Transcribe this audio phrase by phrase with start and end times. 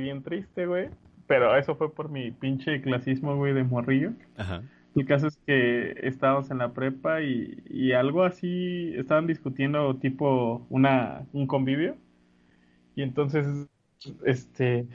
[0.00, 0.88] bien triste, güey.
[1.26, 4.12] Pero eso fue por mi pinche clasismo, güey, de morrillo.
[4.36, 4.62] Ajá.
[4.96, 10.66] El caso es que estábamos en la prepa y, y algo así, estaban discutiendo tipo
[10.68, 11.96] una, un convivio.
[12.96, 13.46] Y entonces,
[14.26, 14.88] este,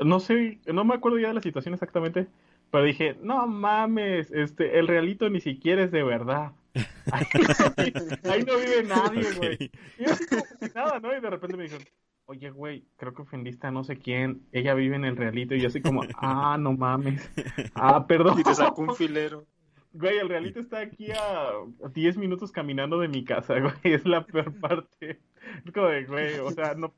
[0.00, 2.26] no sé, no me acuerdo ya de la situación exactamente,
[2.70, 6.52] pero dije, no mames, este, el realito ni siquiera es de verdad.
[8.24, 9.70] Ahí no vive nadie, güey.
[9.98, 10.42] Y yo así como
[10.74, 11.16] nada, ¿no?
[11.16, 11.86] Y de repente me dijeron,
[12.26, 14.42] oye, güey, creo que ofendiste a no sé quién.
[14.52, 15.54] Ella vive en el realito.
[15.54, 17.30] Y yo así como, ah, no mames.
[17.74, 18.40] Ah, perdón.
[18.40, 19.46] Y te sacó un filero.
[19.94, 21.50] Güey, el realito está aquí a
[21.94, 23.74] 10 minutos caminando de mi casa, güey.
[23.82, 25.20] Es la peor parte.
[25.64, 26.94] Es como de, güey, o sea, no,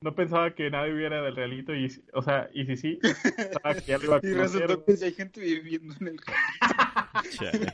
[0.00, 1.74] no pensaba que nadie viviera del realito.
[1.74, 2.98] Y, si- o sea, y si sí,
[3.36, 6.20] pensaba que ya lo iba a Y resultó que hay gente viviendo en el
[7.30, 7.72] Chale.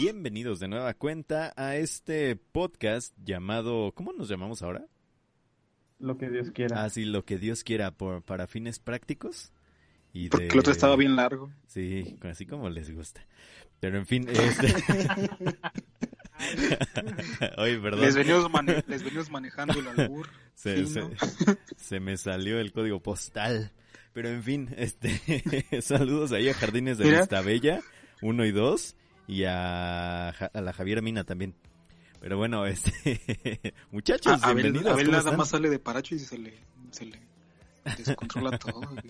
[0.00, 3.90] Bienvenidos de nueva cuenta a este podcast llamado...
[3.96, 4.86] ¿Cómo nos llamamos ahora?
[5.98, 6.84] Lo que Dios quiera.
[6.84, 9.50] Ah, sí, lo que Dios quiera por, para fines prácticos.
[10.12, 11.50] Y Porque de- el otro estaba bien largo.
[11.66, 13.26] Sí, así como les gusta.
[13.80, 14.68] Pero en fin, este...
[17.58, 18.00] Oye, perdón.
[18.02, 20.28] Les venimos, mane- les venimos manejando el albur.
[20.54, 21.10] Se, fino.
[21.10, 23.72] se- se me salió el código postal.
[24.12, 25.20] Pero en fin, este
[25.82, 27.10] saludos ahí a Jardines de.
[27.18, 27.80] Vista Bella,
[28.22, 28.94] 1 y 2,
[29.28, 31.54] y a, a la Javiera Mina también.
[32.20, 34.92] Pero bueno, este muchachos, A- Abel, bienvenidos.
[34.92, 35.38] Abel ¿cómo nada están?
[35.38, 36.54] más sale de paracho y se le,
[36.90, 37.20] se le
[37.96, 38.80] descontrola todo.
[38.90, 39.02] güey.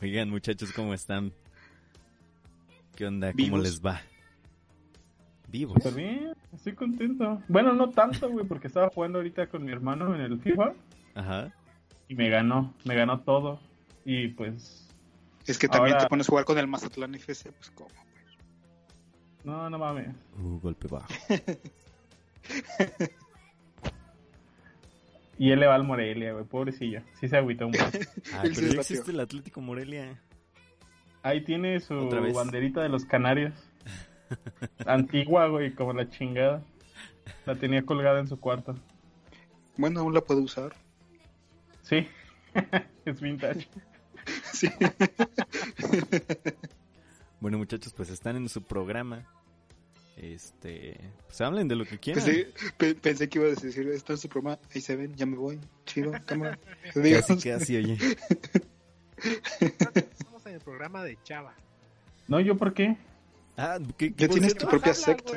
[0.00, 1.32] Oigan, muchachos, ¿cómo están?
[2.96, 3.32] ¿Qué onda?
[3.32, 3.60] ¿Cómo Vivos.
[3.62, 4.00] les va?
[5.50, 5.74] Vivos.
[5.82, 7.42] Súper bien, estoy contento.
[7.48, 10.74] Bueno, no tanto, güey, porque estaba jugando ahorita con mi hermano en el FIFA
[11.14, 11.54] Ajá.
[12.08, 13.58] y me ganó, me ganó todo.
[14.04, 14.88] Y pues,
[15.46, 17.88] Es que también Ahora- te pones a jugar con el Mazatlán FC, pues como.
[19.44, 20.08] No, no mames.
[20.40, 21.06] Uh, golpe bajo.
[25.38, 27.00] Y él le va al Morelia, güey, pobrecillo.
[27.20, 27.84] Sí se agüitó un poco.
[28.34, 28.80] Ah, pero ya batió.
[28.80, 30.20] existe el Atlético Morelia.
[31.22, 33.54] Ahí tiene su banderita de los canarios.
[34.86, 36.62] Antigua, güey, como la chingada.
[37.46, 38.74] La tenía colgada en su cuarto.
[39.76, 40.74] Bueno, aún la puedo usar.
[41.82, 42.06] Sí,
[43.04, 43.68] es vintage.
[44.52, 44.68] Sí.
[47.40, 49.26] Bueno, muchachos, pues están en su programa.
[50.16, 52.24] Este, pues hablen de lo que quieran.
[52.24, 55.26] Pensé, pe- pensé que iba a decir, está en su programa, ahí se ven, ya
[55.26, 56.58] me voy, chido, cámara.
[56.96, 57.24] Adiós.
[57.26, 57.96] Casi, casi, oye.
[59.60, 61.54] Estamos en el programa de Chava.
[62.26, 62.96] No, ¿yo por qué?
[63.56, 65.32] Ah, que, que Ya tienes cierto, tu propia secta.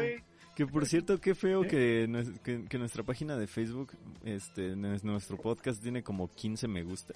[0.55, 1.69] que por cierto, qué feo ¿Sí?
[1.69, 3.91] que, que, que nuestra página de Facebook,
[4.25, 7.13] este, nues- nuestro podcast tiene como 15 me gusta.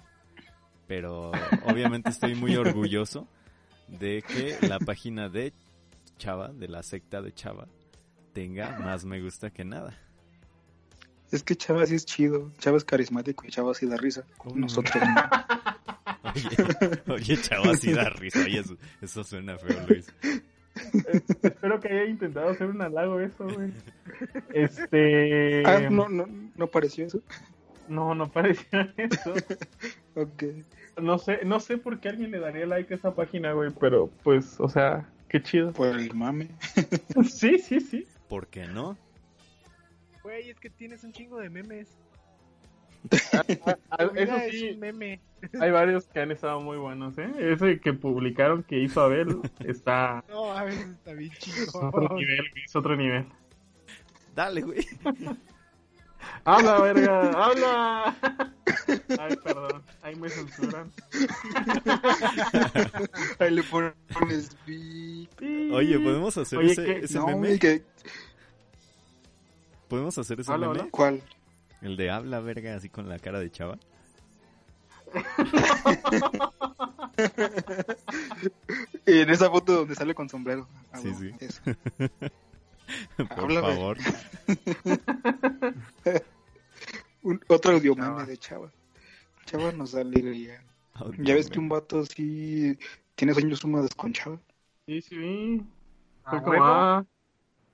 [0.87, 1.31] Pero
[1.65, 3.27] obviamente estoy muy orgulloso
[3.87, 5.53] de que la página de
[6.17, 7.67] Chava, de la secta de Chava,
[8.33, 9.97] tenga más me gusta que nada.
[11.31, 14.25] Es que Chava sí es chido, Chava es carismático y Chava sí da risa.
[14.43, 14.59] Mm.
[14.59, 16.31] Nosotros no.
[16.33, 18.39] Oye, oye, Chava, sí da risa.
[18.39, 20.07] Oye, eso, eso suena feo, Luis.
[21.41, 23.71] Espero que haya intentado hacer un halago eso, güey.
[24.53, 25.63] Este...
[25.65, 27.21] Ah, no, no, no pareció eso.
[27.87, 29.33] No, no parecía eso.
[30.17, 30.43] Ok.
[31.01, 34.09] No sé, no sé por qué alguien le daría like a esa página, güey, pero
[34.23, 35.73] pues, o sea, qué chido.
[35.73, 36.49] Por el mame.
[37.29, 38.07] Sí, sí, sí.
[38.29, 38.97] ¿Por qué no?
[40.23, 41.89] Güey, es que tienes un chingo de memes.
[43.33, 43.43] Ah,
[44.07, 45.19] Tu Eso es sí, meme.
[45.59, 47.29] hay varios que han estado muy buenos, ¿eh?
[47.37, 52.15] Ese que publicaron que hizo Abel está No, a veces está bien es otro chido.
[52.15, 53.25] nivel, es otro nivel.
[54.33, 54.85] Dale, güey.
[56.43, 57.31] ¡Habla, verga!
[57.31, 58.15] ¡Habla!
[59.19, 60.91] Ay, perdón, ahí me censuran.
[63.39, 64.55] Ahí le pones.
[65.73, 67.57] Oye, ¿podemos hacer Oye, ese, ese No, meme?
[67.59, 67.83] que...
[69.87, 70.79] ¿Podemos hacer ese Habla, meme?
[70.81, 70.91] habla.
[70.91, 71.21] ¿Cuál?
[71.81, 73.77] El de habla verga así con la cara de chava.
[79.05, 80.67] En esa foto donde sale con sombrero.
[80.91, 81.31] Ah, Sí, no, sí.
[81.39, 81.61] eso.
[83.17, 83.97] Por favor.
[87.23, 88.15] Un- otro audio Chava.
[88.17, 88.71] meme de Chava.
[89.45, 90.61] Chava nos alegría.
[91.19, 92.77] Ya ves que un vato así
[93.15, 94.39] tiene sueños húmedos con Chava.
[94.85, 95.63] Sí, sí, vi.
[96.23, 96.65] Fue ¿A como, huevo?
[96.65, 97.05] ah,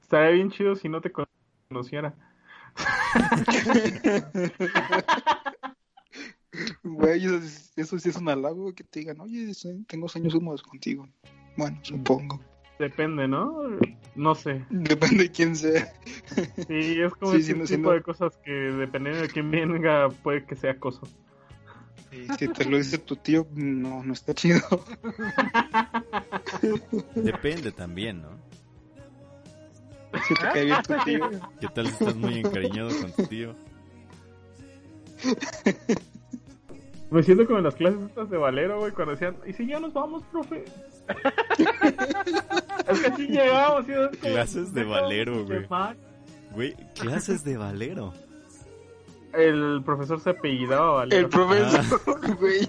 [0.01, 1.11] estaría bien chido si no te
[1.69, 2.13] conociera.
[6.83, 10.33] Güey, eso, es- eso sí es un halago que te digan, oye, sí, tengo sueños
[10.33, 11.07] húmedos contigo.
[11.55, 12.41] Bueno, supongo.
[12.81, 13.77] Depende, ¿no?
[14.15, 14.65] No sé.
[14.71, 15.93] Depende de quién sea.
[16.67, 20.09] Sí, es como Sí, ese siendo- tipo siendo- de cosas que dependiendo de quién venga
[20.09, 21.01] puede que sea acoso.
[22.09, 24.59] Sí, si te lo dice tu tío, no, no está chido.
[27.15, 28.29] Depende también, ¿no?
[30.27, 31.29] Si te cae bien tu tío.
[31.59, 33.55] ¿Qué tal si estás muy encariñado con tu tío?
[37.11, 39.79] Me siento como en las clases estas de Valero, güey, cuando decían, ¿y si ya
[39.79, 40.65] nos vamos, profe?
[42.87, 43.85] es que así llegamos.
[43.85, 44.17] ¿sí?
[44.19, 45.61] Clases de "Déjame Valero, güey".
[45.61, 45.95] llamar".
[46.51, 48.13] Güey, clases de valero.
[49.33, 51.21] El profesor se apellidaba Valero.
[51.21, 52.67] El profesor, güey.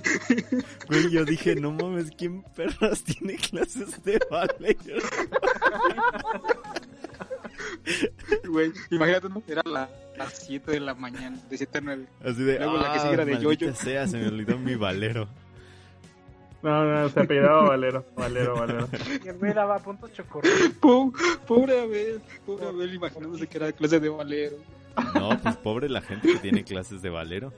[0.88, 5.00] Güey, yo dije, no mames, ¿quién perras tiene clases de valero?
[8.48, 9.42] Güey, imagínate, ¿no?
[9.48, 12.06] Era la- las 7 de la mañana, de 7 a 9.
[12.24, 13.74] Así de, Luego la que ah, sigue era de maldita Yoyo.
[13.74, 15.26] sea, se me olvidó mi valero.
[16.62, 18.04] No, no, se apellidaba Valero.
[18.16, 18.88] Valero, Valero.
[19.24, 20.70] Y el güey daba puntos chocorrones.
[20.80, 21.12] Po-
[21.46, 24.56] Pobre Abel, pobre Abel, imaginándose que era clase de valero.
[25.14, 27.52] No, pues pobre la gente que tiene clases de valero.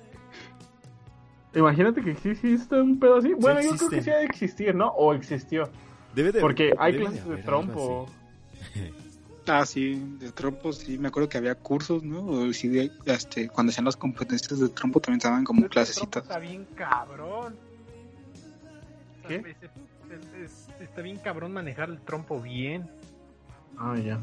[1.55, 3.33] Imagínate que sí existe un pedo así.
[3.35, 4.89] Bueno, yo creo que sí ha de existir, ¿no?
[4.89, 5.69] O existió.
[6.15, 8.09] Debe de Porque hay debe clases de haber trompo.
[9.47, 12.25] Ah, sí, de trompo, sí, me acuerdo que había cursos, ¿no?
[12.25, 16.23] O sí, de- este, cuando hacían las competencias de trompo también estaban como trompo clasecitas.
[16.23, 17.55] Está bien cabrón.
[20.81, 22.89] Está bien cabrón manejar el trompo bien.
[23.79, 24.21] Ah, ya.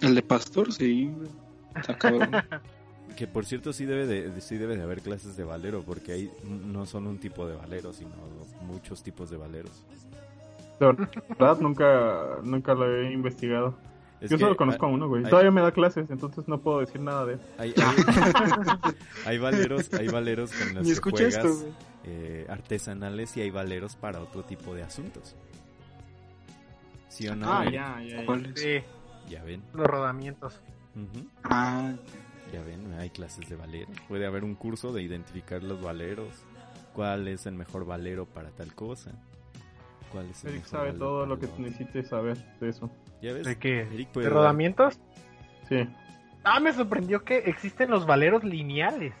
[0.00, 1.10] El de pastor, sí.
[1.74, 2.30] Está cabrón.
[3.16, 6.30] Que por cierto sí debe de, sí debe de haber clases de valero, porque hay
[6.44, 8.10] no son un tipo de valero, sino
[8.62, 9.84] muchos tipos de valeros.
[10.80, 10.86] De
[11.28, 13.76] verdad, nunca, nunca lo he investigado.
[14.22, 15.24] Es Yo que solo conozco a uno, güey.
[15.24, 17.40] hay- Todavía me da clases, entonces no puedo decir nada de él.
[17.58, 17.96] Hay, hay-
[19.26, 21.66] hay valeros, hay valeros con que escuché juegas esto,
[22.04, 25.34] eh, artesanales y hay valeros para otro tipo de asuntos.
[27.08, 27.52] ¿Sí o no?
[27.52, 28.16] Ah, ya, ya.
[28.20, 28.26] ya.
[28.26, 28.60] ¿Cuál es?
[28.60, 28.78] Sí,
[29.28, 30.60] Ya ven, los rodamientos.
[31.44, 31.92] Ah,
[32.52, 33.88] ya ven, hay clases de valero.
[34.08, 36.28] Puede haber un curso de identificar los valeros.
[36.94, 39.10] ¿Cuál es el mejor valero para tal cosa?
[40.10, 42.90] ¿Cuál es el Eric mejor sabe todo lo que necesites saber de eso.
[43.22, 43.44] ¿Ya ves?
[43.46, 43.82] ¿De qué?
[43.82, 44.98] Eric puede ¿De dar- rodamientos?
[45.68, 45.88] Sí.
[46.44, 49.14] Ah, me sorprendió que existen los valeros lineales.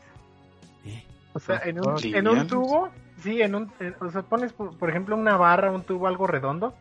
[0.84, 1.04] ¿Eh?
[1.32, 2.90] O sea, en un, en un tubo,
[3.20, 6.26] sí, en un, en- o sea, pones por, por ejemplo una barra, un tubo algo
[6.26, 6.74] redondo,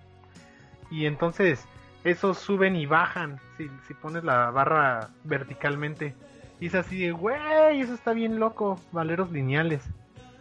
[0.90, 1.64] y entonces
[2.04, 6.16] esos suben y bajan si, si pones la barra verticalmente.
[6.60, 9.84] Y es así de, güey, eso está bien loco, valeros lineales.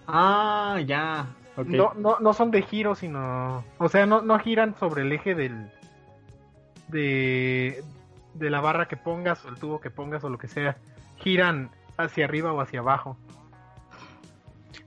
[0.09, 1.27] Ah, ya.
[1.67, 5.35] No, no, no son de giro, sino, o sea, no, no giran sobre el eje
[5.35, 5.71] del,
[6.91, 7.83] de,
[8.35, 10.77] de la barra que pongas o el tubo que pongas o lo que sea.
[11.19, 13.17] Giran hacia arriba o hacia abajo.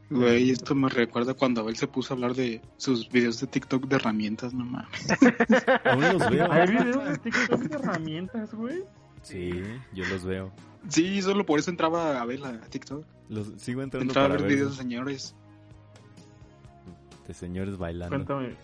[0.10, 3.86] güey, esto me recuerda cuando Abel se puso a hablar de sus videos de TikTok
[3.88, 5.08] de herramientas, no mames.
[5.86, 6.52] Aún los veo.
[6.52, 8.84] Hay videos de TikTok de herramientas, güey.
[9.22, 9.64] Sí,
[9.94, 10.52] yo los veo.
[10.90, 13.06] Sí, solo por eso entraba Abel a TikTok.
[13.30, 15.36] Los sigo entrando Entraba a para ver ver videos de señores.
[17.28, 18.16] de señores bailando.
[18.16, 18.56] Cuéntame.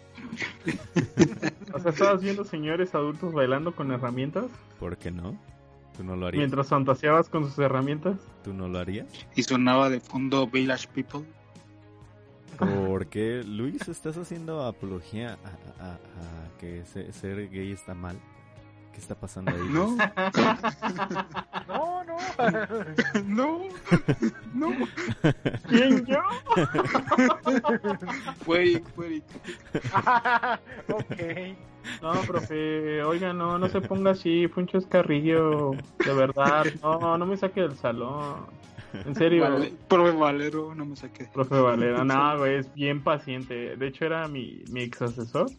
[1.73, 4.45] o sea, estabas viendo señores adultos bailando con herramientas
[4.79, 5.37] ¿Por qué no?
[5.97, 6.39] ¿Tú no lo harías?
[6.39, 8.15] mientras fantaseabas con sus herramientas.
[8.43, 9.07] ¿Tú no lo harías?
[9.35, 11.25] Y sonaba de fondo Village People.
[12.57, 15.37] ¿Por qué, Luis, estás haciendo apología
[15.79, 18.17] a, a- a que se- ser gay está mal?
[18.99, 19.61] ¿Qué está pasando ahí?
[19.69, 19.95] No,
[21.69, 22.17] No, no.
[23.25, 23.61] no,
[24.53, 24.73] no.
[25.69, 26.19] ¿Quién yo?
[28.43, 29.23] Fue Eric, fue Eric.
[30.89, 31.57] ok.
[32.01, 35.71] No, profe, oiga, no, no se ponga así, fue un chascarrillo,
[36.05, 38.47] de verdad, no, no me saque del salón,
[39.05, 41.29] en serio, Vale, profe Valero, no me saqué.
[41.33, 45.49] profe Valera, no, güey, es bien paciente, de hecho era mi, mi ex asesor,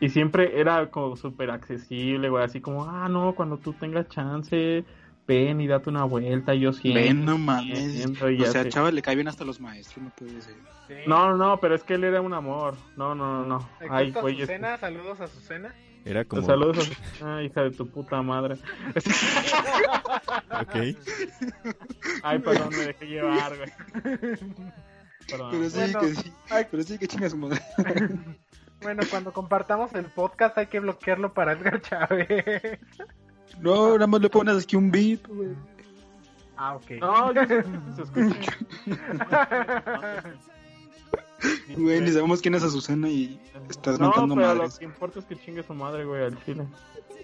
[0.00, 4.84] y siempre era como súper accesible, güey, así como, ah, no, cuando tú tengas chance,
[5.26, 7.92] ven y date una vuelta, yo siempre, Ven, no mames.
[7.92, 10.54] siempre, O sea, chaval, le cae bien hasta los maestros, no puede ser.
[10.86, 10.94] Sí.
[11.06, 14.36] No, no, pero es que él era un amor, no, no, no, no, ay, güey,
[14.36, 15.74] Azucena, saludos a Azucena.
[16.04, 16.42] Era como...
[16.42, 16.90] Saludos
[17.20, 18.54] a ah, hija de tu puta madre.
[20.50, 20.74] Ok.
[22.22, 23.70] Ay, perdón, me dejé llevar, güey.
[25.28, 25.50] Perdón.
[25.50, 26.32] Pero sí, Bueno, que sí.
[26.48, 26.66] ay.
[26.70, 27.60] Pero sí, que chinga su madre.
[28.82, 32.78] Bueno, cuando compartamos el podcast hay que bloquearlo para Edgar Chávez.
[33.60, 35.50] No, nada más le pones aquí un beat, güey.
[36.56, 36.90] Ah, ok.
[37.00, 38.56] No, yo se escucha.
[41.76, 45.24] Güey, ni sabemos quién es Azucena y estás No, mentando pero lo que importa es
[45.24, 46.66] que chingue su madre, güey, al chile.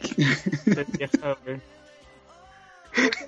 [0.66, 1.60] Es vieja, güey.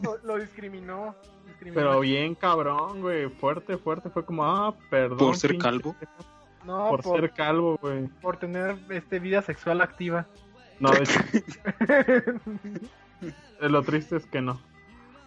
[0.02, 1.14] lo, lo discriminó.
[1.47, 1.75] discriminó.
[1.75, 3.28] Pero bien cabrón, güey.
[3.28, 4.11] Fuerte, fuerte.
[4.11, 5.18] Fue como, ah, perdón.
[5.18, 5.97] Por ser pinche calvo.
[6.66, 8.06] No, Por, por, ser calvo, güey.
[8.20, 10.26] por tener este vida sexual activa.
[10.80, 11.20] No, de hecho.
[13.61, 14.61] lo triste es que no.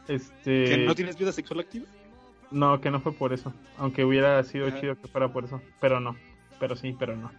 [0.08, 0.66] Este...
[0.66, 1.86] ¿Que no tienes vida sexual activa?
[2.52, 3.54] No, que no fue por eso.
[3.78, 5.62] Aunque hubiera sido chido que fuera por eso.
[5.80, 6.16] Pero no.
[6.60, 7.32] Pero sí, pero no.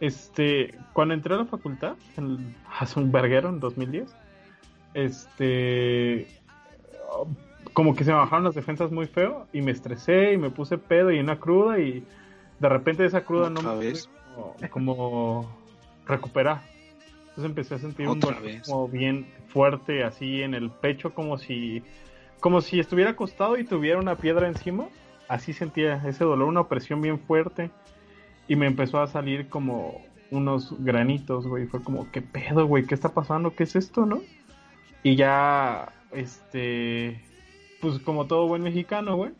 [0.00, 4.14] Este, cuando entré a la facultad, en, hace un verguero, en 2010,
[4.94, 6.26] este,
[7.72, 10.78] como que se me bajaron las defensas muy feo y me estresé y me puse
[10.78, 12.04] pedo y una cruda y
[12.62, 13.92] de repente esa cruda no me
[14.70, 15.58] como, como,
[16.06, 16.62] recuperar.
[17.20, 21.82] Entonces empecé a sentir un dolor como bien fuerte así en el pecho como si
[22.40, 24.88] como si estuviera acostado y tuviera una piedra encima.
[25.28, 27.70] Así sentía ese dolor, una opresión bien fuerte
[28.46, 30.00] y me empezó a salir como
[30.30, 31.66] unos granitos, güey.
[31.66, 32.84] Fue como, ¿qué pedo, güey?
[32.84, 33.54] ¿Qué está pasando?
[33.54, 34.22] ¿Qué es esto, no?
[35.02, 37.20] Y ya, este,
[37.80, 39.32] pues como todo buen mexicano, güey,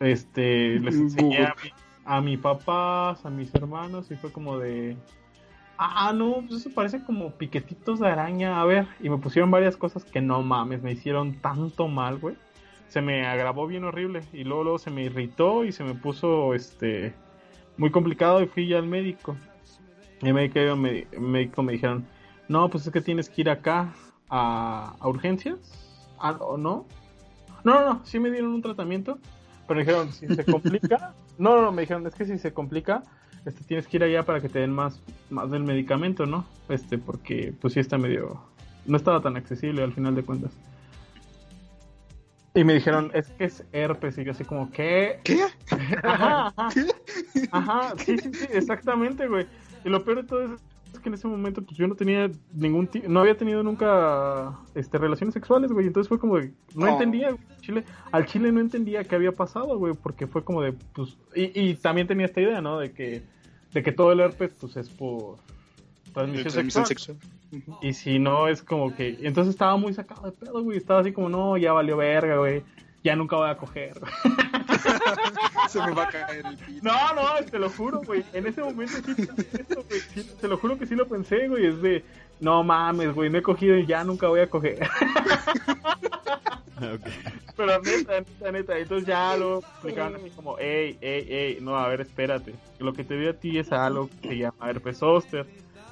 [0.00, 1.70] este, les enseñé a mi,
[2.42, 4.96] papás, a mis hermanos, y fue como de,
[5.78, 9.76] ah, no, pues eso parece como piquetitos de araña, a ver, y me pusieron varias
[9.76, 12.36] cosas que no mames, me hicieron tanto mal, güey.
[12.88, 16.54] Se me agravó bien horrible y luego, luego se me irritó y se me puso,
[16.54, 17.14] este,
[17.76, 19.36] muy complicado y fui ya al médico.
[20.22, 22.06] Y el médico me, médico me dijeron,
[22.48, 23.92] no, pues es que tienes que ir acá
[24.28, 25.58] a, urgencias.
[26.18, 26.86] Ah, ¿O no?
[27.64, 29.18] No, no, no, sí me dieron un tratamiento,
[29.66, 33.02] pero dijeron, si se complica, no, no, me dijeron, es que si se complica,
[33.44, 35.00] este, tienes que ir allá para que te den más,
[35.30, 36.46] más del medicamento, ¿no?
[36.68, 38.40] Este, porque pues sí está medio,
[38.86, 40.52] no estaba tan accesible al final de cuentas.
[42.56, 44.16] Y me dijeron, es que es herpes.
[44.16, 45.18] Y yo así como, ¿qué?
[45.24, 45.44] ¿Qué?
[46.04, 46.68] Ajá, ajá.
[47.50, 49.46] Ajá, sí, sí, sí, exactamente, güey.
[49.84, 50.50] Y lo peor de todo es
[51.04, 55.34] que en ese momento pues yo no tenía ningún no había tenido nunca este relaciones
[55.34, 56.88] sexuales, güey, entonces fue como de, no oh.
[56.88, 61.16] entendía, Chile, al Chile no entendía qué había pasado, güey, porque fue como de pues
[61.36, 62.80] y, y también tenía esta idea, ¿no?
[62.80, 63.22] De que
[63.72, 65.36] de que todo el herpes pues es por
[66.12, 67.18] transmisión sexual.
[67.82, 69.18] Y si no, es como que.
[69.22, 70.78] Entonces estaba muy sacado de pedo, güey.
[70.78, 72.62] Estaba así como, no, ya valió verga, güey.
[73.02, 74.00] Ya nunca voy a coger.
[75.80, 76.82] Se me va a caer el pito.
[76.82, 78.24] No, no, te lo juro, güey.
[78.32, 80.00] En ese momento sí eso, güey.
[80.40, 81.66] te lo juro que sí lo pensé, güey.
[81.66, 82.04] Es de,
[82.40, 84.78] no mames, güey, no he cogido y ya nunca voy a coger.
[87.56, 88.78] Pero neta, neta, neta.
[88.78, 92.54] Entonces ya lo explicaban así como, ey, ey, ey, no, a ver, espérate.
[92.78, 95.46] Lo que te dio a ti es algo que se llama herpes zóster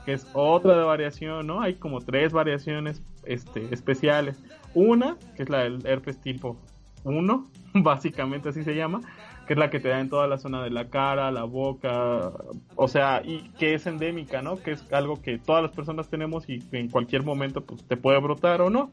[0.05, 1.61] que es otra de variación, ¿no?
[1.61, 4.43] Hay como tres variaciones este, especiales.
[4.75, 6.57] Una, que es la del herpes tipo
[7.05, 9.01] 1, básicamente así se llama,
[9.47, 12.33] que es la que te da en toda la zona de la cara, la boca,
[12.77, 14.57] o sea, y que es endémica, ¿no?
[14.57, 17.97] Que es algo que todas las personas tenemos y que en cualquier momento pues, te
[17.97, 18.91] puede brotar o no.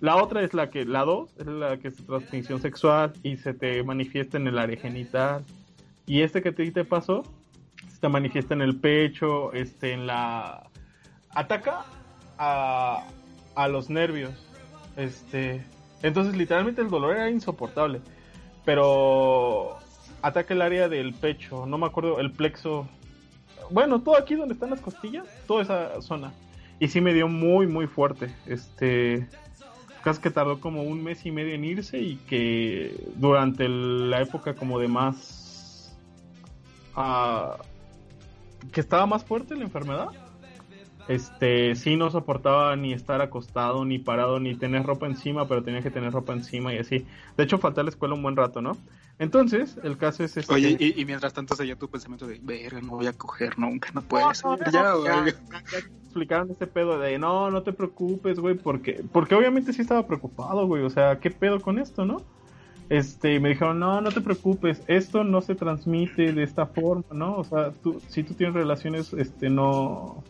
[0.00, 3.54] La otra es la que, la 2, es la que es transmisión sexual y se
[3.54, 5.44] te manifiesta en el área genital.
[6.06, 7.22] Y este que te, te pasó
[8.00, 10.68] se manifiesta en el pecho, este, en la...
[11.30, 11.84] Ataca
[12.36, 13.06] a,
[13.54, 14.32] a los nervios.
[14.96, 15.64] Este,
[16.02, 18.00] entonces literalmente el dolor era insoportable.
[18.64, 19.78] Pero
[20.22, 22.86] ataca el área del pecho, no me acuerdo, el plexo.
[23.70, 26.32] Bueno, todo aquí donde están las costillas, toda esa zona.
[26.78, 28.34] Y sí me dio muy, muy fuerte.
[28.46, 29.28] Este,
[30.02, 34.54] casi que tardó como un mes y medio en irse y que durante la época
[34.54, 35.96] como de más...
[36.96, 37.56] Uh,
[38.70, 40.08] que estaba más fuerte la enfermedad,
[41.12, 45.82] este, sí no soportaba ni estar acostado, ni parado, ni tener ropa encima, pero tenía
[45.82, 47.06] que tener ropa encima y así.
[47.36, 48.76] De hecho, falté a la escuela un buen rato, ¿no?
[49.18, 50.52] Entonces, el caso es este...
[50.52, 54.02] Oye, y, mientras tanto seguía tu pensamiento de, verga, no voy a coger nunca, no
[54.02, 54.94] puede ser, ya,
[56.04, 60.66] explicaron ese pedo de, no, no te preocupes, güey, porque, porque obviamente sí estaba preocupado,
[60.66, 62.22] güey, o sea, ¿qué pedo con esto, no?
[62.92, 67.36] este, me dijeron, no, no te preocupes, esto no se transmite de esta forma, ¿no?
[67.36, 70.22] O sea, tú, si tú tienes relaciones, este, no,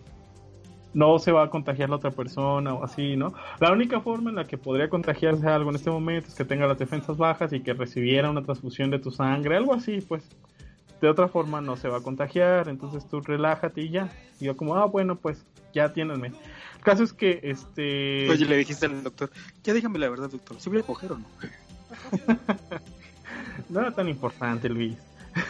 [0.94, 3.34] no se va a contagiar la otra persona o así, ¿no?
[3.60, 6.66] La única forma en la que podría contagiarse algo en este momento es que tenga
[6.66, 10.24] las defensas bajas y que recibiera una transfusión de tu sangre, algo así, pues.
[11.00, 14.12] De otra forma no se va a contagiar, entonces tú relájate y ya.
[14.38, 15.44] Y yo como, ah, bueno, pues
[15.74, 16.28] ya tiéndenme.
[16.28, 18.30] El caso es que, este...
[18.30, 19.30] Oye, le dijiste al doctor,
[19.64, 21.26] ya dígame la verdad, doctor, ¿se voy a coger o no?
[23.68, 24.96] no era tan importante, Luis.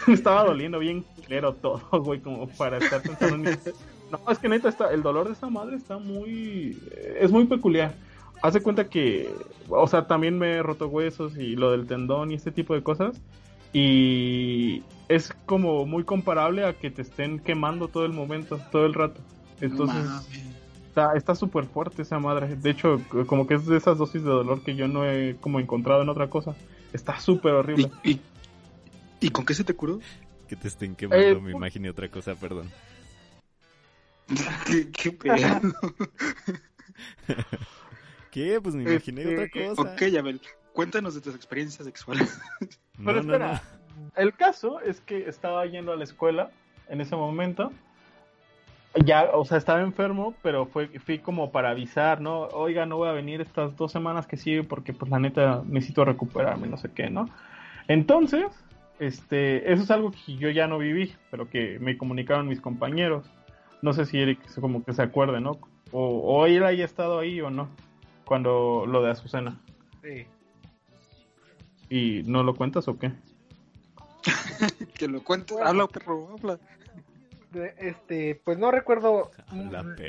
[0.07, 3.59] Me estaba doliendo bien claro todo, güey, como para estar pensando en
[4.13, 6.77] No, es que neta, está, el dolor de esta madre está muy...
[7.19, 7.95] Es muy peculiar.
[8.43, 9.33] Hace cuenta que...
[9.69, 12.83] O sea, también me he roto huesos y lo del tendón y este tipo de
[12.83, 13.19] cosas.
[13.73, 18.93] Y es como muy comparable a que te estén quemando todo el momento, todo el
[18.93, 19.19] rato.
[19.61, 20.05] Entonces...
[21.15, 22.55] Está súper fuerte esa madre.
[22.55, 25.59] De hecho, como que es de esas dosis de dolor que yo no he como
[25.59, 26.55] encontrado en otra cosa.
[26.93, 27.89] Está súper horrible.
[28.03, 28.19] ¿Y,
[29.19, 29.99] ¿Y, con qué se te curó?
[30.47, 32.69] Que te estén quemando, eh, me imaginé otra cosa, perdón.
[34.67, 35.35] ¿Qué, qué pedo?
[38.31, 38.59] ¿Qué?
[38.61, 39.93] Pues me imaginé Este, otra cosa.
[39.93, 40.41] ok, Abel,
[40.73, 42.39] cuéntanos de tus experiencias sexuales.
[42.97, 43.61] No, Pero no, espera,
[44.15, 46.51] el caso es que estaba yendo a la escuela
[46.89, 47.71] en ese momento.
[49.05, 52.41] Ya, o sea, estaba enfermo, pero fue, fui como para avisar, ¿no?
[52.49, 56.05] Oiga, no voy a venir estas dos semanas que siguen porque, pues, la neta, necesito
[56.05, 57.27] recuperarme, no sé qué, ¿no?
[57.87, 58.45] Entonces,
[58.99, 63.25] este, eso es algo que yo ya no viví, pero que me comunicaron mis compañeros.
[63.83, 65.59] No sé si Eric se- como que se acuerde, ¿no?
[65.91, 67.69] O, o él haya estado ahí o no,
[68.25, 69.59] cuando lo de Azucena.
[70.01, 70.25] Sí.
[71.89, 73.11] ¿Y no lo cuentas o qué?
[74.97, 75.51] que lo cuentes.
[75.51, 75.67] Bueno.
[75.69, 76.57] Habla, perro, habla.
[77.77, 79.29] Este, pues no recuerdo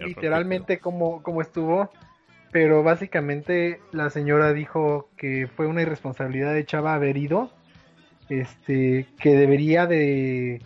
[0.06, 1.90] literalmente cómo, cómo estuvo,
[2.52, 7.50] pero básicamente la señora dijo que fue una irresponsabilidad de Chava haber ido,
[8.30, 10.62] este, que debería de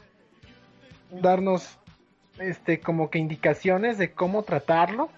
[1.10, 1.77] darnos,
[2.40, 5.08] este, como que indicaciones de cómo tratarlo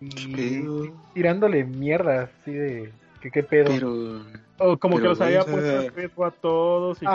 [0.00, 3.68] y Pero, tirándole mierda, así de que qué pedo.
[3.68, 4.22] pero,
[4.58, 7.12] O como que Pero, los había puesto sea- en riesgo a todos y que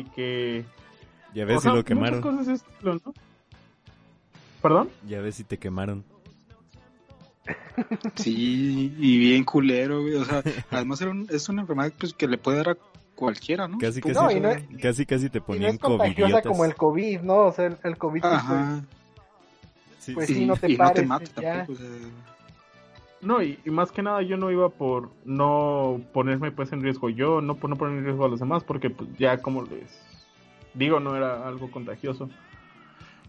[0.00, 0.64] y que...
[1.34, 2.20] Ya ves o si lo quemaron.
[2.20, 3.14] cosas de ese estilo, ¿no?
[4.62, 4.88] ¿Perdón?
[5.06, 6.04] Ya ves si te quemaron.
[8.16, 10.14] sí, y bien culero, güey.
[10.16, 12.76] O sea, además era un- es una enfermedad pues, que le puede dar a
[13.20, 13.78] cualquiera, ¿no?
[13.78, 14.50] Casi, casi, No, y no-
[14.82, 16.46] casi, casi te no ponían es contagiosa covidiotas.
[16.50, 17.36] como el COVID, ¿no?
[17.46, 18.82] O sea, el, el COVID pues.
[19.98, 20.46] Sí, Pues sí.
[20.46, 21.52] no te y no te pares, mata ya.
[21.58, 21.72] tampoco.
[21.74, 21.86] O sea,
[23.20, 27.10] No, y, y más que nada yo no iba por no ponerme pues en riesgo
[27.10, 30.00] yo, no por no poner en riesgo a los demás, porque pues, ya como les
[30.74, 32.30] digo, no era algo contagioso.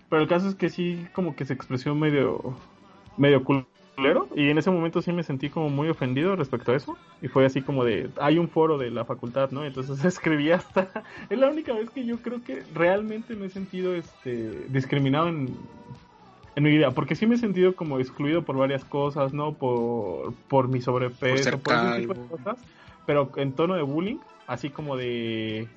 [0.10, 2.56] Pero el caso es que sí como que se expresó medio
[3.18, 3.44] medio
[4.02, 7.28] culero y en ese momento sí me sentí como muy ofendido respecto a eso y
[7.28, 9.64] fue así como de hay un foro de la facultad, ¿no?
[9.66, 13.96] Entonces escribí hasta es la única vez que yo creo que realmente me he sentido
[13.96, 15.56] este discriminado en
[16.56, 19.54] en mi vida, porque sí me he sentido como excluido por varias cosas, ¿no?
[19.54, 22.58] Por, por mi sobrepeso, ser por, ese tipo de cosas,
[23.06, 25.68] pero en tono de bullying, así como de...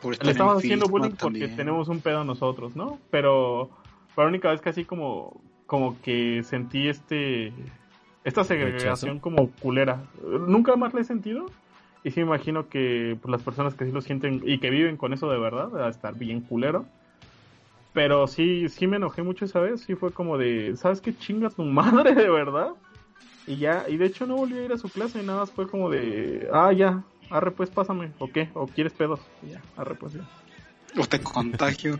[0.00, 1.56] por Le estamos en haciendo bullying porque también.
[1.56, 2.98] tenemos un pedo nosotros, ¿no?
[3.10, 3.70] Pero
[4.14, 7.52] fue la única vez que así como, como que sentí este...
[8.24, 10.02] Esta segregación como culera.
[10.22, 11.46] Nunca más la he sentido.
[12.02, 14.96] Y sí me imagino que pues, las personas que sí lo sienten y que viven
[14.96, 16.86] con eso de verdad, va a estar bien culero.
[17.92, 19.82] Pero sí, sí me enojé mucho esa vez.
[19.82, 22.70] Sí fue como de, ¿sabes qué chinga tu madre de verdad?
[23.46, 25.22] Y ya, y de hecho no volví a ir a su clase.
[25.22, 28.12] Nada más fue como de, ah, ya, arre pues pásame.
[28.18, 28.48] ¿O qué?
[28.54, 29.20] ¿O quieres pedos?
[29.42, 30.28] Y ya, arre pues ya.
[30.96, 31.98] O te contagio.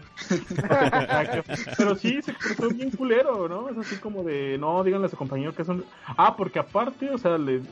[1.77, 3.69] Pero sí, se expresó bien culero, ¿no?
[3.69, 5.85] Es así como de, no, díganle a su compañero que son...
[6.07, 7.63] Ah, porque aparte, o sea, les...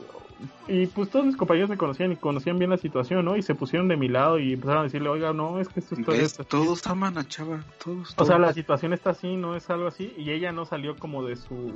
[0.67, 3.35] Y pues todos mis compañeros me conocían y conocían bien la situación, ¿no?
[3.35, 5.95] Y se pusieron de mi lado y empezaron a decirle, oiga, no, es que esto
[5.95, 6.11] está...
[6.11, 6.43] Así".
[6.47, 7.63] Todos aman a Chava.
[7.83, 8.11] Todos.
[8.11, 8.39] O sea, todos.
[8.39, 10.13] la situación está así, no es algo así.
[10.17, 11.73] Y ella no salió como de su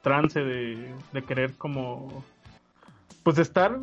[0.00, 2.24] trance de, de querer como...
[3.22, 3.78] Pues de estar...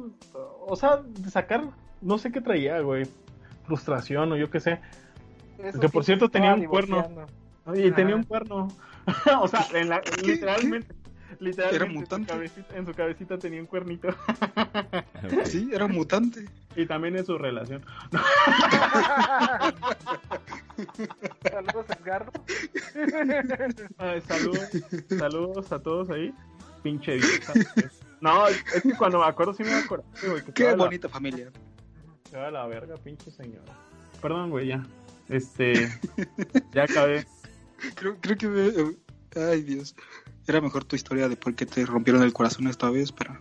[0.65, 1.65] O sea, de sacar...
[2.01, 3.05] No sé qué traía, güey.
[3.69, 4.79] Frustración o yo qué sé.
[5.59, 7.07] Eso Que por cierto tenía un cuerno.
[7.75, 7.95] Y Ajá.
[7.95, 8.67] tenía un cuerno.
[9.41, 10.95] o sea, en la, literalmente.
[11.39, 12.27] Literalmente Era en su, mutante.
[12.33, 14.07] cabecita, en su cabecita tenía un cuernito.
[15.45, 16.45] Sí, era mutante.
[16.75, 17.85] y también en su relación.
[21.51, 22.31] Saludos, Edgardo.
[23.97, 24.69] Ay, saludos,
[25.17, 26.33] saludos a todos ahí.
[26.83, 27.53] Pinche vieja.
[28.21, 30.05] No, es que cuando me acuerdo sí me acuerdo.
[30.53, 31.51] Qué la- bonita familia.
[32.29, 33.73] Se va a la verga, pinche señora.
[34.21, 34.85] Perdón, güey, ya.
[35.29, 35.89] Este.
[36.73, 37.25] Ya acabé.
[37.95, 38.47] Creo, creo que...
[38.47, 38.95] me-
[39.35, 39.95] Ay, Dios.
[40.47, 43.37] Era mejor tu historia de por qué te rompieron el corazón esta vez, pero...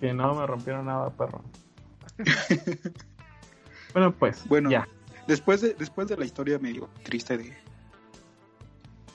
[0.00, 1.42] Que no me rompieron nada, perro.
[3.92, 4.46] bueno, pues.
[4.48, 4.86] Bueno, ya.
[5.26, 7.56] Después de, después de la historia medio triste de,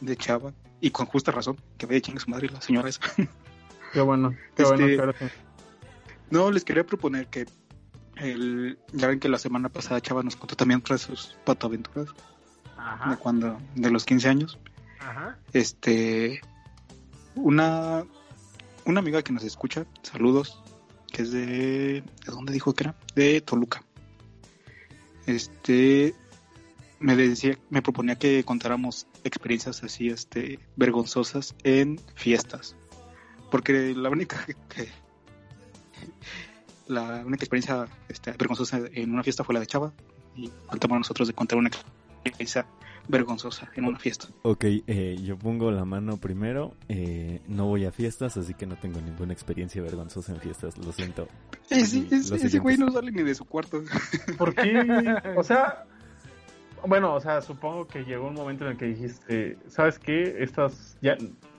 [0.02, 3.02] de Chava, y con justa razón, que vaya chingue su madre la señora esa.
[3.94, 4.36] Qué bueno.
[4.56, 5.36] Qué Este, bueno que sí.
[6.32, 7.46] No, les quería proponer que
[8.20, 12.08] el, ya ven que la semana pasada Chava nos contó también otra de sus patoaventuras
[12.08, 12.14] de
[12.78, 14.58] Ajá, cuando, de los 15 años.
[15.00, 15.38] ajá.
[15.54, 16.42] Este,
[17.36, 18.06] una,
[18.86, 20.62] una amiga que nos escucha, saludos,
[21.12, 21.48] que es de,
[22.02, 22.96] ¿de dónde dijo que era?
[23.16, 23.84] De Toluca.
[25.26, 26.16] Este,
[27.00, 32.76] me decía, me proponía que contáramos experiencias así, este, vergonzosas en fiestas.
[33.52, 34.90] Porque la única que,
[36.90, 39.94] la única experiencia este, vergonzosa en una fiesta fue la de Chava
[40.36, 41.70] y faltamos a nosotros de contar una
[42.24, 42.66] experiencia
[43.08, 44.28] vergonzosa en una fiesta.
[44.42, 46.74] Ok, eh, yo pongo la mano primero.
[46.88, 50.78] Eh, no voy a fiestas, así que no tengo ninguna experiencia vergonzosa en fiestas.
[50.78, 51.28] Lo siento.
[51.70, 53.82] Ese, güey no sale ni de su cuarto.
[54.38, 54.84] ¿Por qué?
[55.38, 55.86] O sea,
[56.88, 60.38] Bueno, o sea, supongo que llegó un momento en el que dijiste, ¿sabes qué?
[60.40, 61.18] Estas, ya,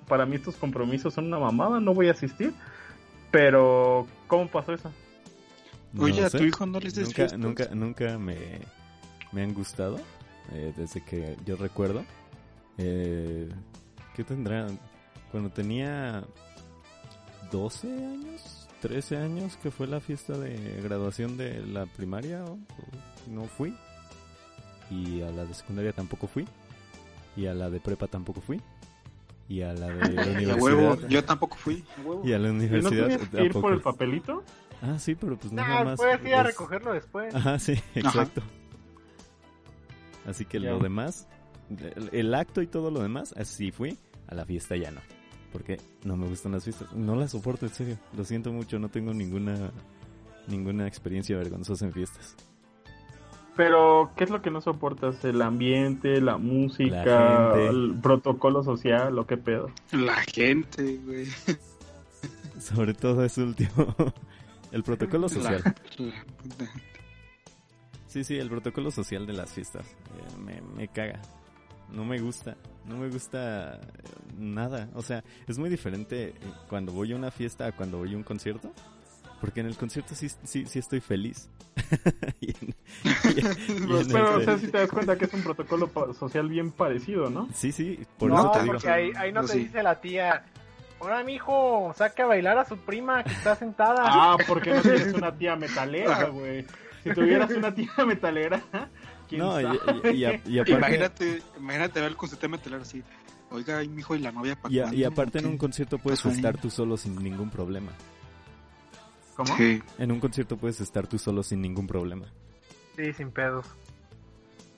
[0.08, 2.52] para mí estos compromisos son una mamada, no voy a asistir.
[3.30, 4.90] Pero, ¿cómo pasó eso?
[5.92, 7.38] No Oye, a tu hijo no les des nunca, fiestas.
[7.38, 8.36] nunca, nunca me,
[9.32, 9.98] me han gustado
[10.52, 12.04] eh, desde que yo recuerdo.
[12.78, 13.48] Eh,
[14.14, 14.66] ¿Qué tendrá?
[15.32, 16.24] Cuando tenía
[17.50, 23.30] 12 años, 13 años, que fue la fiesta de graduación de la primaria, o- o
[23.30, 23.74] no fui.
[24.90, 26.46] Y a la de secundaria tampoco fui.
[27.36, 28.60] Y a la de prepa tampoco fui.
[29.48, 31.08] Y a la de la Y a huevo, universidad.
[31.08, 31.84] yo tampoco fui.
[31.98, 32.22] a huevo.
[32.24, 34.44] Y a la ¿Y no universidad tenías que ir por el papelito?
[34.82, 35.96] Ah, sí, pero pues no Nah, nada más.
[35.98, 37.34] puedes ir a es- recogerlo después.
[37.34, 38.42] Ajá, sí, exacto.
[40.26, 40.70] Así que Ya.
[40.70, 41.26] lo demás,
[41.96, 43.98] el, el acto y todo lo demás, así fui.
[44.28, 45.00] A la fiesta ya no.
[45.52, 46.92] Porque no me gustan las fiestas.
[46.92, 47.98] No las soporto, en serio.
[48.16, 49.70] Lo siento mucho, no tengo ninguna
[50.46, 52.36] ninguna experiencia vergonzosa en fiestas.
[53.56, 55.24] Pero, ¿qué es lo que no soportas?
[55.24, 57.68] ¿El ambiente, la música, La gente.
[57.68, 59.70] el protocolo social o qué pedo?
[59.92, 61.26] La gente, güey.
[62.58, 63.70] Sobre todo ese último.
[64.72, 65.62] el protocolo social.
[68.06, 69.86] Sí, sí, el protocolo social de las fiestas.
[69.86, 71.20] eh, me, me caga.
[71.92, 72.56] No me gusta.
[72.84, 73.80] No me gusta eh,
[74.36, 74.88] nada.
[74.94, 76.34] O sea, es muy diferente eh,
[76.68, 78.72] cuando voy a una fiesta a cuando voy a un concierto.
[79.40, 81.48] Porque en el concierto sí, sí, sí estoy feliz.
[82.40, 85.26] Y en- y en- y en Pero, o el- sea, si te das cuenta que
[85.26, 87.48] es un protocolo social bien parecido, ¿no?
[87.54, 88.72] Sí, sí, por no, eso te digo.
[88.72, 89.58] porque ahí, ahí no No, te sí.
[89.60, 90.44] dice la tía,
[91.00, 94.02] ahora mijo, saque a bailar a su prima que está sentada.
[94.04, 96.64] Ah, porque no tienes una tía metalera, güey.
[97.02, 98.60] Si tuvieras una tía metalera,
[99.28, 99.78] ¿quién No, sabe?
[100.04, 103.02] y- y a- y aparte, Imagínate, imagínate ver con su tema telar así.
[103.50, 106.24] Oiga, mi hijo y la novia para y, a- y aparte en un concierto puedes
[106.24, 106.34] Ajá.
[106.34, 107.90] estar tú solo sin ningún problema.
[109.36, 109.56] ¿Cómo?
[109.56, 109.82] Sí.
[109.98, 112.26] En un concierto puedes estar tú solo sin ningún problema.
[112.96, 113.66] Sí, sin pedos.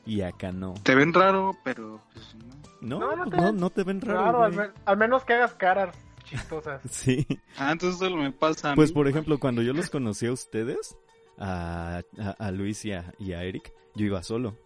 [0.07, 0.75] Y acá no.
[0.83, 2.35] Te ven raro, pero pues,
[2.81, 2.99] no.
[2.99, 4.23] No, No, no te no, ven- no te ven raro.
[4.23, 4.69] Claro, al, güey.
[4.69, 6.81] me- al menos que hagas caras chistosas.
[6.91, 7.27] Sí.
[7.57, 8.95] Ah, entonces solo me pasa a Pues mí.
[8.95, 10.97] por ejemplo, cuando yo los conocí a ustedes,
[11.39, 14.57] a, a, a Luis y a, y a Eric, yo iba solo.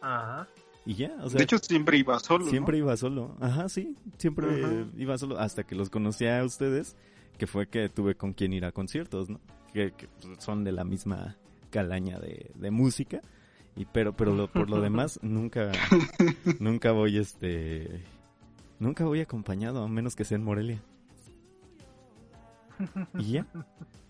[0.00, 0.48] Ajá.
[0.84, 2.46] Y ya, o sea, de hecho, siempre iba solo.
[2.46, 2.84] siempre ¿no?
[2.86, 3.36] iba solo.
[3.40, 4.84] Ajá, sí, siempre Ajá.
[4.96, 6.96] iba solo hasta que los conocí a ustedes,
[7.38, 9.40] que fue que tuve con quien ir a conciertos, ¿no?
[9.72, 11.36] Que, que, son de la misma
[11.70, 13.20] calaña de, de música.
[13.76, 15.70] Y pero pero lo- por lo demás nunca
[16.58, 18.02] nunca voy este
[18.82, 20.82] nunca voy acompañado a menos que sea en Morelia.
[23.18, 23.46] Y ya.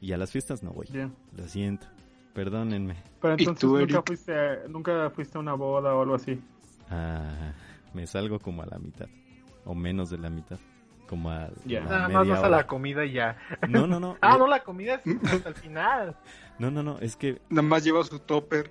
[0.00, 0.88] Y a las fiestas no voy.
[1.36, 1.86] Lo siento.
[2.32, 2.96] Perdónenme.
[3.20, 6.40] Pero ¿Y entonces tú, nunca fuiste, a, nunca fuiste a una boda o algo así.
[6.90, 7.52] Ah,
[7.92, 9.06] me salgo como a la mitad.
[9.64, 10.58] O menos de la mitad.
[11.06, 11.80] Como a Ya.
[11.80, 13.36] la Nada más vas a la comida y ya.
[13.68, 14.16] No, no, no.
[14.22, 16.16] Ah, eh, no, la comida es hasta el final.
[16.58, 16.98] no, no, no.
[17.00, 18.70] Es que Nada más lleva su topper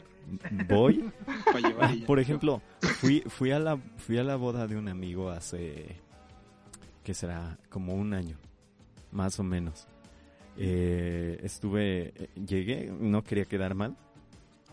[0.67, 1.11] voy.
[2.07, 2.61] Por ejemplo,
[2.99, 5.97] fui, fui, a la, fui a la boda de un amigo hace.
[7.03, 7.57] ¿Qué será?
[7.69, 8.37] Como un año.
[9.11, 9.87] Más o menos.
[10.57, 12.13] Eh, estuve.
[12.15, 13.95] eh, Llegué, no quería quedar mal.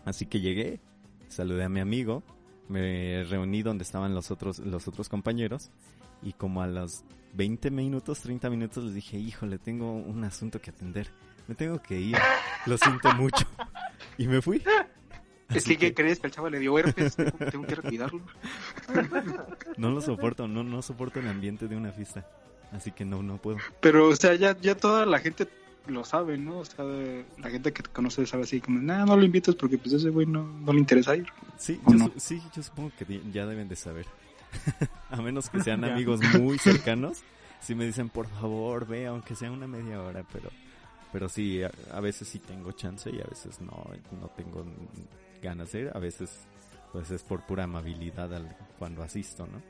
[0.05, 0.79] Así que llegué,
[1.27, 2.23] saludé a mi amigo,
[2.67, 5.71] me reuní donde estaban los otros, los otros compañeros.
[6.21, 10.69] Y como a los 20 minutos, 30 minutos les dije, híjole, tengo un asunto que
[10.71, 11.09] atender.
[11.47, 12.17] Me tengo que ir.
[12.65, 13.45] Lo siento mucho.
[14.17, 14.61] Y me fui.
[15.49, 16.19] Es Así que, ¿qué crees?
[16.19, 17.15] Que el chavo le dio herpes.
[17.15, 18.21] Tengo, que recuidarlo.
[19.77, 22.27] No lo soporto, no, no soporto el ambiente de una fiesta.
[22.71, 23.57] Así que no, no puedo.
[23.79, 25.47] Pero, o sea, ya, ya toda la gente
[25.87, 26.59] lo sabe, ¿no?
[26.59, 29.77] O sea, la gente que te conoce sabe así como, nah, no lo invites porque
[29.77, 31.27] pues ese güey no, no le interesa ir.
[31.57, 32.11] Sí, ¿O yo, no?
[32.17, 34.05] sí, yo supongo que ya deben de saber.
[35.09, 37.23] a menos que sean amigos muy cercanos.
[37.61, 40.49] Si me dicen, por favor, ve, aunque sea una media hora, pero
[41.11, 43.83] pero sí, a, a veces sí tengo chance y a veces no,
[44.21, 44.63] no tengo
[45.41, 45.91] ganas de ir.
[45.93, 46.47] A veces,
[46.91, 49.61] pues es por pura amabilidad al- cuando asisto, ¿no?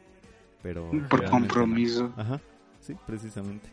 [0.62, 2.12] Pero Por compromiso.
[2.16, 2.22] no.
[2.22, 2.42] Ajá,
[2.82, 3.70] sí, precisamente.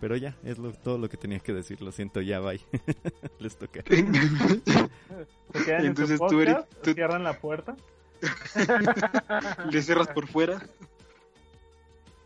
[0.00, 1.80] Pero ya, es lo, todo lo que tenía que decir.
[1.80, 2.60] Lo siento, ya, bye.
[3.38, 3.80] Les toca.
[3.88, 7.74] Se quedan en Entonces su tú, podcast, tú- cierran la puerta.
[9.70, 10.60] Le cerras por fuera.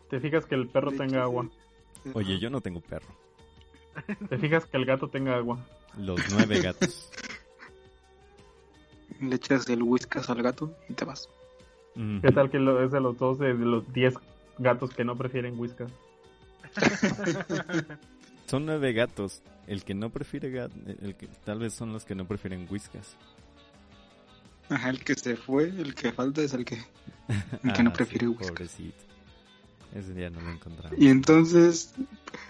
[0.09, 1.47] Te fijas que el perro tenga agua.
[2.13, 3.07] Oye, yo no tengo perro.
[4.29, 5.65] Te fijas que el gato tenga agua.
[5.97, 7.09] Los nueve gatos.
[9.21, 11.29] Le echas el whiskas al gato y te vas.
[11.95, 12.21] Ujú.
[12.21, 14.15] ¿Qué tal que lo, es de los dos, de, de los 10
[14.57, 15.91] gatos que no prefieren whiskas?
[18.47, 19.41] Son nueve gatos.
[19.67, 23.15] El que no prefiere gato, el que tal vez son los que no prefieren whiskas.
[24.69, 26.75] Ajá, el que se fue, el que falta es el que,
[27.63, 28.47] el que no Ah, prefiere sí, whiskas.
[28.49, 29.03] Pobrecito.
[29.93, 30.97] Ese día no lo encontramos.
[30.99, 31.93] Y entonces,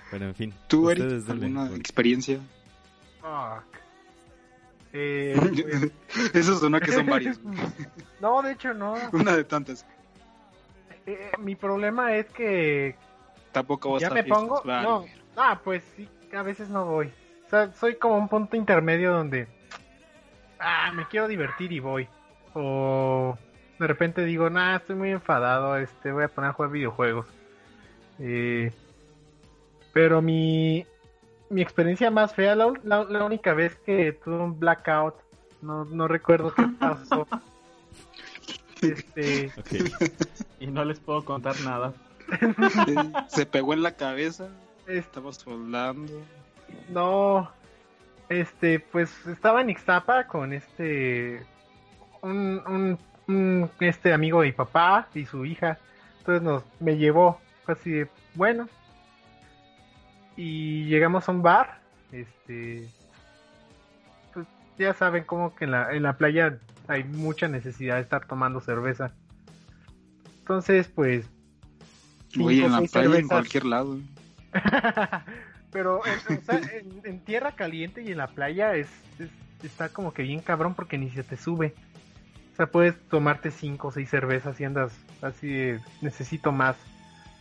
[0.10, 0.54] Pero en fin.
[0.68, 2.40] tú, Eric, ¿alguna experiencia?
[3.20, 3.81] Fuck.
[4.94, 5.36] Eh,
[6.34, 7.40] Eso sonó que son varios.
[8.22, 8.96] no, de hecho no.
[9.14, 9.86] Una de tantas.
[11.06, 12.96] Eh, mi problema es que
[13.52, 14.62] Tampoco vas ya a me fiestas, pongo.
[14.64, 14.88] vale.
[14.88, 15.06] No,
[15.38, 17.12] ah, pues sí, a veces no voy.
[17.48, 19.48] O sea, soy como un punto intermedio donde.
[20.60, 22.08] Ah, me quiero divertir y voy.
[22.54, 23.38] O
[23.80, 27.26] de repente digo, nah, estoy muy enfadado, este, voy a poner a jugar videojuegos.
[28.20, 28.72] Eh,
[29.92, 30.86] pero mi,
[31.52, 35.16] mi experiencia más fea, la, la- la única vez que tuve un blackout,
[35.62, 37.28] no, no recuerdo qué pasó.
[38.82, 39.52] Este.
[40.60, 41.94] Y no les puedo contar nada.
[43.28, 44.48] Se pegó en la cabeza,
[44.88, 46.12] estaba soldando.
[46.90, 47.52] No,
[48.30, 51.46] este, pues estaba en Ixtapa con este,
[52.22, 55.78] un, un, un, este amigo de mi papá y su hija.
[56.20, 58.68] Entonces nos, me llevó, fue así de, bueno.
[60.44, 62.90] Y llegamos a un bar, este,
[64.34, 68.26] pues ya saben como que en la, en la playa hay mucha necesidad de estar
[68.26, 69.14] tomando cerveza.
[70.40, 71.30] Entonces, pues,
[72.40, 74.00] Oye, en la playa, en cualquier lado.
[75.72, 78.88] Pero en, o sea, en- en tierra caliente y en la playa es,
[79.20, 79.30] es-
[79.64, 81.76] está como que bien cabrón porque ni se te sube.
[82.54, 86.76] O sea, puedes tomarte cinco o seis cervezas y andas así de necesito más.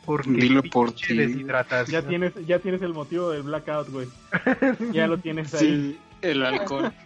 [0.05, 1.15] Porque Dilo por ti.
[1.17, 2.03] deshidratación.
[2.03, 4.09] Ya tienes, ya tienes el motivo del blackout, güey.
[4.93, 5.61] Ya lo tienes ahí.
[5.61, 6.93] Sí, el alcohol.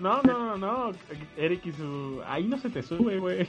[0.00, 0.92] No, no, no, no.
[1.36, 2.22] Eric y su.
[2.28, 3.48] Ahí no se te sube, güey.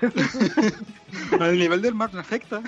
[1.40, 2.62] Al nivel del mar me afecta.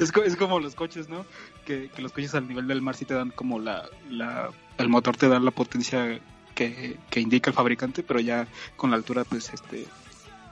[0.00, 1.24] es, co- es como los coches, ¿no?
[1.64, 4.88] Que, que los coches al nivel del mar sí te dan como la, la el
[4.88, 6.18] motor te da la potencia
[6.54, 9.86] que, que indica el fabricante, pero ya con la altura pues este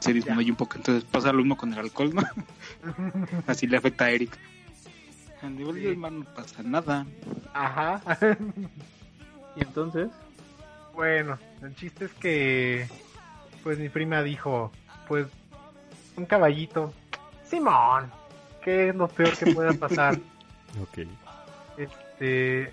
[0.01, 0.77] se disminuye un poco.
[0.77, 2.23] Entonces pasa lo mismo con el alcohol, ¿no?
[3.47, 4.37] Así le afecta a Eric.
[5.43, 5.81] Al nivel Sí.
[5.83, 7.07] del mar no pasa nada.
[7.55, 8.01] Ajá.
[9.57, 10.09] Y entonces.
[10.95, 12.87] bueno, el chiste es que
[13.65, 14.71] pues mi prima dijo,
[15.09, 15.27] pues
[16.17, 16.95] un caballito.
[17.45, 18.11] Simón,
[18.63, 20.19] ¿qué es lo peor que pueda pasar?
[20.81, 20.99] Ok.
[21.77, 22.73] Este,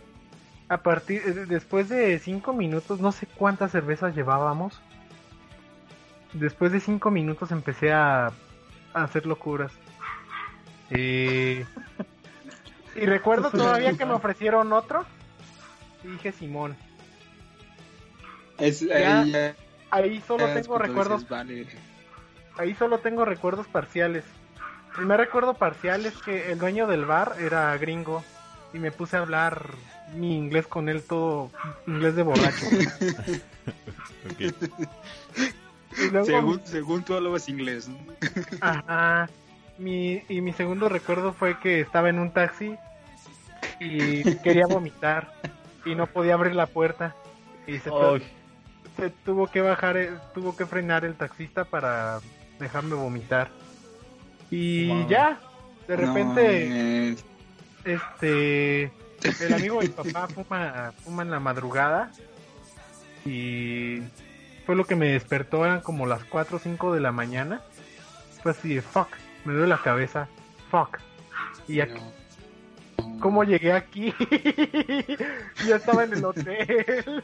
[0.69, 4.79] a partir, eh, después de cinco minutos, no sé cuántas cervezas llevábamos.
[6.39, 9.71] Después de cinco minutos empecé a, a hacer locuras.
[10.89, 11.65] Eh,
[12.95, 15.06] y recuerdo todavía que me ofrecieron otro.
[16.04, 16.76] Y dije Simón.
[18.58, 19.56] Es, Ya, ahí ya-
[19.89, 21.65] Ahí solo tengo recuerdos, dices, vale.
[22.58, 24.26] ahí solo tengo recuerdos parciales.
[24.89, 28.23] El primer recuerdo parcial es que el dueño del bar era gringo
[28.73, 29.69] y me puse a hablar
[30.13, 31.52] mi inglés con él todo
[31.86, 32.65] inglés de borracho.
[35.97, 37.97] Y luego, Según, según tú hablabas inglés, ¿no?
[38.62, 39.29] ajá,
[39.77, 42.75] mi, y mi segundo recuerdo fue que estaba en un taxi
[43.79, 45.31] y quería vomitar
[45.86, 47.15] y no podía abrir la puerta
[47.67, 47.89] y se,
[49.25, 52.19] tuvo que bajar, eh, tuvo que frenar el taxista para
[52.60, 53.49] dejarme vomitar.
[54.49, 55.10] Y Wow.
[55.10, 55.39] ya,
[55.88, 57.15] de repente,
[57.86, 58.83] No, este,
[59.39, 62.12] el amigo de mi papá fuma, fuma en la madrugada
[63.25, 63.99] y
[64.67, 67.62] fue lo que me despertó, eran como las 4 o 5 de la mañana.
[68.43, 69.08] Fue así de fuck,
[69.45, 70.27] me duele la cabeza,
[70.69, 70.99] fuck.
[71.69, 72.01] Y aquí,
[72.97, 73.17] no.
[73.21, 74.13] ¿cómo llegué aquí?
[75.65, 77.23] ya estaba en el hotel.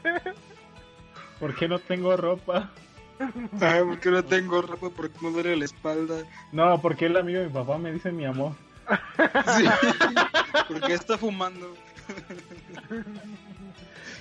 [1.38, 2.70] ¿por qué no tengo ropa?
[3.60, 4.88] Ay, ¿por qué no tengo ropa?
[4.88, 6.24] ¿Por qué me duele la espalda?
[6.50, 8.52] No, porque el amigo de mi papá me dice mi amor.
[9.56, 9.64] Sí.
[10.68, 11.74] ¿Por qué está fumando?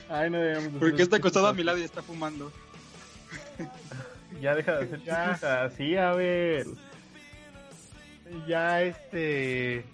[0.09, 2.51] Ay, no debemos de ¿Por hacer qué está acostado a mi lado y está fumando?
[4.41, 5.31] Ya deja de hacer Ya.
[5.31, 6.65] chistes así, a ver.
[8.47, 9.85] ya este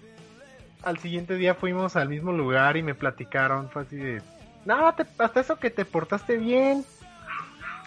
[0.81, 4.21] al siguiente día fuimos al mismo lugar y me platicaron fue así de
[4.65, 6.85] no te- hasta eso que te portaste bien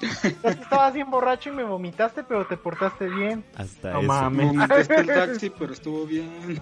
[0.42, 4.08] ya que estabas bien borracho y me vomitaste pero te portaste bien Hasta No eso.
[4.08, 4.46] mames.
[4.52, 6.60] Vomitaste el taxi, pero estuvo bien.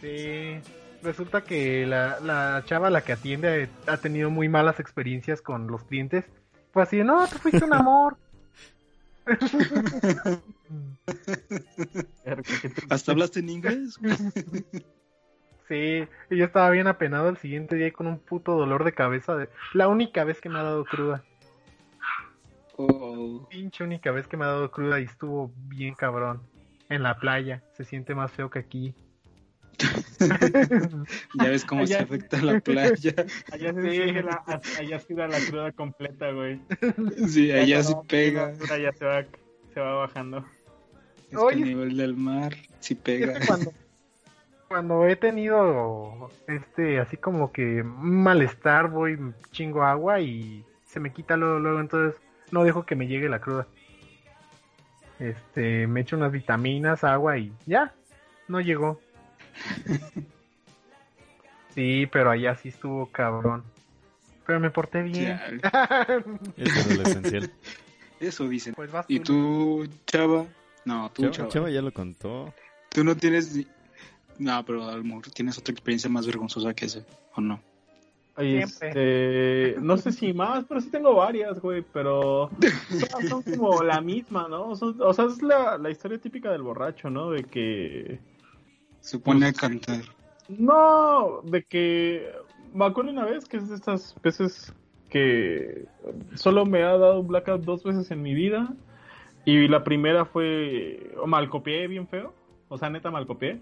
[0.00, 0.58] sí
[1.02, 5.84] resulta que la, la chava la que atiende ha tenido muy malas experiencias con los
[5.84, 6.24] clientes
[6.72, 8.16] fue así de, no tú fuiste un amor.
[12.90, 13.98] ¿Hasta hablaste en inglés?
[15.68, 18.92] Sí, y yo estaba bien apenado el siguiente día y con un puto dolor de
[18.92, 19.36] cabeza.
[19.36, 19.48] De...
[19.72, 21.24] La única vez que me ha dado cruda.
[22.76, 26.42] Oh, Pinche única vez que me ha dado cruda y estuvo bien cabrón.
[26.88, 27.62] En la playa.
[27.72, 28.94] Se siente más feo que aquí.
[31.34, 33.14] ya ves cómo se Allá- afecta la playa.
[33.52, 34.42] Allá se siente la,
[34.78, 36.60] allá sí da la cruda completa, güey.
[37.28, 38.50] Sí, allá sí No, pega.
[38.50, 39.24] la cruda ya se va,
[39.74, 40.44] se va bajando.
[41.30, 43.40] Es que a nivel del mar sí pega.
[43.46, 43.72] cuando,
[44.68, 49.18] cuando he tenido este así como que un malestar voy
[49.50, 53.40] chingo agua y se me quita luego, luego entonces no dejo que me llegue la
[53.40, 53.66] cruda
[55.18, 57.94] este me echo unas vitaminas agua y ya
[58.48, 59.00] no llegó
[61.74, 63.64] sí pero allá sí estuvo cabrón.
[64.46, 65.38] Pero me porté bien.
[66.56, 67.50] Eso es lo esencial
[68.20, 68.74] eso dicen.
[68.74, 70.46] Pues vas y tú chava
[70.84, 72.52] no tú Chava, chava, Chava ya lo contó.
[72.90, 73.66] tú no tienes ni-
[74.38, 77.00] no pero a lo mejor tienes otra experiencia más vergonzosa que esa
[77.34, 77.60] o no
[78.36, 82.50] Este, no sé si más, pero sí tengo varias, güey, pero
[83.28, 84.74] son como la misma, ¿no?
[84.74, 87.30] Son- o sea, es la, la historia típica del borracho, ¿no?
[87.30, 88.18] De que...
[89.02, 90.00] se pone a cantar
[90.48, 92.26] No, de que...
[92.74, 94.72] Me acuerdo una vez que es de estas veces
[95.10, 95.84] que
[96.36, 98.72] solo me ha dado un blackout dos veces en mi vida
[99.44, 101.12] y la primera fue...
[101.20, 102.32] o mal copié bien feo,
[102.68, 103.60] o sea, neta mal copié.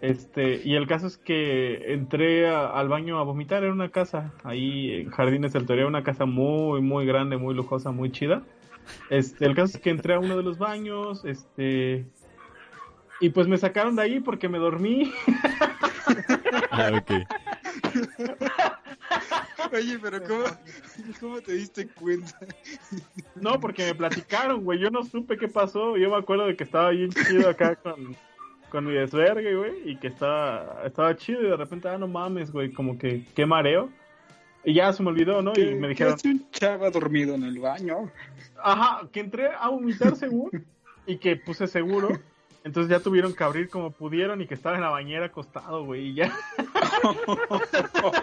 [0.00, 4.32] Este, y el caso es que entré a- al baño a vomitar en una casa,
[4.44, 8.42] ahí en Jardines del Toreo, una casa muy, muy grande, muy lujosa, muy chida.
[9.10, 12.06] Este, el caso es que entré a uno de los baños, este,
[13.22, 15.12] y pues me sacaron de ahí porque me dormí.
[16.70, 17.10] Ah, ok.
[19.72, 20.44] oye pero cómo
[21.20, 22.36] cómo te diste cuenta
[23.36, 26.64] No, porque me platicaron, güey, yo no supe qué pasó, yo me acuerdo de que
[26.64, 28.16] estaba bien chido acá con,
[28.70, 32.50] con mi desvergue, güey, y que estaba, estaba chido y de repente, ah, no mames,
[32.50, 33.90] güey, como que, qué mareo.
[34.64, 35.50] Y ya se me olvidó, ¿no?
[35.52, 38.10] Y ¿Qué- me qué dijeron, hace un chava dormido en el baño
[38.62, 40.50] Ajá, que entré a vomitar según
[41.06, 42.08] y que puse seguro.
[42.64, 46.08] Entonces ya tuvieron que abrir como pudieron y que estaba en la bañera acostado, güey,
[46.10, 46.32] y ya.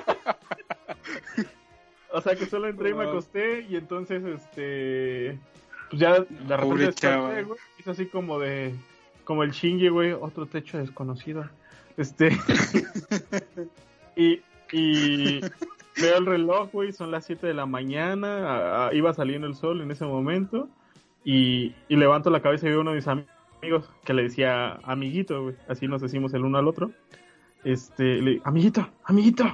[2.12, 5.38] o sea que solo entré y me acosté y entonces, este,
[5.90, 8.74] pues ya de repente desperté, güey, hizo así como de,
[9.26, 11.46] como el chingue, güey, otro techo desconocido.
[11.98, 12.30] Este,
[14.16, 15.42] y, y
[16.02, 19.56] veo el reloj, güey, son las 7 de la mañana, a- a- iba saliendo el
[19.56, 20.70] sol en ese momento,
[21.26, 23.26] y, y levanto la cabeza y veo uno de mis am-
[23.62, 26.92] amigos que le decía amiguito, güey, así nos decimos el uno al otro.
[27.64, 29.46] Este, le amiguito, amiguito.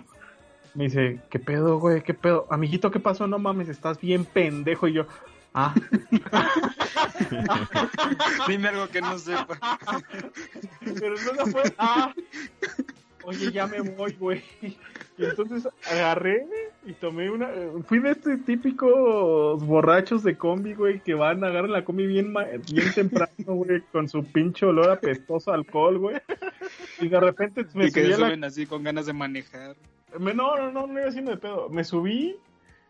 [0.74, 2.04] Me dice, ¿qué pedo, güey?
[2.04, 2.48] ¿Qué pedo?
[2.50, 3.28] Amiguito, ¿qué pasó?
[3.28, 4.88] No mames, estás bien pendejo.
[4.88, 5.08] Y yo,
[5.54, 5.74] ah,
[8.48, 9.58] dime algo que no sepa
[11.00, 12.14] pero no fue, ah,
[13.26, 14.42] oye, ya me voy, güey.
[15.18, 16.46] Y entonces agarré
[16.86, 17.50] y tomé una.
[17.88, 22.34] Fui de este típicos borrachos de combi, güey, que van, agarran la combi bien,
[22.72, 26.18] bien temprano, güey, con su pinche olor apestoso a alcohol, güey.
[27.00, 29.76] Y de repente me y que subí a la suben así con ganas de manejar
[30.20, 31.70] Me- no, no, no, no iba haciendo de pedo.
[31.70, 32.36] Me subí,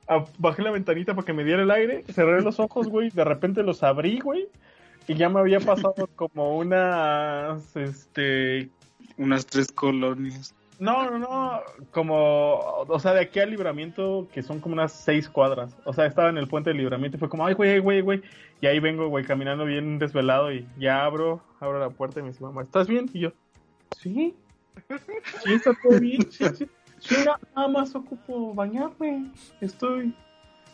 [0.08, 3.24] a- bajé la ventanita para que me diera el aire, cerré los ojos, güey, de
[3.24, 4.48] repente los abrí, güey,
[5.08, 8.69] y ya me había pasado como unas, este,
[9.17, 14.60] unas tres colonias no, no, no, como, o sea, de aquí al libramiento, que son
[14.60, 15.73] como unas seis cuadras.
[15.86, 18.21] O sea, estaba en el puente del libramiento y fue como, ay, güey, güey, güey.
[18.60, 22.30] Y ahí vengo, güey, caminando bien desvelado y ya abro, abro la puerta y me
[22.30, 23.10] dice, mamá, ¿estás bien?
[23.13, 23.32] Y yo,
[24.01, 24.36] sí,
[25.45, 26.30] sí, está todo bien.
[26.30, 26.45] Sí,
[26.99, 29.32] sí, na- nada más ocupo bañarme.
[29.62, 30.13] Estoy,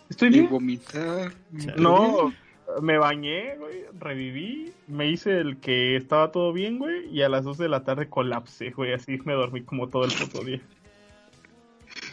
[0.10, 0.50] estoy y bien.
[0.50, 1.32] vomitar
[1.78, 2.34] No,
[2.82, 7.44] me bañé, güey, reviví, me hice el que estaba todo bien, güey, y a las
[7.44, 10.62] 2 de la tarde colapsé, güey, así me dormí como todo el puto día.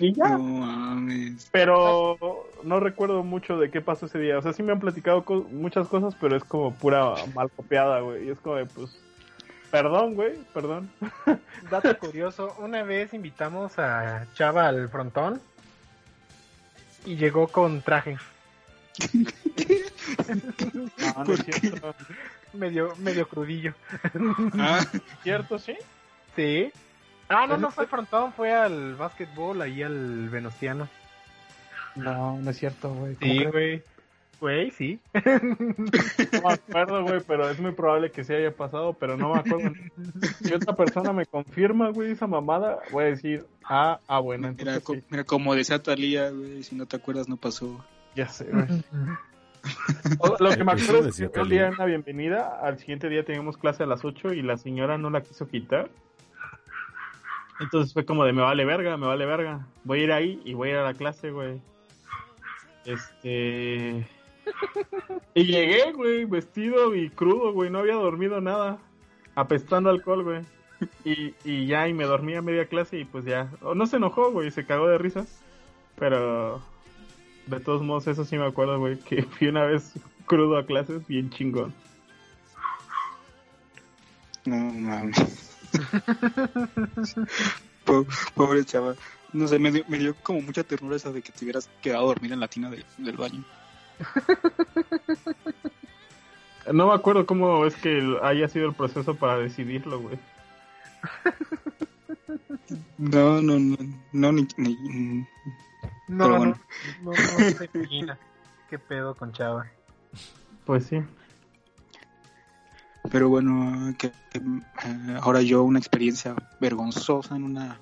[0.00, 2.16] Y ya, no mames pero
[2.62, 4.38] no recuerdo mucho de qué pasó ese día.
[4.38, 8.00] O sea, sí me han platicado co- muchas cosas, pero es como pura mal copiada,
[8.00, 8.26] güey.
[8.26, 8.96] Y es como de, pues,
[9.72, 10.88] perdón, güey, perdón.
[11.70, 15.40] Dato curioso, una vez invitamos a Chava al frontón
[17.04, 18.18] y llegó con traje,
[20.98, 21.94] No, no es cierto.
[22.52, 23.74] medio, medio crudillo.
[24.58, 24.84] ah,
[25.22, 25.76] ¿Cierto, sí?
[26.36, 26.70] Sí.
[27.28, 30.88] Ah, no, no fue al frontón, fue al básquetbol, ahí al Venustiano.
[31.94, 33.16] No, no es cierto, güey.
[33.20, 33.82] Sí, güey.
[34.40, 35.00] Güey, sí.
[35.12, 39.40] No me acuerdo, güey, pero es muy probable que sí haya pasado, pero no me
[39.40, 39.72] acuerdo.
[40.44, 44.74] Si otra persona me confirma, güey, esa mamada, voy a decir, ah, ah, bueno, mira,
[44.76, 47.84] entonces co- sí, mira, como decía Talía, güey, si no te acuerdas no pasó.
[48.14, 48.64] ya sé, güey.
[50.40, 53.56] Lo que me acuerdo es que un día en una bienvenida, al siguiente día teníamos
[53.56, 55.90] clase a las 8 y la señora no la quiso quitar.
[57.60, 59.66] Entonces fue como de me vale verga, me vale verga.
[59.84, 61.60] Voy a ir ahí y voy a ir a la clase, güey.
[62.84, 64.06] Este.
[65.34, 67.70] Y llegué, güey, vestido y crudo, güey.
[67.70, 68.78] No había dormido nada.
[69.34, 70.40] Apestando alcohol, güey.
[71.04, 73.50] Y, y ya, y me dormí a media clase y pues ya.
[73.62, 75.42] o No se enojó, güey, se cagó de risas.
[75.96, 76.62] Pero.
[77.48, 79.92] De todos modos, eso sí me acuerdo, güey, que fui una vez
[80.26, 81.72] crudo a clases bien chingón.
[84.44, 85.16] No mames.
[87.84, 88.94] Po- Pobre chava.
[89.32, 92.04] No sé, me dio, me dio como mucha ternura esa de que te hubieras quedado
[92.04, 93.44] a dormir en la tina de- del baño.
[96.72, 100.18] No me acuerdo cómo es que haya sido el proceso para decidirlo, güey.
[102.98, 103.76] No, no, no,
[104.12, 105.26] no, ni, ni-
[106.08, 106.54] No, no, no,
[107.02, 108.18] no, se imagina.
[108.68, 109.66] ¿Qué pedo con Chava?
[110.64, 111.02] Pues sí.
[113.10, 117.78] Pero bueno, que, que, eh, ahora yo una experiencia vergonzosa en una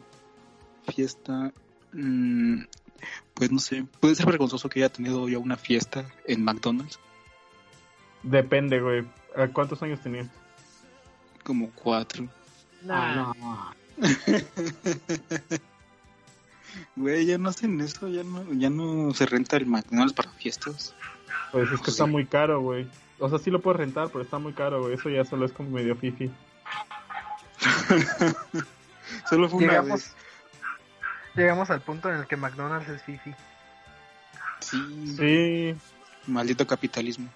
[0.93, 1.53] fiesta,
[1.93, 2.62] mm,
[3.35, 7.01] pues no sé, puede ser vergonzoso que haya tenido yo una fiesta en McDonald's,
[8.27, 9.05] Depende, güey.
[9.37, 10.27] ¿A ¿Cuántos años tenías?
[11.45, 12.27] como cuatro.
[12.83, 13.33] Nah,
[16.97, 20.95] Güey, ya no hacen eso, ya no, ya no se renta el McDonald's para fiestas.
[21.53, 21.91] Pues es que Sí.
[21.93, 22.87] está muy caro, güey.
[23.18, 24.95] O sea, sí lo puedes rentar, pero está muy caro, güey.
[24.95, 26.31] Eso ya solo es como medio fifi.
[29.29, 30.14] Solo fue una llegamos, vez.
[31.35, 33.33] llegamos al punto en el que McDonald's es fifi.
[34.61, 35.77] Sí, Sí.
[36.27, 37.29] maldito capitalismo.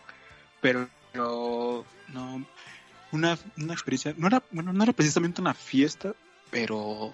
[0.60, 2.44] Pero, pero, no,
[3.12, 6.12] una, una experiencia, no era, bueno, no era precisamente una fiesta,
[6.50, 7.12] pero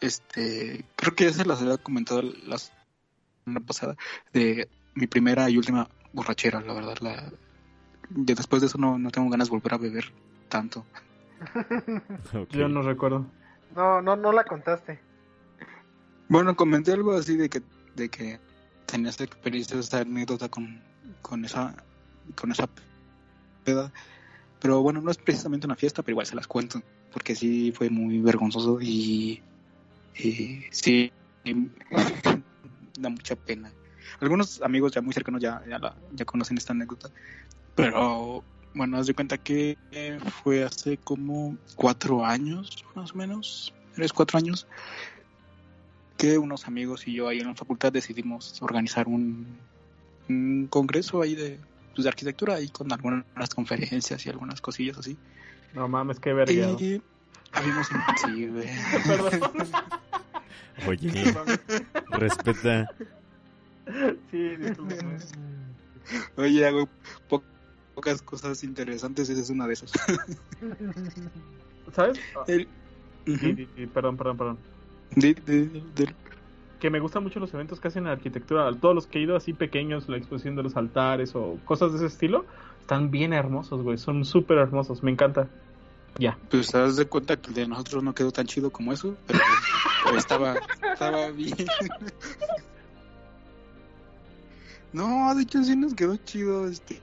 [0.00, 3.96] este, creo que ya se las había comentado la semana pasada,
[4.32, 7.32] de mi primera y última borrachera, la verdad, la,
[8.10, 10.12] de después de eso no, no tengo ganas de volver a beber
[10.48, 10.84] tanto.
[12.34, 12.50] Ok.
[12.50, 13.26] Yo no recuerdo.
[13.74, 14.98] No, no, no la contaste.
[16.28, 17.62] Bueno, comenté algo así de que,
[17.94, 18.40] de que
[18.86, 20.80] tenía esa experiencia, esa anécdota con,
[21.22, 21.74] con esa,
[22.34, 22.68] con esa
[23.64, 23.92] peda.
[24.60, 26.82] Pero bueno, no es precisamente una fiesta, pero igual se las cuento,
[27.12, 29.42] porque sí fue muy vergonzoso y,
[30.16, 31.12] y sí,
[32.98, 33.72] da mucha pena.
[34.20, 37.10] Algunos amigos ya muy cercanos ya, ya, la- ya conocen esta anécdota,
[37.74, 38.44] pero
[38.74, 44.12] bueno, haz de cuenta que eh, fue hace como cuatro años, más o menos, tres,
[44.12, 44.66] cuatro años,
[46.16, 49.60] que unos amigos y yo ahí en la facultad decidimos organizar un,
[50.28, 51.60] un congreso ahí de,
[51.94, 55.16] pues, de arquitectura ahí con algunas conferencias y algunas cosillas así.
[55.72, 56.52] No mames, qué verga.
[56.52, 57.02] Y
[57.52, 57.86] habíamos
[58.24, 58.68] sí, güey.
[59.06, 59.50] Perdón.
[60.86, 61.34] Oye,
[62.10, 62.88] respeta.
[64.30, 64.54] Sí.
[66.36, 66.88] Oye, hago
[67.28, 67.42] po-
[67.94, 69.92] pocas cosas interesantes, esa es una de esas.
[71.92, 72.18] ¿Sabes?
[72.46, 72.68] El-
[73.26, 74.58] sí, sí, perdón, perdón, perdón.
[75.16, 76.14] De- de- de-
[76.80, 78.70] Que me gustan mucho los eventos que hacen en arquitectura.
[78.72, 81.98] Todos los que he ido así pequeños, la exposición de los altares o cosas de
[81.98, 82.46] ese estilo,
[82.80, 83.98] están bien hermosos, güey.
[83.98, 85.02] Son súper hermosos.
[85.02, 85.48] Me encanta.
[86.18, 86.38] Ya.
[86.50, 89.16] Pues te das de cuenta que el de nosotros no quedó tan chido como eso,
[89.26, 89.40] pero,
[90.16, 90.56] estaba,
[90.92, 91.56] estaba bien.
[94.90, 96.66] No, de hecho sí nos quedó chido.
[96.66, 97.02] Este,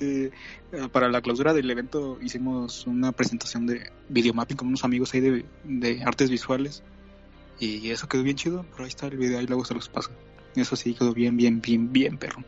[0.00, 0.30] eh,
[0.90, 5.44] para la clausura del evento hicimos una presentación de videomapping con unos amigos ahí de,
[5.62, 6.82] de artes visuales
[7.60, 8.66] y eso quedó bien chido.
[8.72, 10.10] Pero ahí está el video y luego se los paso.
[10.56, 12.42] Eso sí quedó bien, bien, bien, bien, perro.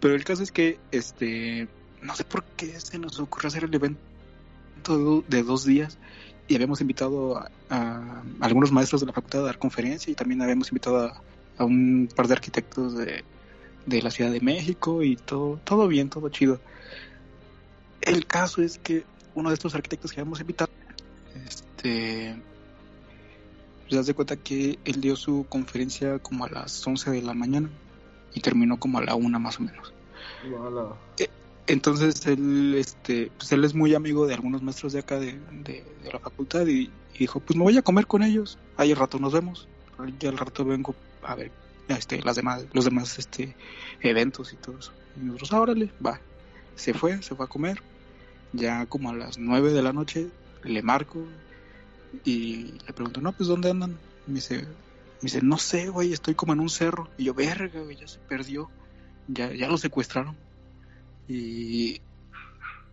[0.00, 1.68] Pero el caso es que, este,
[2.00, 4.00] no sé por qué se nos ocurrió hacer el evento
[5.28, 5.98] de dos días
[6.48, 10.42] y habíamos invitado a, a algunos maestros de la facultad a dar conferencia y también
[10.42, 11.22] habíamos invitado a,
[11.58, 13.24] a un par de arquitectos de,
[13.86, 16.60] de la Ciudad de México y todo, todo bien, todo chido.
[18.00, 19.04] El caso es que
[19.34, 20.70] uno de estos arquitectos que habíamos invitado,
[21.46, 22.36] este,
[23.88, 27.34] se das de cuenta que él dio su conferencia como a las 11 de la
[27.34, 27.70] mañana
[28.34, 29.92] y terminó como a la una más o menos.
[31.68, 35.84] Entonces él, este, pues él es muy amigo de algunos maestros de acá de, de-
[36.12, 38.58] la facultad y, y dijo, pues me voy a comer con ellos.
[38.76, 39.68] Ahí al rato nos vemos.
[40.18, 41.52] Ya al rato vengo a ver,
[41.88, 43.56] este, las demás, los demás, este,
[44.00, 44.92] eventos y todo eso.
[45.14, 46.20] Y nosotros, "Ah, órale, va.
[46.74, 47.78] Se fue, se fue a comer.
[48.52, 51.28] Ya como a las nueve de la noche le marco
[52.24, 54.04] y le pregunto, no, pues ¿dónde andan?
[54.26, 54.76] Me dice, me
[55.22, 57.10] dice, no sé, güey, estoy como en un cerro.
[57.16, 58.70] Y yo, verga, güey, ya se perdió.
[59.26, 60.38] Ya, ya lo secuestraron.
[61.28, 62.00] Y,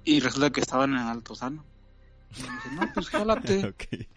[0.04, 1.64] y resulta que estaban en Altozano.
[2.36, 3.68] Y me dice, no, pues jálate.
[3.68, 4.08] Ok.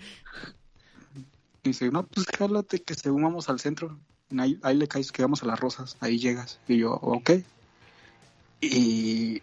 [1.63, 3.99] Y dice, no, pues jálate que según vamos al centro.
[4.39, 6.61] Ahí, ahí le caes que vamos a las rosas, ahí llegas.
[6.69, 7.31] Y yo, ok.
[8.61, 9.43] Y,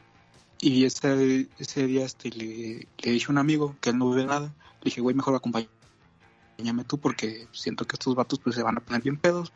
[0.60, 4.26] y ese, ese día este, le, le dije a un amigo que él no bebe
[4.26, 4.54] nada.
[4.82, 8.82] Le dije, güey, mejor acompáñame tú porque siento que estos vatos pues se van a
[8.82, 9.52] poner bien pedos.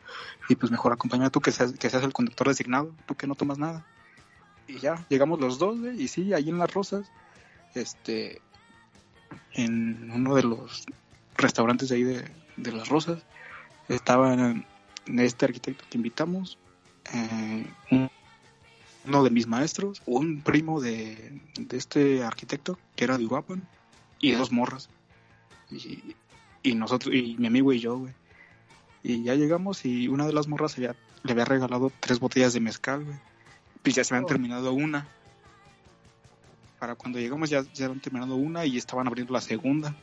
[0.48, 3.34] Y pues mejor acompáñame tú que seas, que seas el conductor designado, tú que no
[3.34, 3.86] tomas nada.
[4.68, 7.10] Y ya, llegamos los dos, güey, y sí, ahí en las rosas,
[7.74, 8.40] este,
[9.54, 10.84] en uno de los
[11.36, 13.22] restaurantes de ahí de, de las rosas,
[13.88, 14.54] estaba
[15.06, 16.58] este arquitecto que invitamos,
[17.14, 18.10] eh, un-
[19.06, 23.66] uno de mis maestros, un primo de, de este arquitecto, que era de Uruapan,
[24.20, 24.90] y dos morras.
[25.70, 26.14] Y,
[26.62, 28.12] y nosotros, y mi amigo y yo, güey.
[29.02, 30.92] Y ya llegamos y una de las morras le
[31.24, 33.16] había regalado tres botellas de mezcal, güey.
[33.82, 34.28] Pues ya se habían Oh.
[34.28, 35.06] terminado una.
[36.78, 39.94] Para cuando llegamos ya, ya habían terminado una y estaban abriendo la segunda.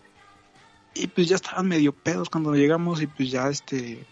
[0.94, 4.06] Y pues ya estaban medio pedos cuando llegamos y pues ya este...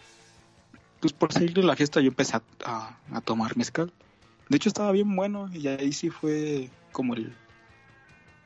[1.00, 3.92] Pues por salir de la fiesta yo empecé a, a- a tomar mezcal.
[4.48, 7.34] De hecho estaba bien bueno y ahí sí fue como el...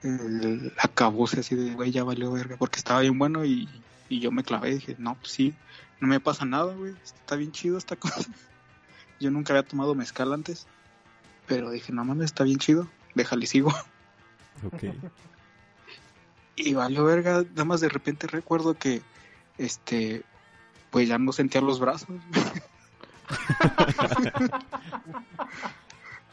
[0.03, 3.69] el acabose así de, güey, ya valió verga, porque estaba bien bueno y,
[4.09, 5.55] y yo me clavé y dije, no, pues sí,
[6.01, 8.31] no me pasa nada, güey, está bien chido esta cosa.
[9.21, 10.67] Yo nunca había tomado mezcal antes,
[11.49, 13.73] pero dije, no mames, está bien chido, déjale sigo.
[14.65, 14.83] Ok.
[16.57, 19.03] Y valió verga, nada más de repente recuerdo que,
[19.57, 20.25] este,
[20.91, 22.09] pues ya no sentía los brazos.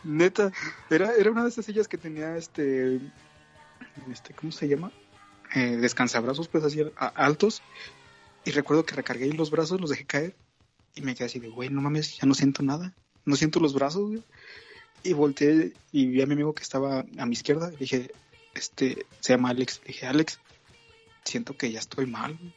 [0.03, 0.51] Neta,
[0.89, 2.99] era, era una de esas sillas que tenía este,
[4.11, 4.91] este, ¿cómo se llama?
[5.53, 7.61] Eh, descansabrazos, pues así a- altos.
[8.43, 10.35] Y recuerdo que recargué los brazos, los dejé caer.
[10.95, 12.93] Y me quedé así de, güey, no mames, ya no siento nada.
[13.25, 14.23] No siento los brazos, güey.
[15.05, 17.71] Y volteé y vi a mi amigo que estaba a mi izquierda.
[17.73, 18.11] Y dije,
[18.55, 19.79] este, se llama Alex.
[19.83, 20.39] Le dije, Alex,
[21.23, 22.35] siento que ya estoy mal.
[22.35, 22.53] güey".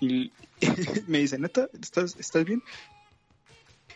[0.00, 0.32] Y,
[1.06, 2.62] me dice, neta, ¿estás, ¿estás bien?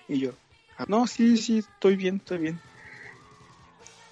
[0.08, 0.32] Y yo,
[0.78, 2.60] "Ah, no, sí, sí, estoy bien, estoy bien.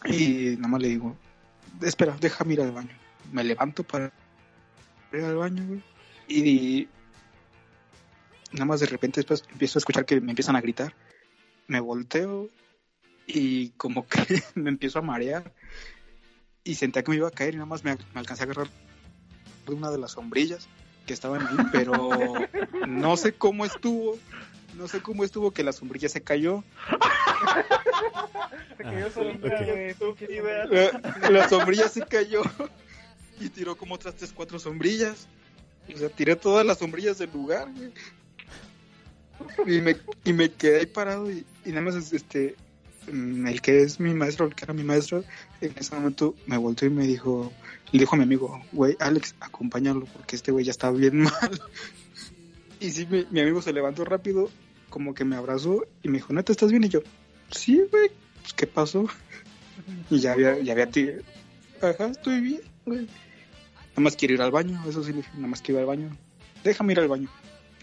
[0.04, 1.16] Y nada más le digo,
[1.80, 2.96] espera, déjame ir al baño.
[3.32, 4.12] Me levanto para
[5.12, 5.82] ir al baño, güey.
[6.28, 6.88] Y
[8.52, 10.94] nada más de repente después empiezo a escuchar que me empiezan a gritar.
[11.68, 12.48] Me volteo
[13.26, 15.52] y como que me empiezo a marear.
[16.64, 18.68] Y sentía que me iba a caer y nada más me, me alcancé a agarrar
[19.66, 20.68] de una de las sombrillas
[21.06, 22.10] que estaban ahí, pero
[22.86, 24.18] no sé cómo estuvo.
[24.76, 26.64] No sé cómo estuvo que la sombrilla se cayó.
[28.76, 29.66] Se cayó Ah, solita, ok.
[29.66, 29.88] güey.
[29.90, 30.64] Estúpida.
[30.66, 32.42] La, la sombrilla se cayó
[33.40, 35.26] y tiró como otras tres, cuatro sombrillas.
[35.92, 37.92] O sea, tiré todas las sombrillas del lugar, güey.
[39.66, 42.54] Y me, y me quedé ahí parado y, y nada más este
[43.08, 45.24] el que es mi maestro, el que era mi maestro,
[45.60, 47.52] en ese momento me volteó y me dijo,
[47.92, 51.60] le dijo a mi amigo, güey, Alex, acompáñalo porque este güey ya está bien mal.
[52.80, 54.50] Y sí, mi, mi amigo se levantó rápido,
[54.88, 56.84] como que me abrazó y me dijo, ¿neta estás bien?
[56.84, 57.00] Y yo,
[57.50, 59.06] sí, güey, pues, ¿qué pasó?
[60.10, 61.22] Y ya había, ya había tirado.
[61.80, 63.06] Ajá, estoy bien, güey.
[63.90, 66.16] Nada más quiero ir al baño, eso sí, nada más quiero ir al baño.
[66.64, 67.28] Déjame ir al baño.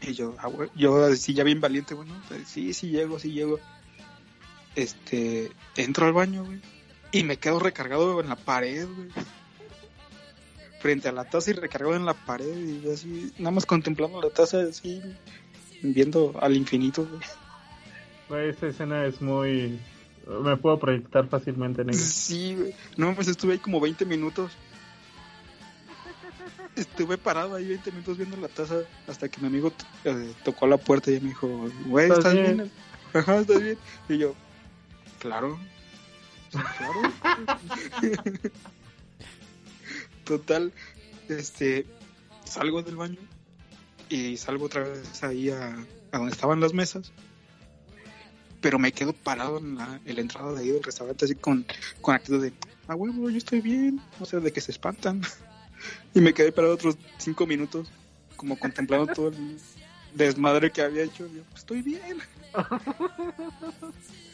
[0.01, 2.13] Y yo, ah, güey, yo así ya bien valiente, bueno,
[2.45, 3.59] sí, sí llego, sí llego.
[4.79, 6.61] Este, entro al baño, güey.
[7.11, 9.09] Y me quedo recargado en la pared, güey.
[10.79, 12.55] Frente a la taza y recargado en la pared.
[12.55, 15.01] Y así, nada más contemplando la taza, así,
[15.81, 17.05] viendo al infinito,
[18.29, 18.49] güey.
[18.49, 19.77] Esa escena es muy...
[20.43, 21.99] Me puedo proyectar fácilmente en ella.
[21.99, 22.73] Sí, güey.
[22.95, 24.53] No, pues estuve ahí como 20 minutos.
[26.77, 28.75] Estuve parado ahí 20 minutos viendo la taza
[29.07, 29.73] hasta que mi amigo
[30.05, 32.57] eh, tocó la puerta y me dijo, güey, ¿Estás ¿estás bien?
[32.57, 32.71] bien?
[33.13, 33.77] Ajá, ¿estás bien?
[34.07, 34.35] Y yo,
[35.19, 35.59] claro.
[36.51, 37.01] Claro.
[40.23, 40.73] Total,
[41.27, 41.85] este,
[42.43, 43.19] salgo del baño
[44.09, 45.75] y salgo otra vez ahí a,
[46.11, 47.11] a donde estaban las mesas.
[48.61, 51.65] Pero me quedo parado en la, en la entrada de ahí del restaurante así con,
[52.01, 52.53] con actitud de,
[52.87, 54.01] ah, huevo, yo estoy bien.
[54.19, 55.21] O sea, de que se espantan.
[56.13, 57.89] y me quedé parado otros cinco minutos,
[58.35, 59.57] como contemplando todo el
[60.13, 61.27] desmadre que había hecho.
[61.27, 62.17] Yo, estoy bien.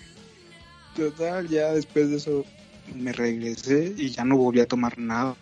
[0.96, 2.46] Total, ya después de eso
[2.94, 5.36] me regresé y ya no volví a tomar nada.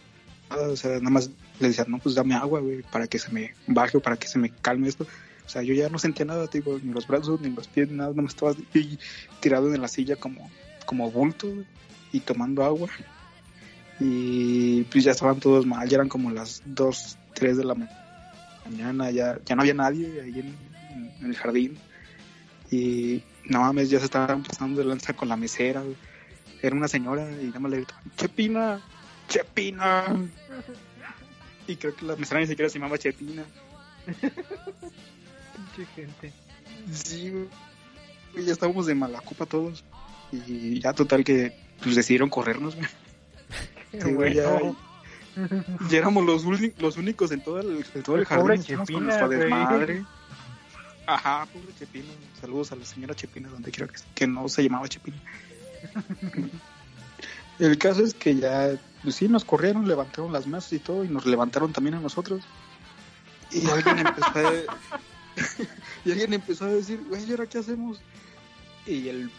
[0.50, 1.30] O sea, nada más
[1.60, 4.28] le decía, no, pues dame agua, güey, para que se me baje o para que
[4.28, 5.06] se me calme esto.
[5.46, 8.10] O sea, yo ya no sentía nada, digo, ni los brazos, ni los pies, nada,
[8.12, 8.56] nada más estaba
[9.42, 10.50] tirado en la silla como,
[10.86, 11.48] como bulto
[12.12, 12.90] y tomando agua.
[14.00, 17.90] Y pues ya estaban todos mal, ya eran como las 2, 3 de la ma-
[18.70, 20.56] mañana, ya, ya no había nadie ahí en,
[21.22, 21.78] en el jardín.
[22.72, 25.82] Y no mames, ya se estaban pasando de lanza con la mesera.
[25.82, 25.96] güey.
[26.62, 28.82] Era una señora y nada más le gritaban, Chepina,
[29.28, 30.06] Chepina.
[31.66, 33.46] Y creo que la mesera ni siquiera se llamaba Chepina.
[34.06, 36.34] Pinche gente.
[36.92, 37.48] Sí, güey.
[38.36, 39.82] Y ya estábamos de mala copa todos.
[40.34, 42.88] Y ya total que pues decidieron corrernos, güey.
[43.92, 44.60] Qué Sí, güey, ya,
[45.90, 46.44] ya éramos los,
[46.80, 48.48] los únicos en todo el, en todo el jardín.
[48.48, 50.06] con Chepina, güey.
[51.06, 52.08] Ajá, pobre Chepina.
[52.40, 55.18] Saludos a la señora Chepina, donde quiera que, que no se llamaba Chepina.
[57.60, 61.10] el caso es que ya, pues sí, nos corrieron, levantaron las mesas y todo, y
[61.10, 62.44] nos levantaron también a nosotros.
[63.52, 64.54] Y alguien empezó a,
[66.06, 68.02] y alguien empezó a decir, güey, ¿y ahora qué hacemos?
[68.86, 69.30] Y el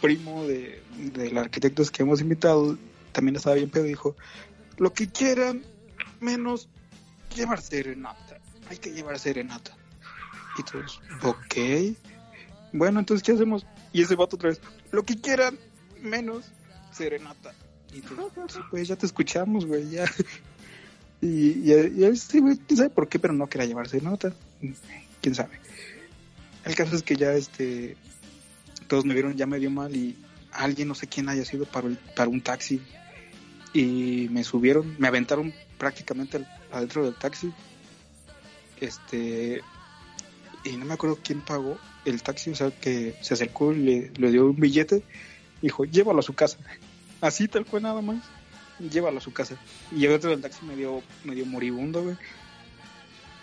[0.00, 0.82] primo de,
[1.14, 2.76] del arquitecto que hemos invitado
[3.12, 4.16] también estaba bien pedo y dijo,
[4.76, 5.62] lo que quieran,
[6.20, 6.68] menos
[7.34, 9.76] llevar serenata, hay que llevar serenata.
[10.58, 11.96] Y todos, ok.
[12.72, 13.66] Bueno, entonces, ¿qué hacemos?
[13.92, 15.58] Y ese vato otra vez, lo que quieran,
[16.00, 16.46] menos
[16.90, 17.54] serenata.
[17.92, 20.04] Y sí, pues ya te escuchamos, güey, ya.
[21.20, 24.34] Y, y, y este güey, quién sabe por qué, pero no quería llevar serenata.
[25.22, 25.58] Quién sabe.
[26.64, 27.96] El caso es que ya, este,
[28.88, 30.18] todos me vieron ya medio mal y
[30.52, 32.82] alguien, no sé quién haya sido, para, para un taxi.
[33.72, 37.52] Y me subieron, me aventaron prácticamente adentro del taxi.
[38.80, 39.62] Este,
[40.64, 44.10] y no me acuerdo quién pagó el taxi, o sea, que se acercó y le,
[44.16, 45.02] le dio un billete.
[45.62, 46.58] Dijo, llévalo a su casa.
[47.20, 48.22] Así tal cual nada más.
[48.78, 49.56] Llévalo a su casa.
[49.92, 52.16] Y yo dentro del taxi medio, medio moribundo, güey.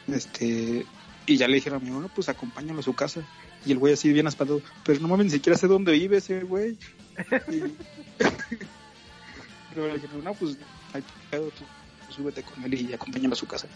[0.07, 0.85] Este,
[1.25, 3.21] y ya le dijeron a mi hermano, pues acompáñalo a su casa.
[3.65, 6.41] Y el güey así bien espantado, pero no mames, ni siquiera sé dónde vive ese
[6.41, 6.77] güey.
[9.73, 10.57] Pero le dijeron, no, pues,
[10.93, 11.63] hay pedo, tú
[12.11, 13.67] súbete con él y acompáñalo a su casa.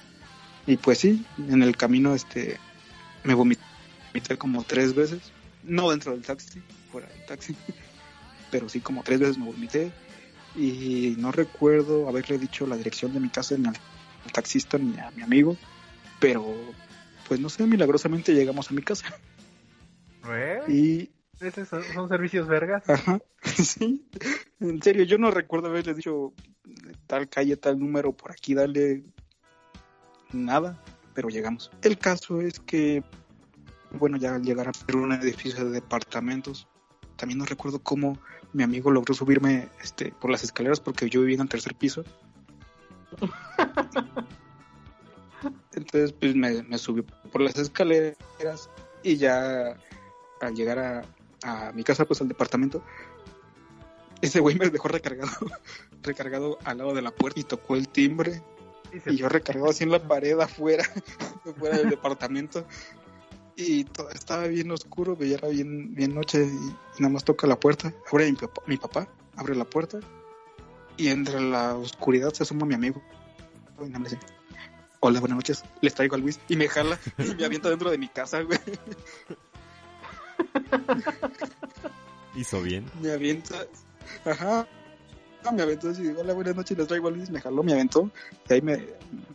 [0.67, 2.57] Y pues sí, en el camino, este,
[3.25, 3.61] me vomité
[4.37, 5.31] como tres veces.
[5.63, 6.61] No dentro del taxi,
[6.91, 7.55] fuera del taxi.
[8.51, 9.91] Pero sí, como tres veces me vomité.
[10.55, 13.75] Y no recuerdo haberle dicho la dirección de mi casa ni al
[14.25, 15.55] al taxista ni a mi amigo.
[16.19, 16.55] Pero,
[17.27, 19.05] pues no sé, milagrosamente llegamos a mi casa.
[20.23, 22.89] Güey, Y esos son, son servicios vergas.
[22.89, 24.07] Ajá, sí.
[24.59, 26.33] En serio, yo no recuerdo haberle dicho
[27.07, 29.03] tal calle, tal número, por aquí, dale
[30.31, 30.81] nada,
[31.15, 31.71] pero llegamos.
[31.81, 33.03] El caso es que,
[33.91, 36.67] bueno, ya al llegar a ver un edificio de departamentos,
[37.15, 38.19] también no recuerdo cómo
[38.53, 42.03] mi amigo logró subirme este, por las escaleras porque yo vivía en el tercer piso.
[45.73, 48.69] Entonces, pues me, me subió por las escaleras
[49.03, 49.77] y ya
[50.41, 51.03] al llegar a,
[51.43, 52.83] a mi casa, pues al departamento,
[54.21, 55.31] ese güey me dejó recargado,
[56.03, 58.41] recargado al lado de la puerta y tocó el timbre
[58.95, 60.85] Y se- y yo recargado así en la pared afuera,
[61.45, 62.65] afuera del departamento.
[63.57, 67.57] Y todo estaba bien oscuro, ya era bien, bien noche y, nada más toca la
[67.59, 67.93] puerta.
[68.11, 69.99] Abre mi papá, mi papá, abre la puerta
[70.97, 73.01] y entre la oscuridad se asoma mi amigo.
[73.79, 74.25] Y nada más dice,
[74.99, 76.37] hola, buenas noches, les traigo a Luis.
[76.49, 78.59] Y me jala y me avienta dentro de mi casa, güey.
[82.35, 82.85] Hizo bien.
[83.01, 83.65] me avienta,
[84.25, 84.67] ajá,
[85.51, 88.09] me aventó así, hola, buenas noches, les traigo Luis, me jaló, me aventó,
[88.49, 88.77] y ahí me,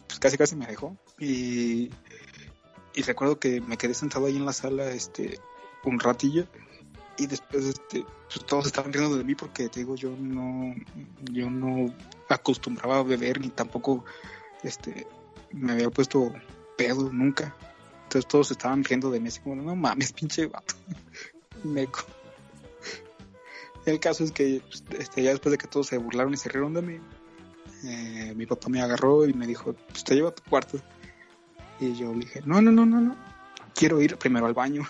[0.07, 1.91] pues casi casi me dejó, y,
[2.95, 5.39] y recuerdo que me quedé sentado ahí en la sala, este,
[5.85, 6.47] un ratillo,
[7.19, 10.75] y después, este, pues todos estaban riendo de mí porque, te digo, yo no,
[11.31, 11.93] yo no
[12.29, 14.05] acostumbraba a beber, ni tampoco,
[14.63, 15.07] este,
[15.53, 16.33] me había puesto
[16.77, 17.55] pedo nunca,
[18.05, 20.75] entonces todos estaban riendo de mí, así como, no mames, pinche vato,
[21.65, 22.05] meco.
[23.91, 26.49] El caso es que pues, este, ya después de que todos se burlaron y se
[26.49, 27.01] rieron de mí,
[27.84, 30.78] eh, mi papá me agarró y me dijo, pues te llevo a tu cuarto.
[31.80, 33.16] Y yo le dije, no, no, no, no, no,
[33.74, 34.82] quiero ir primero al baño.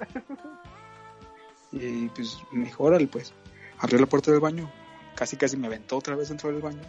[1.72, 3.32] y pues me dijo, órale, pues.
[3.78, 4.70] Abrió la puerta del baño,
[5.14, 6.82] casi casi me aventó otra vez dentro del baño.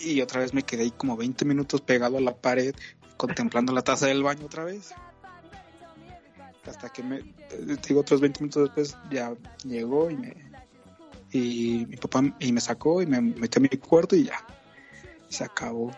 [0.00, 2.74] Y otra vez me quedé ahí como 20 minutos pegado a la pared,
[3.16, 4.92] contemplando la taza del baño otra vez.
[6.66, 7.22] Hasta que me,
[7.88, 9.34] digo, otros 20 minutos después ya
[9.64, 10.36] llegó y me,
[11.32, 14.44] y mi papá y me sacó y me metió a mi cuarto y ya,
[15.28, 15.90] se acabó.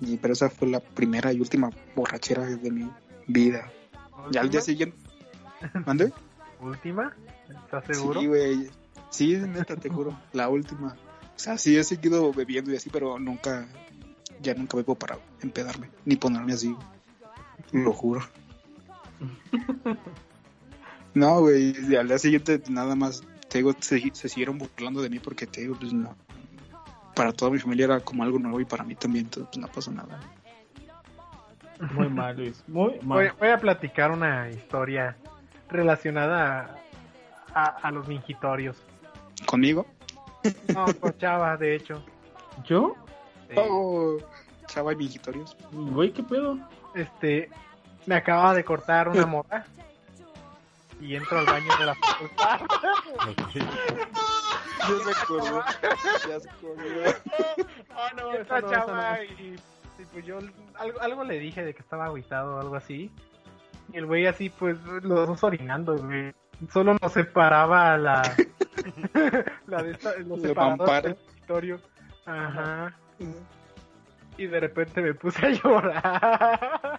[0.00, 2.90] Y, pero esa fue la primera y última borrachera de mi
[3.26, 3.70] vida.
[4.30, 4.96] Ya al día siguiente,
[5.86, 6.12] ¿mande?
[6.60, 7.14] ¿Última?
[7.48, 8.20] ¿Estás seguro?
[8.20, 8.70] Sí, güey.
[9.10, 10.18] Sí, neta, te juro.
[10.32, 10.96] La última.
[11.36, 13.66] O sea, sí he seguido bebiendo y así, pero nunca,
[14.40, 16.74] ya nunca bebo para empedarme, ni ponerme así.
[17.72, 18.22] Lo juro.
[21.14, 25.18] No, güey, al día siguiente nada más, te digo, se, se siguieron burlando de mí
[25.18, 26.16] porque te digo, pues no.
[27.14, 29.70] Para toda mi familia era como algo nuevo y para mí también, entonces pues no
[29.70, 30.18] pasó nada.
[31.94, 32.64] Muy mal, Luis.
[32.66, 33.34] Muy Voy, mal.
[33.38, 35.14] voy a platicar una historia
[35.68, 36.74] relacionada
[37.54, 38.78] a, a- a los mingitorios.
[39.44, 39.86] ¿Conmigo?
[40.72, 42.02] No, con Chava, de hecho.
[42.64, 42.96] ¿Yo?
[43.56, 44.16] Oh,
[44.66, 45.54] chava y mijitorios.
[45.72, 46.58] Güey, ¿qué pedo?
[46.94, 47.50] Este,
[48.06, 49.64] me acaba de cortar una morra
[51.00, 52.60] y entro al baño de la facultad.
[53.28, 53.54] Ok.
[54.78, 55.64] Ya se acordó.
[56.28, 56.82] Ya se acordó.
[57.90, 59.56] Ah, no, Esta chava y,
[59.98, 60.38] y pues yo
[60.78, 63.10] algo, algo le dije de que estaba aguitado o algo así.
[63.92, 66.32] Y el güey así pues los dos orinando, güey.
[66.72, 68.22] Solo nos separaba la
[69.66, 71.00] la de esta, los mampara.
[71.02, 71.80] del escritorio.
[72.26, 72.94] Ajá.
[74.38, 76.91] Y de repente me puse a llorar.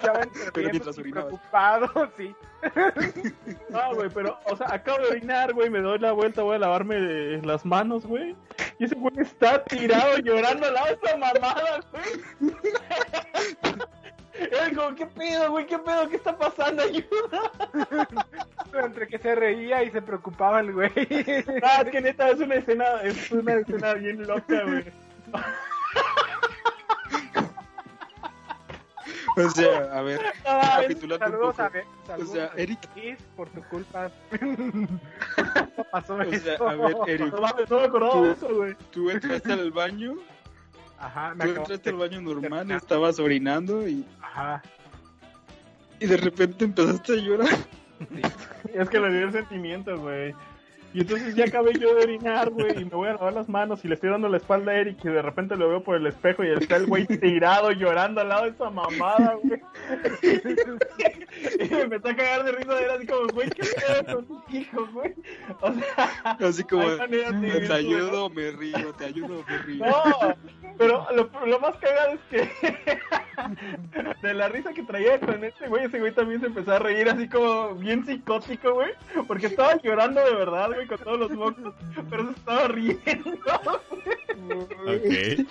[0.00, 0.20] Chava
[0.52, 2.34] Pero mientras preocupado, sí.
[3.70, 6.60] No, güey, pero, o sea, acabo de orinar, güey, me doy la vuelta, voy a
[6.60, 8.36] lavarme las manos, güey.
[8.78, 12.52] Y ese güey está tirado llorando al lado de esa mamada, güey.
[14.34, 15.66] Era como, ¿qué pedo, güey?
[15.66, 16.08] ¿Qué pedo?
[16.08, 16.82] ¿Qué está pasando?
[16.82, 17.52] Ayuda.
[18.72, 20.90] Entre que se reía y se preocupaba el güey.
[21.62, 24.84] Ah, es que neta, es una escena, es una escena bien loca, güey.
[29.36, 31.62] O sea, a ver, capitulando un Saludos poco.
[31.62, 31.84] a ver.
[32.06, 34.10] Saludos O sea, Eric- por tu culpa.
[34.40, 38.74] ¿Cómo pasó O sea, a ver, Eric, No mames, no me acordaba de eso, güey.
[38.90, 40.14] tú entraste al baño,
[40.98, 44.62] Ajá, me tú entraste al baño normal, estabas orinando y, Ajá.
[45.98, 47.48] y de repente empezaste a llorar.
[48.72, 50.34] Es que le dio el sentimiento, güey.
[50.92, 53.84] Y entonces ya acabé yo de orinar, güey, y me voy a lavar las manos
[53.84, 56.06] y le estoy dando la espalda a Eric y de repente lo veo por el
[56.06, 59.60] espejo y está el güey tirado llorando al lado de esa mamada, güey.
[61.60, 64.26] y me empezó a cagar de risa de él así como, güey, ¿qué pedo con
[64.26, 65.14] tu hijo, güey?
[65.60, 69.86] O sea, Así como, vivir te ayudo me río, te ayudo me río.
[69.86, 70.34] No,
[70.76, 72.50] pero lo, lo más cagado es que
[74.22, 77.08] de la risa que traía con este güey, ese güey también se empezó a reír
[77.08, 78.90] así como bien psicótico, güey,
[79.26, 81.74] porque estaba llorando de verdad, güey, con todos los mocos,
[82.08, 83.38] pero se estaba riendo.
[84.86, 85.46] Ok.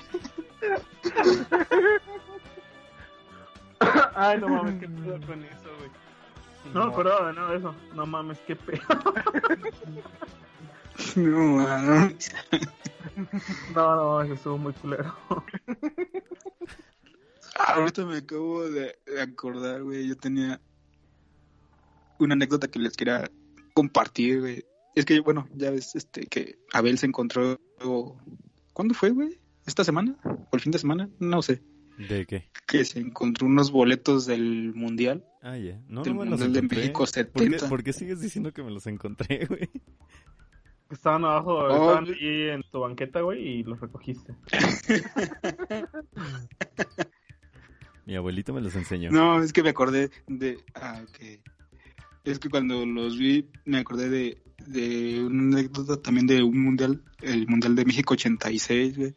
[4.15, 5.89] Ay, no mames, qué pedo con eso, güey.
[6.73, 6.91] No
[7.25, 7.75] de nada de eso.
[7.95, 8.81] No mames, qué pedo.
[11.15, 12.11] No, mano.
[13.73, 15.15] No, no, eso estuvo muy culero.
[17.57, 20.09] Ah, ahorita me acabo de, de acordar, güey.
[20.09, 20.59] Yo tenía
[22.19, 23.31] una anécdota que les quería
[23.73, 24.65] compartir, güey.
[24.99, 27.57] Es que, bueno, ya ves este, que Abel se encontró.
[28.73, 29.39] ¿Cuándo fue, güey?
[29.65, 30.17] ¿Esta semana?
[30.25, 31.09] ¿O el fin de semana?
[31.19, 31.61] No sé.
[31.97, 32.49] ¿De qué?
[32.67, 35.23] Que se encontró unos boletos del mundial.
[35.41, 35.79] Ah, ya.
[35.87, 36.77] No, Del no me los Mundial de encontré.
[36.79, 37.69] México ¿Por qué, 70.
[37.69, 39.69] por qué sigues diciendo que me los encontré, güey?
[40.91, 44.35] Estaban abajo, Oh, estaban ahí en tu banqueta, güey, y los recogiste.
[48.05, 49.11] Mi abuelito me los enseñó.
[49.11, 50.57] No, es que me acordé de.
[50.73, 51.39] Ah, ok.
[52.25, 57.01] Es que cuando los vi, me acordé de, de una anécdota también de un mundial,
[57.21, 59.15] el mundial de México 86, güey.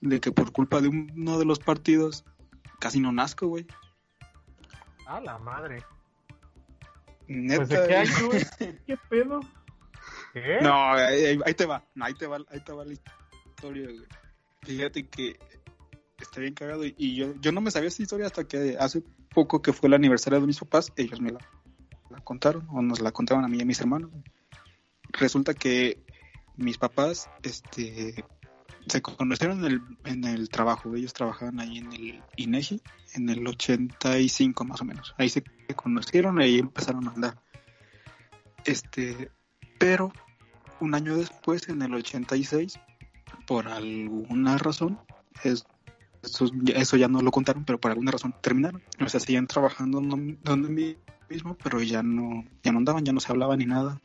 [0.00, 2.24] De que por culpa de uno de los partidos,
[2.78, 3.66] casi no nazco, güey.
[5.06, 5.82] A la madre.
[7.26, 7.66] Neta.
[7.66, 8.44] Pues qué güey.
[8.60, 8.78] güey.
[8.86, 9.40] ¿Qué pedo?
[10.32, 10.58] ¿Qué?
[10.62, 14.06] No, ahí, te va, ahí te va, ahí te va la historia, güey.
[14.62, 15.38] Fíjate que
[16.18, 19.02] está bien cagado y, y yo, yo no me sabía esta historia hasta que hace
[19.34, 21.40] poco que fue el aniversario de mis papás, ellos me la,
[22.10, 24.10] la contaron o nos la contaron a mí y a mis hermanos.
[25.18, 25.98] Resulta que
[26.56, 28.24] mis papás, este,
[28.86, 32.80] se conocieron en el, en el trabajo, ellos trabajaban ahí en el INEGI
[33.14, 35.14] en el 85 más o menos.
[35.18, 35.44] Ahí se
[35.76, 37.38] conocieron y ahí empezaron a andar.
[38.64, 39.30] Este,
[39.78, 40.12] pero
[40.80, 42.78] un año después, en el 86,
[43.46, 44.98] por alguna razón,
[45.42, 45.64] es-
[46.22, 48.82] eso, eso ya no lo contaron, pero por alguna razón terminaron.
[49.00, 50.96] O sea, seguían trabajando donde, donde mi-
[51.28, 54.00] mismo, pero ya no, ya no andaban, ya no se hablaban ni nada.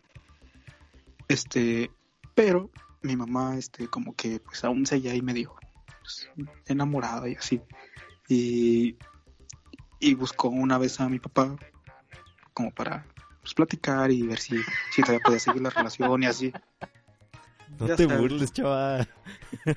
[1.29, 1.89] Este,
[2.35, 2.69] pero
[3.01, 5.55] mi mamá, este, como que pues aún seguía ahí medio
[6.01, 6.29] pues,
[6.65, 7.61] enamorada y así.
[8.27, 8.97] Y,
[9.99, 11.55] y buscó una vez a mi papá
[12.53, 13.05] como para
[13.41, 14.57] pues, platicar y ver si,
[14.91, 16.51] si todavía podía seguir la relación y así.
[17.79, 18.19] No Ya te sabes.
[18.19, 19.07] burles, chaval.
[19.65, 19.75] Es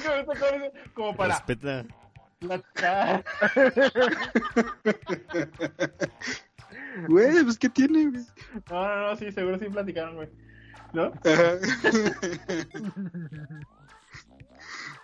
[0.00, 1.84] que ahorita como- como para Respeta.
[2.38, 3.24] platicar.
[7.08, 8.24] Güey, pues ¿qué tiene, güey?
[8.70, 10.28] No, no, no, sí, seguro sí platicaron, güey.
[10.92, 11.12] ¿No?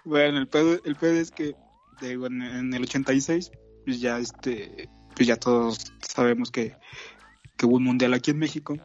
[0.06, 1.56] Bueno, el pedo, el pedo es que
[2.02, 3.50] digo, en, en el 86,
[3.84, 6.76] pues ya este, pues ya todos sabemos que,
[7.56, 8.76] que hubo un mundial aquí en México,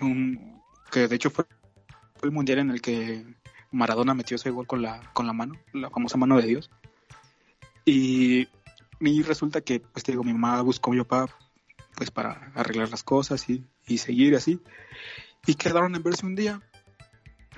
[0.00, 0.60] un,
[0.90, 1.44] que de hecho fue
[2.22, 3.24] el mundial en el que
[3.70, 6.70] Maradona metió ese gol con la, con la mano, la famosa mano de Dios.
[7.84, 8.48] Y,
[9.00, 11.28] y resulta que, pues te digo, mi mamá buscó a mi papá
[11.98, 14.60] pues para arreglar las cosas y, y seguir así.
[15.46, 16.62] Y quedaron en verse un día.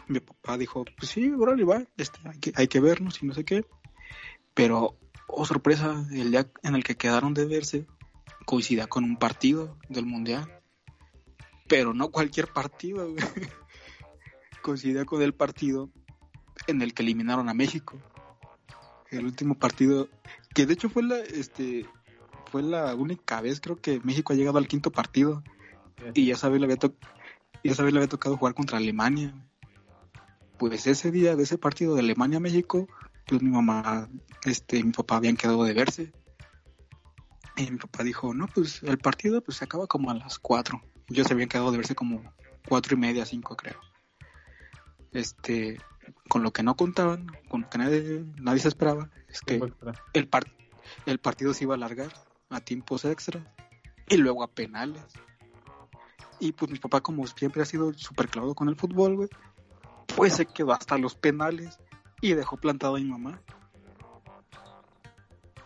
[0.08, 2.18] Mi papá dijo, pues sí, órale, va, este,
[2.54, 3.66] hay, que, vernos y no sé qué.
[4.54, 7.86] Pero, oh sorpresa, el día en el que quedaron de verse
[8.46, 10.50] coincidía con un partido del Mundial.
[11.68, 13.14] Pero no cualquier partido,
[14.62, 15.90] coincidía con el partido
[16.66, 17.98] en el que eliminaron a México.
[19.10, 20.08] El último partido,
[20.54, 21.84] que de hecho fue la, este,
[22.50, 25.42] fue la única vez creo que México ha llegado al quinto partido.
[26.14, 26.94] Y ya sabes, le había, to-
[27.62, 29.34] ya sabes, le había tocado jugar contra Alemania.
[30.58, 32.88] Pues ese día de ese partido de Alemania-México,
[33.26, 34.08] pues mi mamá,
[34.44, 36.12] este, y mi papá habían quedado de verse.
[37.56, 40.82] Y mi papá dijo, no, pues el partido pues se acaba como a las cuatro.
[41.08, 42.22] Ellos se habían quedado de verse como
[42.66, 43.80] cuatro y media, cinco creo.
[45.12, 45.78] este,
[46.28, 49.60] con lo que no contaban, con lo que nadie, nadie se esperaba, es que
[50.12, 50.46] el, par
[51.06, 52.12] el partido se iba a alargar
[52.50, 53.40] a tiempos extra
[54.08, 55.04] y luego a penales.
[56.38, 59.28] Y pues mi papá, como siempre ha sido súper clavado con el fútbol, güey,
[60.16, 61.78] pues se quedó hasta los penales
[62.20, 63.40] y dejó plantado a mi mamá.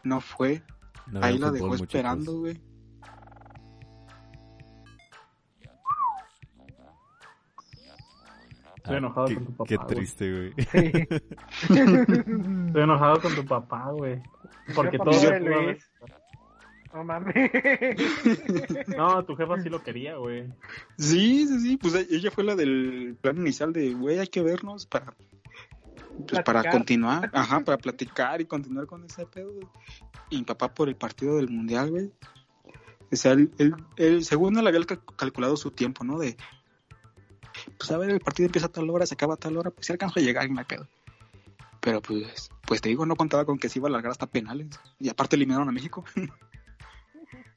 [0.03, 0.63] No fue.
[1.21, 2.61] Ahí la dejó esperando, güey.
[8.77, 9.65] Estoy enojado con tu papá.
[9.67, 10.53] Qué triste, güey.
[10.59, 11.09] Estoy
[12.83, 14.23] enojado con tu papá, güey.
[14.75, 15.91] Porque todo Luis.
[16.95, 17.51] No mames.
[18.97, 20.45] No, tu jefa sí lo quería, güey.
[20.97, 21.77] Sí, sí, sí.
[21.77, 25.15] Pues ella fue la del plan inicial de, güey, hay que vernos para.
[26.29, 29.53] Pues para continuar, ajá, para platicar y continuar con ese pedo.
[30.31, 32.13] Y mi papá por el partido del mundial, güey.
[33.11, 33.51] O sea, él,
[33.97, 34.81] él, según él había
[35.17, 36.21] calculado su tiempo, ¿no?
[36.21, 36.37] De,
[37.77, 39.87] pues a ver, el partido empieza a tal hora, se acaba a tal hora, pues
[39.87, 40.87] si alcanzo a llegar y me pedo.
[41.81, 44.69] Pero pues, pues te digo, no contaba con que se iba a alargar hasta penales.
[45.01, 46.05] Y aparte eliminaron a México.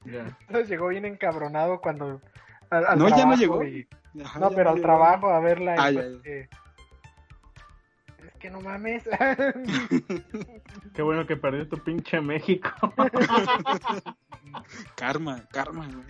[0.08, 2.22] Entonces llegó bien encabronado cuando...
[2.72, 3.62] no, ya no llegó.
[4.14, 5.76] no, pero al trabajo a verla.
[5.78, 6.50] Ah, Es
[8.40, 9.04] que no mames.
[10.94, 12.70] Qué bueno que perdió tu pinche México.
[14.96, 16.06] karma, karma, güey.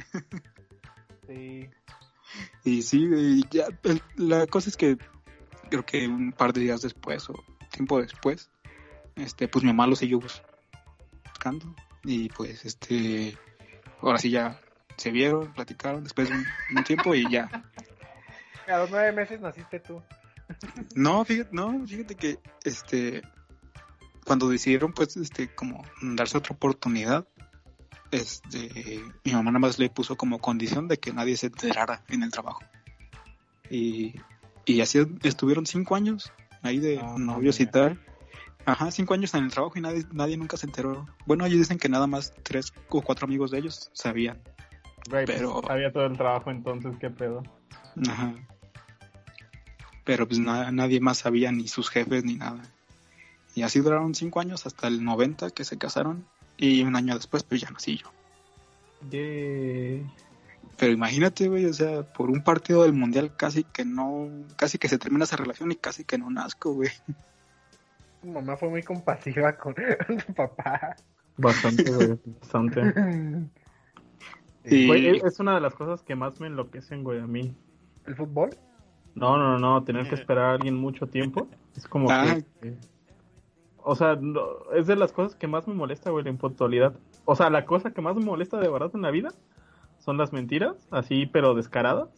[1.28, 1.70] Sí.
[2.64, 3.68] Y sí, ya,
[4.16, 4.98] la cosa es que
[5.70, 7.36] creo que un par de días después o
[7.72, 8.50] tiempo después,
[9.16, 13.38] este, pues mi mamá lo siguió buscando y pues este,
[14.02, 14.60] ahora sí ya
[14.98, 16.36] se vieron, platicaron después de
[16.76, 17.50] un, tiempo y ya.
[18.68, 20.02] A los nueve meses naciste tú.
[20.96, 23.22] No, fíjate, no, fíjate que este,
[24.26, 27.28] cuando decidieron pues este, como darse otra oportunidad,
[28.12, 32.24] este, mi mamá nada más le puso como condición de que nadie se enterara en
[32.24, 32.62] el trabajo.
[33.70, 34.16] Y,
[34.66, 36.32] y así estuvieron cinco años
[36.62, 38.00] ahí de ah, novios y tal.
[38.68, 41.08] Ajá, cinco años en el trabajo y nadie, nadie nunca se enteró.
[41.26, 44.42] Bueno, ellos dicen que nada más tres o cuatro amigos de ellos sabían.
[45.10, 47.44] Pues, pero había todo el trabajo entonces, qué pedo.
[48.10, 48.36] Ajá.
[50.04, 52.62] Pero pues nadie más sabía, ni sus jefes, ni nada.
[53.56, 57.44] Y así duraron cinco años hasta el 90 que se casaron y un año después,
[57.44, 58.12] pues ya nací yo.
[60.76, 64.90] Pero imagínate, güey, o sea, por un partido del mundial casi que no, casi que
[64.90, 66.92] se termina esa relación y casi que no nazco, güey.
[68.22, 69.76] Tu mamá fue muy compasiva con
[70.28, 70.96] tu papá.
[71.38, 72.82] Bastante, güey, bastante.
[74.70, 77.56] Es una de las cosas que más me enloquecen, güey, a mí.
[78.06, 78.50] ¿El fútbol?
[79.16, 81.48] No, no, no, tener que esperar a alguien mucho tiempo.
[81.74, 82.76] Es como ah, que
[83.90, 84.20] o sea,
[84.76, 86.94] es de las cosas que más me molesta, güey, la impuntualidad.
[87.24, 89.30] O sea, la cosa que más me molesta de verdad en la vida
[89.98, 92.10] son las mentiras, así, pero descaradas.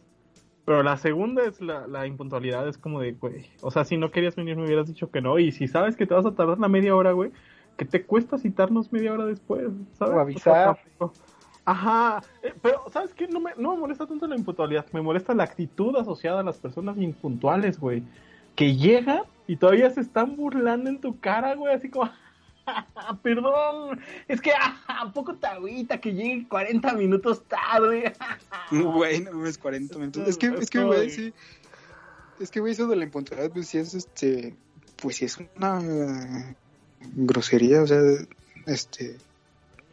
[0.70, 4.12] Pero la segunda es la, la impuntualidad, es como de, güey, o sea, si no
[4.12, 5.36] querías venir me hubieras dicho que no.
[5.40, 7.32] Y si sabes que te vas a tardar la media hora, güey,
[7.76, 10.14] que te cuesta citarnos media hora después, ¿sabes?
[10.14, 10.78] O avisar.
[11.64, 13.26] Ajá, eh, pero ¿sabes qué?
[13.26, 16.58] No me, no me molesta tanto la impuntualidad, me molesta la actitud asociada a las
[16.58, 18.04] personas impuntuales, güey.
[18.54, 22.08] Que llegan y todavía se están burlando en tu cara, güey, así como,
[23.22, 28.12] perdón, es que a poco te agüita que llegue 40 minutos tarde.
[28.70, 30.28] Güey, no es 40 minutos.
[30.28, 31.32] Es que, es que, güey, sí.
[32.38, 34.54] Es que, güey, eso de la impuntualidad, pues sí es, este,
[34.96, 36.54] pues sí es una
[37.14, 38.00] grosería, o sea,
[38.66, 39.16] este...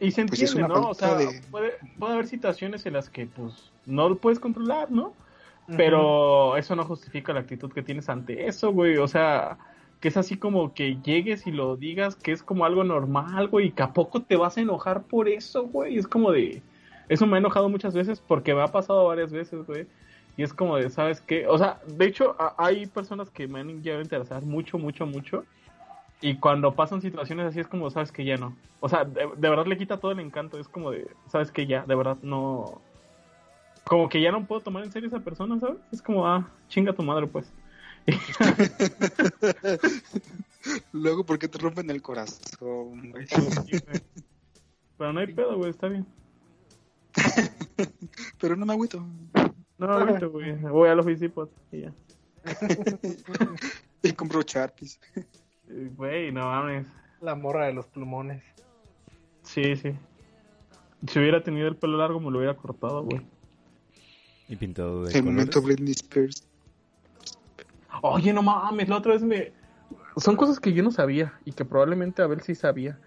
[0.00, 0.90] Y se pues entiende, ¿no?
[0.90, 1.18] O sea,
[1.50, 5.12] puede, puede haber situaciones en las que, pues, no lo puedes controlar, ¿no?
[5.76, 8.96] Pero eso no justifica la actitud que tienes ante eso, güey.
[8.96, 9.58] O sea,
[10.00, 13.66] que es así como que llegues y lo digas que es como algo normal, güey,
[13.66, 15.98] y que a poco te vas a enojar por eso, güey.
[15.98, 16.62] Es como de...
[17.08, 19.86] Eso me ha enojado muchas veces porque me ha pasado varias veces, güey.
[20.36, 21.48] Y es como de, ¿sabes qué?
[21.48, 25.44] O sea, de hecho, hay personas que me han llegado a interesar mucho, mucho, mucho.
[26.20, 28.54] Y cuando pasan situaciones así es como, ¿sabes que Ya no.
[28.80, 30.58] O sea, de, verdad le quita todo el encanto.
[30.58, 32.80] Es como de, ¿sabes que Ya, de verdad no
[33.88, 35.78] como que ya no puedo tomar en serio a esa persona, ¿sabes?
[35.90, 37.50] Es como, ah, chinga tu madre, pues.
[40.92, 43.26] Luego, ¿por qué te rompen el corazón, güey?
[44.96, 46.06] Pero no hay pedo, güey, está bien.
[48.40, 49.06] Pero no me agüito.
[49.78, 50.56] No me agüito, güey.
[50.56, 51.92] Voy a los Visipot y ya.
[54.02, 55.00] y compro Sharpies.
[55.96, 56.86] Güey, no mames.
[57.20, 58.42] La morra de los plumones.
[59.42, 59.92] Sí, sí.
[61.06, 63.20] Si hubiera tenido el pelo largo, me lo hubiera cortado, güey.
[64.48, 66.47] Y pintado de El momento Britney Spears.
[68.02, 69.52] Oye, no mames, la otra vez me...
[70.16, 72.98] Son cosas que yo no sabía y que probablemente Abel sí sabía.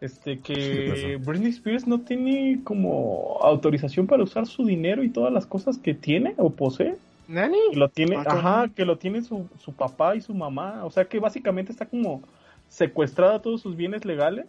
[0.00, 5.46] Este, que Britney Spears no tiene como autorización para usar su dinero y todas las
[5.46, 6.96] cosas que tiene o posee.
[7.28, 7.58] ¿Nani?
[7.70, 10.84] Que lo tiene, Ah, ajá, que lo tiene su, su papá y su mamá.
[10.84, 12.22] O sea que básicamente está como
[12.68, 14.46] secuestrada todos sus bienes legales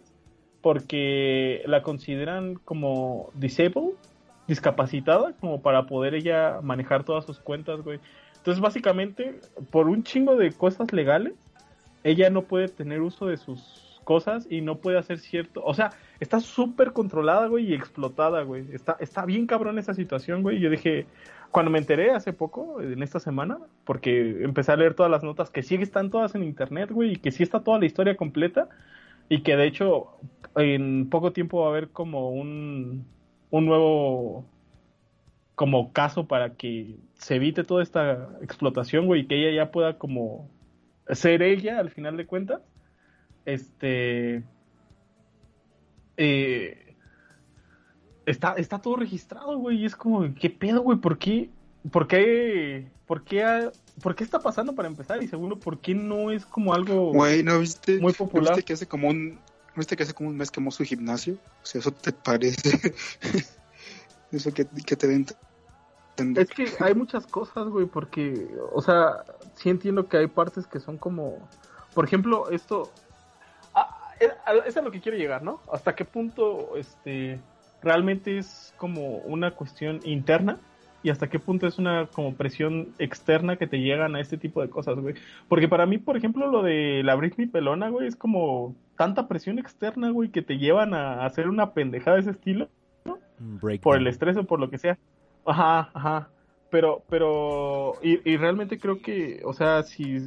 [0.60, 3.94] porque la consideran como disabled,
[4.46, 8.00] discapacitada, como para poder ella manejar todas sus cuentas, güey.
[8.48, 9.40] Entonces básicamente,
[9.70, 11.34] por un chingo de cosas legales,
[12.02, 15.90] ella no puede tener uso de sus cosas y no puede hacer cierto, o sea,
[16.18, 18.64] está súper controlada, güey, y explotada, güey.
[18.72, 20.60] Está, está bien cabrón esa situación, güey.
[20.60, 21.04] Yo dije,
[21.50, 25.50] cuando me enteré hace poco, en esta semana, porque empecé a leer todas las notas
[25.50, 28.70] que sí están todas en internet, güey, y que sí está toda la historia completa,
[29.28, 30.06] y que de hecho
[30.56, 33.04] en poco tiempo va a haber como un,
[33.50, 34.46] un nuevo
[35.58, 39.98] como caso para que se evite toda esta explotación, güey, y que ella ya pueda
[39.98, 40.48] como
[41.10, 42.60] ser ella al final de cuentas.
[43.44, 44.44] Este
[46.16, 46.94] eh,
[48.24, 50.98] está, está todo registrado, güey, y es como, ¿qué pedo, güey?
[50.98, 51.50] ¿Por qué?
[51.90, 52.86] ¿Por qué?
[53.08, 55.20] ¿Por qué, ha- ¿Por qué está pasando para empezar?
[55.24, 57.98] Y segundo, ¿por qué no es como algo Güey, ¿no viste?
[57.98, 58.54] muy ¿no popular?
[58.54, 59.30] viste que hace como un...
[59.34, 61.34] ¿no viste que hace como un mes quemó su gimnasio?
[61.64, 62.78] O sea, ¿eso te parece?
[64.30, 65.26] ¿Eso que, que te den
[66.20, 66.42] entender?
[66.44, 70.80] Es que hay muchas cosas, güey, porque, o sea, sí entiendo que hay partes que
[70.80, 71.38] son como,
[71.94, 72.90] por ejemplo, esto,
[73.74, 74.12] ah,
[74.66, 75.60] es a- lo que quiero llegar, ¿no?
[75.72, 77.40] Hasta qué punto, este,
[77.82, 80.58] realmente es como una cuestión interna
[81.02, 84.60] y hasta qué punto es una como presión externa que te llegan a este tipo
[84.60, 85.14] de cosas, güey.
[85.48, 89.58] Porque para mí, por ejemplo, lo de la Britney pelona, güey, es como tanta presión
[89.60, 92.68] externa, güey, que te llevan a hacer una pendejada de ese estilo
[93.38, 93.80] breakdown.
[93.80, 94.98] por el estrés o por lo que sea.
[95.48, 96.28] Ajá, ajá.
[96.70, 100.18] Pero, pero, y, y realmente creo que, o sea, si,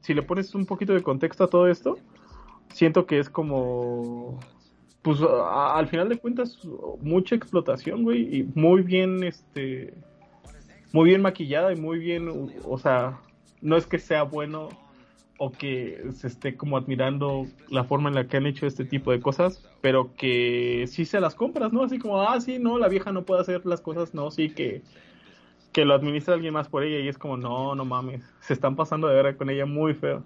[0.00, 1.98] si le pones un poquito de contexto a todo esto,
[2.72, 4.40] siento que es como,
[5.02, 6.58] pues al final de cuentas,
[7.02, 9.92] mucha explotación, güey, y muy bien, este,
[10.92, 12.30] muy bien maquillada y muy bien,
[12.64, 13.20] o sea,
[13.60, 14.70] no es que sea bueno
[15.38, 19.10] o que se esté como admirando la forma en la que han hecho este tipo
[19.10, 21.82] de cosas, pero que sí se las compras, ¿no?
[21.82, 24.82] Así como, ah, sí, no, la vieja no puede hacer las cosas, no, sí, que,
[25.72, 28.76] que lo administra alguien más por ella y es como, no, no mames, se están
[28.76, 30.24] pasando de verdad con ella muy feo,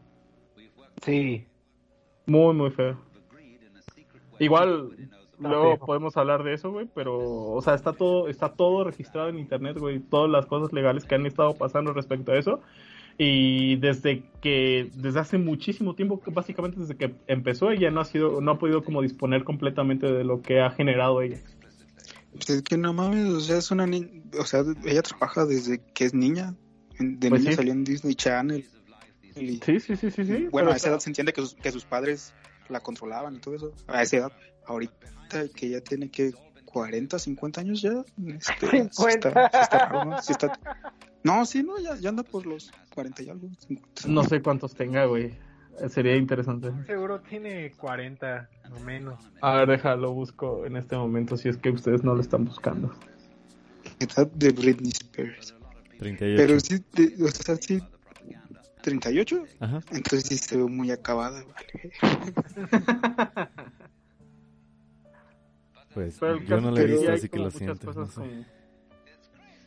[1.02, 1.46] Sí.
[2.26, 2.98] muy, muy feo.
[4.38, 9.28] Igual, luego podemos hablar de eso, güey, pero, o sea, está todo, está todo registrado
[9.28, 12.60] en internet, güey, todas las cosas legales que han estado pasando respecto a eso.
[13.18, 18.40] Y desde que, desde hace muchísimo tiempo, básicamente desde que empezó, ella no ha sido,
[18.40, 21.38] no ha podido como disponer completamente de lo que ha generado ella.
[22.34, 24.08] Pues es que no mames, o sea, es una niña,
[24.38, 26.54] o sea, ella trabaja desde que es niña.
[26.98, 27.56] De Pues niña sí.
[27.56, 28.66] salió en Disney Channel.
[29.34, 30.32] Y, Sí, sí, sí, sí, sí.
[30.50, 32.34] bueno, pero a esa edad se entiende que sus, que sus padres
[32.68, 33.72] la controlaban y todo eso.
[33.86, 34.32] A esa edad,
[34.66, 34.94] ahorita
[35.54, 36.32] que ya tiene que
[36.64, 38.02] 40, 50 años ya.
[38.26, 39.28] Este, sí 50.
[39.28, 40.22] está, sí está raro, ¿no?
[40.22, 40.58] Sí está-
[41.26, 43.48] No, sí, no, ya, ya anda por los 40 y algo.
[43.66, 44.02] 50.
[44.06, 45.34] No sé cuántos tenga, güey.
[45.88, 46.70] Sería interesante.
[46.86, 49.18] Seguro tiene 40 o menos.
[49.42, 52.94] A ver, déjalo, busco en este momento si es que ustedes no lo están buscando.
[53.98, 55.52] Edad de Britney Spears.
[55.98, 56.36] 38.
[56.46, 57.82] Pero sí, de- o sea, sí.
[58.82, 59.80] 38, Ajá.
[59.90, 61.92] entonces sí se ve muy acabada, vale.
[65.92, 67.92] Pues Pero yo no la he visto, así que lo siento.
[67.92, 68.44] no sé.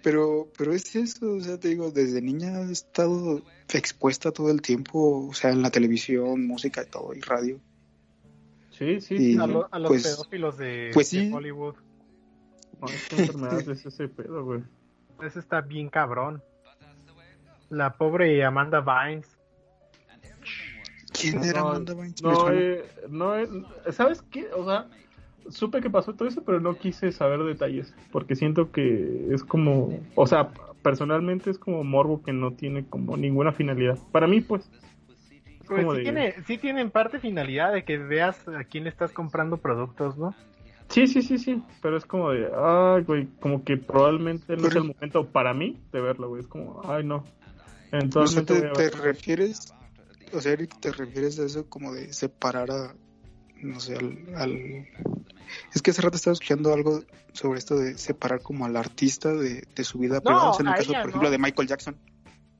[0.01, 3.41] Pero, pero es eso, o sea, te digo, desde niña he estado
[3.73, 7.59] expuesta todo el tiempo, o sea, en la televisión, música y todo, y radio.
[8.71, 9.37] Sí, sí, Y- sí.
[9.39, 11.31] A, lo- a los Pues- pedófilos de, pues de sí.
[11.33, 11.75] Hollywood.
[12.79, 14.61] No, es que enfermedad es ese pedo, güey.
[15.21, 16.41] Eso está bien cabrón.
[17.69, 19.27] La pobre Amanda Vines.
[21.11, 22.23] ¿Quién era No, Amanda Bynes?
[22.23, 23.47] Me No, eh, no, eh,
[23.91, 24.47] ¿sabes qué?
[24.53, 24.87] O sea,
[25.49, 29.99] supe que pasó todo eso, pero no quise saber detalles, porque siento que es como,
[30.15, 33.97] o sea, personalmente es como morbo que no tiene como ninguna finalidad.
[34.11, 34.69] Para mí, pues,
[35.61, 38.87] es Pues sí, de- tiene, sí tiene en parte finalidad de que veas a quién
[38.87, 40.33] estás comprando productos, ¿no?
[40.89, 44.75] Sí, sí, sí, sí, pero es como de, ay, güey, como que probablemente no es
[44.75, 47.17] el momento para mí de verlo, güey, es como, ay, no.
[47.17, 47.21] O
[47.91, 49.73] sea, Eventualmente te, refieres,
[50.33, 52.95] o sea, Eric, te refieres a eso como de separar a,
[53.61, 54.87] no sé, al, al-
[55.73, 59.67] Es que hace rato estaba escuchando algo sobre esto de separar como al artista de,
[59.75, 61.97] de su vida privada, o sea, en el caso, por ejemplo, de Michael Jackson.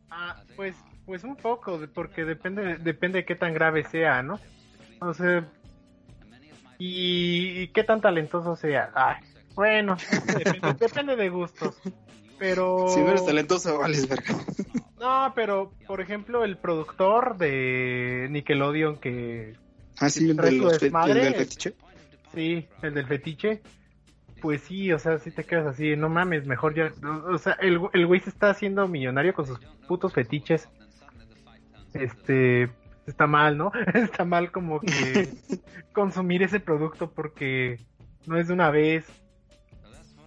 [0.09, 0.75] Ah, pues,
[1.05, 4.39] pues un poco, porque depende, depende de qué tan grave sea, ¿no?
[5.01, 5.47] O sea,
[6.77, 8.91] y, y qué tan talentoso sea.
[8.95, 9.17] Ay,
[9.55, 9.97] bueno,
[10.37, 11.75] depende, depende de gustos.
[12.37, 14.33] Pero Si no eres talentoso, vales verga.
[14.99, 19.57] no, pero por ejemplo el productor de Nickelodeon que
[19.99, 21.73] Ah, sí, el, de los el del fetiche.
[22.33, 23.61] Sí, el del fetiche,
[24.41, 26.91] pues sí, o sea, si te quedas así, no mames, mejor ya,
[27.27, 30.69] o sea, el, el güey se está haciendo millonario con sus putos fetiches.
[31.93, 32.69] Este,
[33.05, 33.71] está mal, ¿no?
[33.93, 35.29] está mal como que
[35.93, 37.79] consumir ese producto porque
[38.25, 39.05] no es de una vez.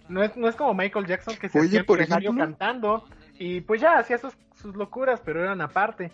[0.09, 2.35] No es, no es como Michael Jackson que se Oye, hacía por ejemplo.
[2.35, 3.05] cantando
[3.39, 6.11] y pues ya hacía sus, sus locuras, pero eran aparte.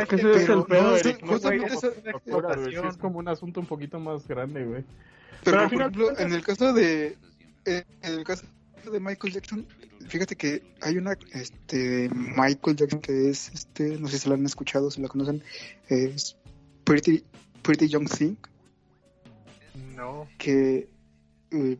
[0.00, 3.28] Es que ese es pero el pedo no, no, es una explotación, es como un
[3.28, 4.84] asunto un poquito más grande, güey.
[5.44, 7.16] Pero, Pero al por final ejemplo, en el caso de
[7.64, 8.44] eh, en el caso
[8.90, 9.66] de Michael Jackson,
[10.08, 14.44] fíjate que hay una este Michael Jackson que es este, no sé si la han
[14.44, 15.42] escuchado, si la conocen,
[15.88, 16.36] es
[16.84, 17.24] Pretty
[17.62, 18.36] Pretty Young Thing,
[19.96, 20.28] No.
[20.38, 20.88] que
[21.52, 21.78] eh,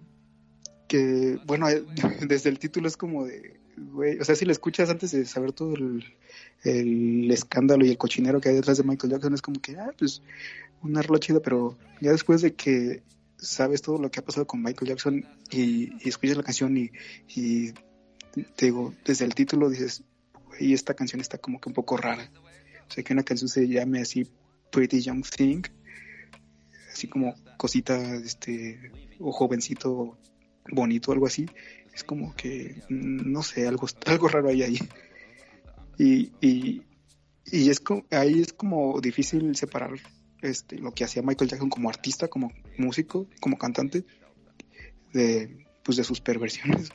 [0.89, 1.66] que bueno,
[2.26, 5.53] desde el título es como de güey, o sea, si lo escuchas antes de saber
[5.53, 6.05] todo el,
[6.64, 9.93] el escándalo y el cochinero que hay detrás de Michael Jackson, es como que, ah,
[9.99, 10.23] pues,
[10.83, 13.03] una rola chida, pero ya después de que
[13.39, 16.91] sabes todo lo que ha pasado con Michael Jackson y, escuchas la canción y,
[17.29, 17.73] y
[18.57, 20.03] te digo, desde el título dices,
[20.47, 22.31] güey, esta canción está como que un poco rara.
[22.89, 24.29] O sea, que una canción se llame así
[24.70, 25.62] Pretty Young Thing,
[26.93, 30.18] así como cosita, este, o jovencito
[30.70, 31.47] bonito, algo así,
[31.95, 34.78] es como que, mm, no sé, algo, algo raro hay ahí.
[35.99, 36.82] Y, y,
[37.47, 39.93] y es ahí es como difícil separar
[40.40, 44.05] este, lo que hacía Michael Jackson como artista, como músico, como cantante,
[45.12, 46.90] de, pues de sus perversiones.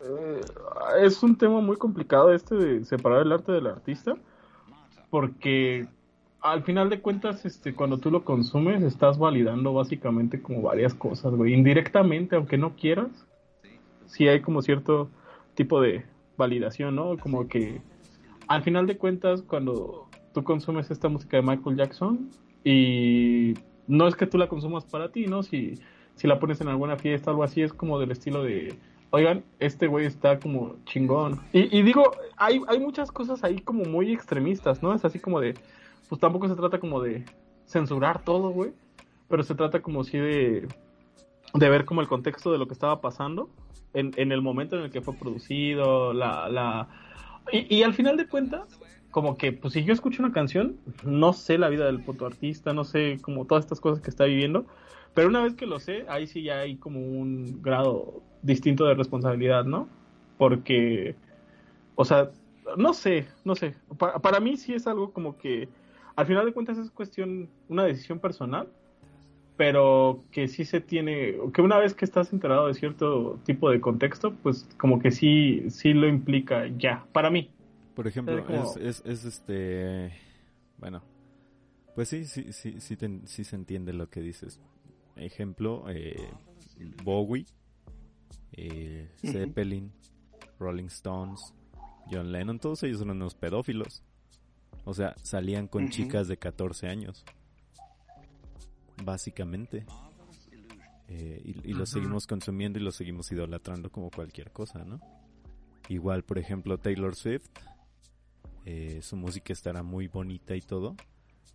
[0.00, 0.40] Eh,
[1.02, 4.14] es un tema muy complicado este de separar el arte del artista,
[5.10, 5.86] porque
[6.46, 11.34] al final de cuentas, este, cuando tú lo consumes, estás validando básicamente como varias cosas,
[11.34, 11.52] güey.
[11.52, 13.08] Indirectamente, aunque no quieras,
[14.06, 15.10] sí hay como cierto
[15.54, 16.04] tipo de
[16.36, 17.16] validación, ¿no?
[17.18, 17.80] Como que
[18.46, 22.30] al final de cuentas, cuando tú consumes esta música de Michael Jackson,
[22.62, 23.54] y
[23.86, 25.42] no es que tú la consumas para ti, ¿no?
[25.42, 25.74] Si,
[26.14, 28.78] si la pones en alguna fiesta algo así, es como del estilo de,
[29.10, 31.40] oigan, este güey está como chingón.
[31.52, 34.94] Y, y digo, hay, hay muchas cosas ahí como muy extremistas, ¿no?
[34.94, 35.54] Es así como de,
[36.08, 37.24] pues tampoco se trata como de
[37.66, 38.72] censurar todo, güey,
[39.28, 40.68] pero se trata como sí de,
[41.54, 43.48] de ver como el contexto de lo que estaba pasando
[43.94, 46.48] en, en el momento en el que fue producido, la...
[46.48, 46.88] la...
[47.52, 48.78] Y, y al final de cuentas,
[49.10, 52.72] como que, pues si yo escucho una canción, no sé la vida del puto artista,
[52.72, 54.66] no sé como todas estas cosas que está viviendo,
[55.14, 58.94] pero una vez que lo sé, ahí sí ya hay como un grado distinto de
[58.94, 59.88] responsabilidad, ¿no?
[60.36, 61.14] Porque,
[61.94, 62.30] o sea,
[62.76, 63.74] no sé, no sé.
[63.96, 65.68] Pa- para mí sí es algo como que,
[66.16, 68.68] al final de cuentas es cuestión, una decisión personal,
[69.56, 73.80] pero que sí se tiene, que una vez que estás enterado de cierto tipo de
[73.80, 77.50] contexto, pues como que sí, sí lo implica ya, para mí.
[77.94, 80.12] Por ejemplo, Es como- es, es, es este...
[80.78, 81.02] Bueno,
[81.94, 84.60] pues sí, sí, sí, sí, te- sí se entiende lo que dices.
[85.16, 86.28] Ejemplo, eh,
[87.02, 87.46] Bowie,
[88.52, 89.08] eh.
[89.24, 89.90] Zeppelin,
[90.58, 91.54] Rolling Stones,
[92.10, 94.02] John Lennon, todos ellos eran unos pedófilos.
[94.86, 97.24] O sea, salían con chicas de 14 años.
[99.04, 99.84] Básicamente.
[101.08, 105.00] Eh, y y lo seguimos consumiendo y lo seguimos idolatrando como cualquier cosa, ¿no?
[105.88, 107.48] Igual, por ejemplo, Taylor Swift.
[108.64, 110.96] eh, su música estará muy bonita y todo.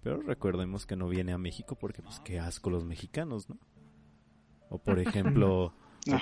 [0.01, 3.57] Pero recordemos que no viene a México porque, pues, qué asco los mexicanos, ¿no?
[4.69, 4.97] O por
[5.45, 5.73] ejemplo, o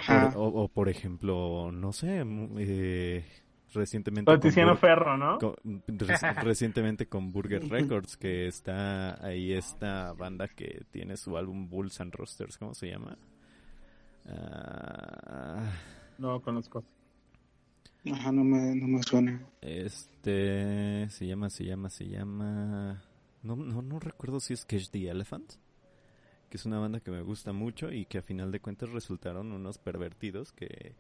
[0.07, 2.24] por, o- o por ejemplo, no sé,
[2.57, 3.24] eh,
[3.74, 5.38] recientemente con Tiziano Bur- Ferro, ¿no?
[5.39, 5.55] con-
[5.88, 12.00] reci- recientemente con Burger Records que está ahí esta banda que tiene su álbum Bulls
[12.01, 13.17] and Roosters, ¿cómo se llama?
[14.28, 15.71] Ah,
[16.17, 16.83] No conozco.
[18.12, 19.41] Ajá, no me, no me suena.
[19.62, 23.04] este se llama, se llama, se llama
[23.43, 25.54] no, no, no recuerdo si es Cage the Elephant
[26.50, 29.51] que es una banda que me gusta mucho y que a final de cuentas resultaron
[29.51, 30.96] unos pervertidos que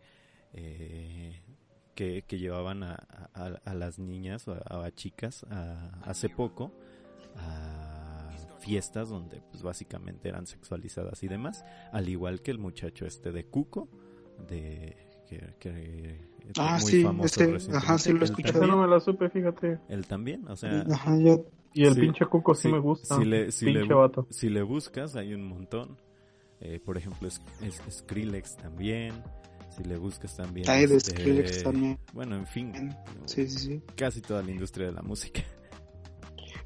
[0.53, 1.41] eh,
[1.99, 2.95] que, que llevaban a,
[3.33, 6.71] a- a las niñas o a, a chicas a- hace poco
[7.35, 13.31] a fiestas donde pues básicamente eran sexualizadas y demás al igual que el muchacho este
[13.33, 13.89] de Cuco
[14.47, 14.95] de
[15.27, 16.11] que, que
[16.47, 18.23] es Ah, muy sí, famoso ese, ajá, sí lo.
[18.25, 19.77] Esa también- no me la supe, fíjate.
[19.89, 23.15] él también, o sea, Ajá, yo, Y el Sí, pinche cuco sí, sí, me gusta.
[23.17, 24.25] si le- si pinche le- vato.
[24.31, 25.97] si le buscas hay un montón.
[26.61, 29.13] Eh, por ejemplo, es, es- Skrillex también.
[29.81, 30.69] Si le buscas también.
[30.69, 31.97] Hay este, también.
[32.11, 32.73] Bueno, en fin.
[33.25, 33.81] Sí, sí, sí.
[33.95, 35.41] Casi toda la industria de la música.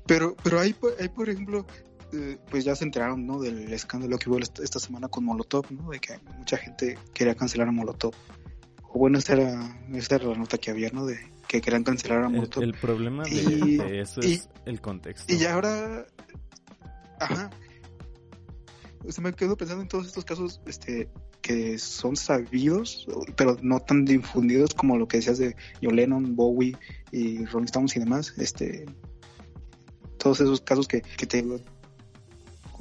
[0.08, 1.64] Pero, pero ahí, por- ejemplo,
[2.12, 3.40] eh, pues ya se enteraron, ¿no?
[3.40, 5.92] Del escándalo que hubo esta, semana con Molotov, ¿no?
[5.92, 8.14] De que mucha gente quería cancelar a Molotov.
[8.90, 11.06] O bueno, esta era, esta era la nota que había, ¿no?
[11.06, 12.64] De que querían cancelar a Molotov.
[12.64, 15.32] el problema de, Y- de eso y- es el contexto.
[15.32, 16.08] Y ya ahora,
[17.20, 17.52] ajá.
[19.08, 21.10] o sea, me quedo pensando en todos estos casos este,
[21.44, 23.06] que son sabidos,
[23.36, 26.76] pero no tan difundidos como lo que decías de John Lennon, Bowie
[27.12, 28.34] y Rolling Stones y demás.
[28.38, 28.86] Este,
[30.18, 31.44] todos esos casos que, que te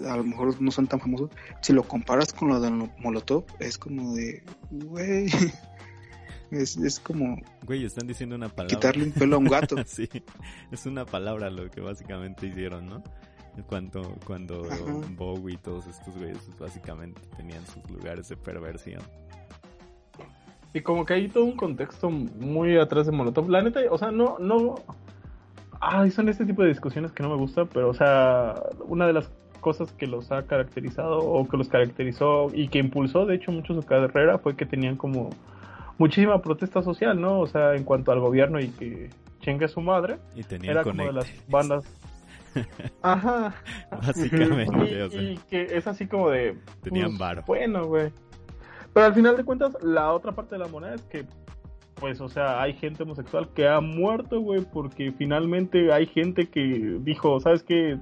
[0.07, 1.31] a lo mejor no son tan famosos.
[1.61, 5.27] Si lo comparas con lo de Molotov, es como de, güey,
[6.53, 7.37] es, es como...
[7.67, 8.77] Güey, están diciendo una palabra.
[8.77, 9.77] Quitarle un pelo a un gato.
[9.87, 10.09] sí,
[10.71, 13.03] es una palabra lo que básicamente hicieron, ¿no?
[13.69, 14.63] Cuando, cuando
[15.17, 19.03] Bowie y todos estos güeyes básicamente tenían sus lugares de perversión.
[20.75, 23.51] Y como que hay todo un contexto muy atrás de Molotov.
[23.51, 24.77] La neta, o sea, no, no...
[25.81, 28.55] Ay, son este tipo de discusiones que no me gusta, pero, o sea,
[28.87, 29.31] una de las
[29.61, 33.75] cosas que los ha caracterizado o que los caracterizó y que impulsó, de hecho, mucho
[33.75, 35.31] su carrera fue que tenían como
[35.99, 37.41] muchísima protesta social, ¿no?
[37.41, 39.11] O sea, en cuanto al gobierno y que
[39.41, 40.19] chingue a su madre.
[40.35, 41.85] Y tenían era como de las bandas
[43.03, 43.55] Ajá.
[43.91, 45.09] Básicamente.
[45.13, 46.57] Y, que es así como de.
[46.83, 47.45] Tenían bar.
[47.45, 48.13] Pues, bueno, güey.
[48.93, 51.25] Pero al final de cuentas, la otra parte de la moneda es que,
[51.95, 56.99] pues, o sea, hay gente homosexual que ha muerto, güey, porque finalmente hay gente que
[57.01, 57.99] dijo, ¿sabes qué?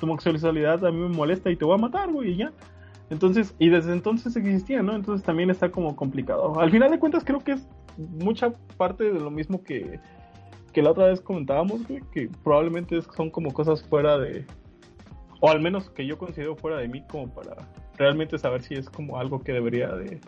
[0.00, 2.52] Tu homosexualidad a mí me molesta y te voy a matar, güey, y ya.
[3.10, 4.94] Entonces, y desde entonces existía, ¿no?
[4.94, 6.58] Entonces también está como complicado.
[6.58, 10.00] Al final de cuentas, creo que es mucha parte de lo mismo que
[10.74, 11.80] que la otra vez comentábamos,
[12.12, 14.44] que probablemente son como cosas fuera de,
[15.40, 17.56] o al menos que yo considero fuera de mí como para
[17.96, 20.20] realmente saber si es como algo que debería de...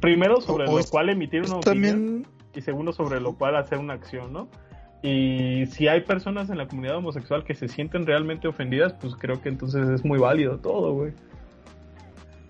[0.00, 4.32] Primero sobre lo cual emitir una opinión y segundo sobre lo cual hacer una acción,
[4.32, 4.48] ¿no?
[5.02, 9.40] Y si hay personas en la comunidad homosexual que se sienten realmente ofendidas, pues creo
[9.42, 11.12] que entonces es muy válido todo, güey.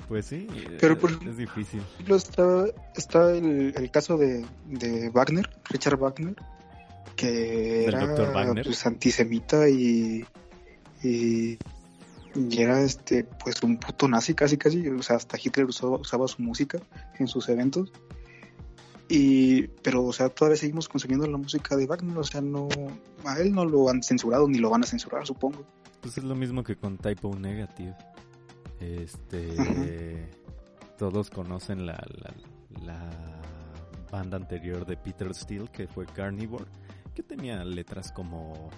[0.09, 0.47] Pues sí,
[0.81, 1.83] pero por, es difícil.
[2.07, 6.37] Está, está el, caso de, de, Wagner, Richard Wagner,
[7.17, 8.15] que era
[8.63, 10.27] pues, antisemita y,
[11.03, 11.59] y,
[12.51, 16.79] era este pues un puto nazi casi casi, o sea, hasta Hitler usaba, su música
[17.19, 17.91] en sus eventos.
[19.09, 22.69] Y, pero, o sea, todavía seguimos consumiendo la música de Wagner, o sea, no,
[23.25, 25.65] a él no lo han censurado ni lo van a censurar, supongo.
[26.01, 27.95] Pues es lo mismo que con Typo Negative.
[28.85, 30.29] Este,
[30.99, 32.05] todos conocen la,
[32.83, 33.11] la,
[34.11, 36.67] banda anterior de Peter Steele que fue Carnivore,
[37.15, 38.71] que tenía letras como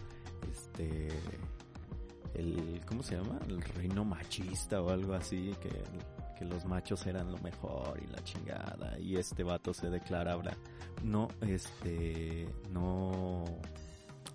[0.50, 1.08] este
[2.34, 3.38] el ¿cómo se llama?
[3.48, 5.70] el reino machista o algo así que,
[6.38, 10.56] que los machos eran lo mejor y la chingada y este vato se declara ahora
[11.02, 13.44] no este no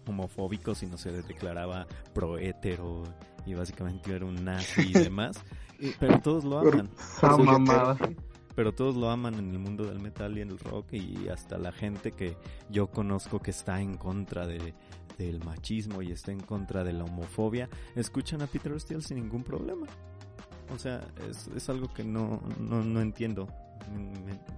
[0.08, 3.04] homofóbico sino se declaraba pro hetero
[3.46, 5.38] y básicamente era un nazi y demás.
[6.00, 6.60] pero todos lo
[7.50, 7.98] aman.
[8.56, 11.58] Pero todos lo aman en el mundo del metal y en el rock y hasta
[11.58, 12.36] la gente que
[12.70, 14.74] yo conozco que está en contra de,
[15.18, 19.44] del machismo y está en contra de la homofobia, escuchan a Peter Steele sin ningún
[19.44, 19.88] problema.
[20.74, 23.48] O sea, es, es algo que no, no, no entiendo.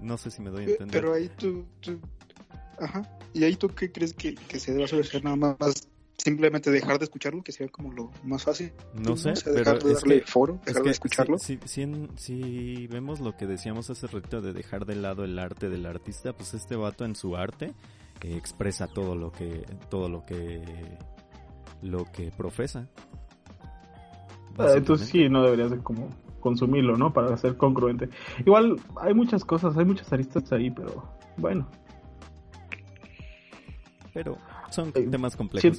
[0.01, 1.01] no sé si me doy a entender.
[1.01, 1.65] Pero ahí tú,
[2.79, 3.07] Ajá.
[3.33, 5.87] ¿Y ahí tú qué crees que, que se debe hacer nada más
[6.23, 8.71] simplemente dejar de escucharlo, que sería como lo más fácil.
[8.93, 11.37] No sé, pero dejar de darle foro, dejar de escucharlo.
[11.37, 15.85] Si, si, vemos lo que decíamos hace rato de dejar de lado el arte del
[15.85, 17.73] artista, pues este vato en su arte
[18.21, 20.61] eh, expresa todo lo que todo lo que
[21.81, 22.87] lo que profesa.
[24.57, 26.09] Ah, entonces sí, no deberías de como
[26.39, 27.11] consumirlo, ¿no?
[27.11, 28.09] Para ser congruente.
[28.45, 31.03] Igual hay muchas cosas, hay muchas aristas ahí, pero
[31.37, 31.67] bueno.
[34.13, 34.37] Pero
[34.73, 35.77] son temas complejos.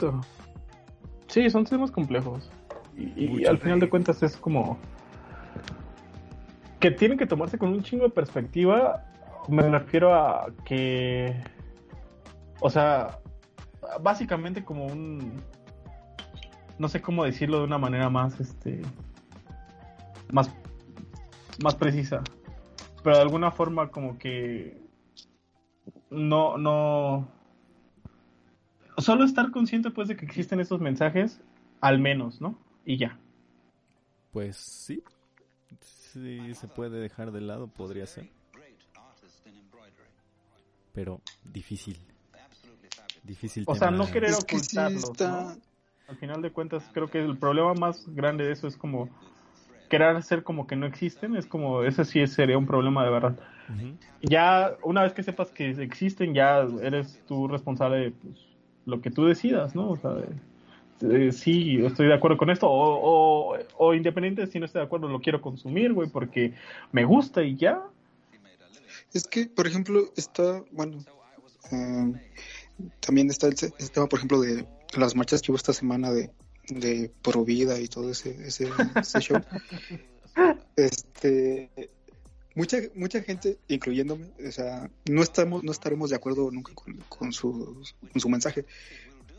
[1.27, 2.51] Sí, son temas complejos.
[2.97, 4.79] Y, al final de cuentas es como
[6.79, 9.05] que tienen que tomarse con un chingo de perspectiva.
[9.49, 11.35] Me refiero a que,
[12.61, 13.19] o sea,
[14.01, 15.43] básicamente como un,
[16.79, 18.83] no sé cómo decirlo de una manera más, este,
[20.31, 20.55] más,
[21.62, 22.23] más precisa,
[23.03, 24.81] pero de alguna forma como que
[26.11, 27.29] no, no,
[28.99, 31.41] solo estar consciente pues de que existen estos mensajes,
[31.81, 32.59] al menos, ¿no?
[32.85, 33.19] Y ya.
[34.33, 35.03] Pues sí.
[35.81, 38.29] Sí, se puede dejar de lado, podría ser.
[40.93, 41.99] Pero difícil.
[43.25, 43.65] Difícil.
[43.66, 45.12] O sea, no querer ocultarlo.
[46.07, 49.09] Al final de cuentas, creo que el problema más grande de eso es como
[49.89, 51.35] querer hacer como que no existen.
[51.35, 53.39] Es como, ese sí sería un problema de verdad.
[54.23, 58.44] Ya, una vez que sepas que existen, ya eres tú responsable de pues,
[58.86, 59.90] lo que tú decidas, ¿no?
[59.90, 60.16] O sea,
[61.32, 65.20] sí, estoy de acuerdo con esto, o, o, independiente si no estoy de acuerdo, lo
[65.20, 66.55] quiero consumir, güey, porque
[66.93, 67.82] me gusta y ya.
[69.12, 70.98] Es que, por ejemplo, está, bueno,
[71.70, 72.12] eh,
[73.01, 74.66] también está el, tema, por ejemplo, de
[74.97, 76.31] las marchas que hubo esta semana de,
[76.69, 79.40] de pro vida y todo ese, ese, ese show,
[80.77, 81.70] este,
[82.55, 87.32] mucha mucha gente, incluyéndome, o sea, no estamos, no estaremos de acuerdo nunca con, con,
[87.32, 87.82] su,
[88.12, 88.64] con su mensaje,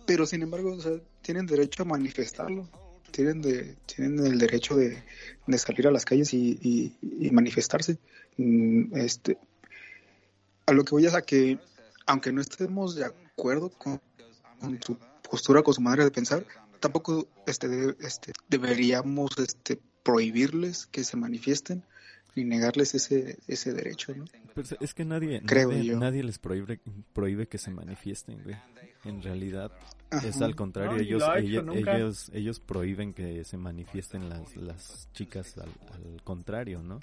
[0.06, 2.70] pero sin embargo, o sea, tienen derecho a manifestarlo,
[3.12, 5.02] tienen de, tienen el derecho de,
[5.48, 7.98] de salir a las calles y, y, manifestarse.
[8.38, 9.38] Mm, Este,
[10.66, 11.60] a lo que voy es a que,
[12.06, 14.02] aunque no estemos de acuerdo con,
[14.60, 14.98] con su
[15.30, 16.46] postura, con su manera de pensar,
[16.80, 21.84] tampoco este, este, deberíamos este, prohibirles que se manifiesten
[22.36, 24.26] ni negarles ese, ese derecho, ¿no?
[24.54, 26.00] Pues es que nadie, Creo nadie, yo.
[26.00, 26.80] nadie les prohíbe,
[27.14, 28.56] prohíbe que se manifiesten, güey.
[29.06, 29.72] En realidad
[30.24, 35.10] es al contrario, No, ellos, hecho ellos, ellos, ellos prohíben que se manifiesten las, las
[35.14, 37.00] chicas al, al contrario, ¿no?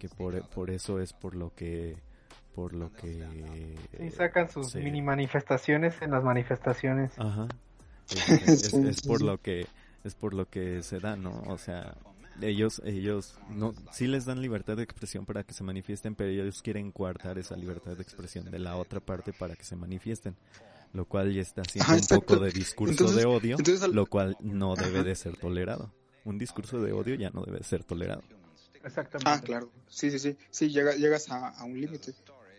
[0.00, 1.96] Que por, por eso es por lo que,
[2.54, 3.76] por lo que...
[4.00, 4.78] Y sacan sus sí.
[4.78, 7.12] mini manifestaciones en las manifestaciones.
[7.18, 7.46] Ajá.
[8.10, 9.24] Es, es- Sí, es sí, por sí.
[9.24, 9.66] lo que
[10.02, 11.42] es por lo que se da, ¿no?
[11.46, 11.94] O sea,
[12.40, 16.62] ellos ellos no sí les dan libertad de expresión para que se manifiesten, pero ellos
[16.62, 20.36] quieren coartar esa libertad de expresión de la otra parte para que se manifiesten,
[20.92, 24.06] lo cual ya está haciendo un poco de discurso Entonces- de odio, entonces al- lo
[24.06, 25.04] cual no debe Ajá.
[25.08, 25.92] de ser tolerado.
[26.24, 28.22] Un discurso de odio ya no debe de ser tolerado.
[28.84, 29.30] Exactamente.
[29.30, 29.70] Ah, claro.
[29.88, 30.36] Sí, sí, sí.
[30.50, 32.14] Sí, llega, llegas a, a un límite.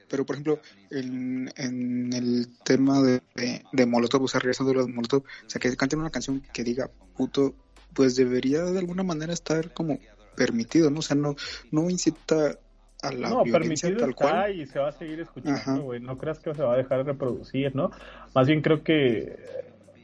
[0.07, 4.75] Pero, por ejemplo, en, en el tema de, de, de Molotov, o sea, regresando a
[4.75, 7.55] lo de Molotov, o sea, que canten una canción que diga puto,
[7.93, 9.99] pues debería de alguna manera estar como
[10.35, 10.99] permitido, ¿no?
[10.99, 11.35] O sea, no,
[11.71, 12.57] no incita
[13.01, 14.55] a la no, violencia permitido tal está cual.
[14.55, 15.99] y se va a seguir escuchando, güey.
[15.99, 17.91] No creas que se va a dejar de reproducir, ¿no?
[18.33, 19.37] Más bien creo que,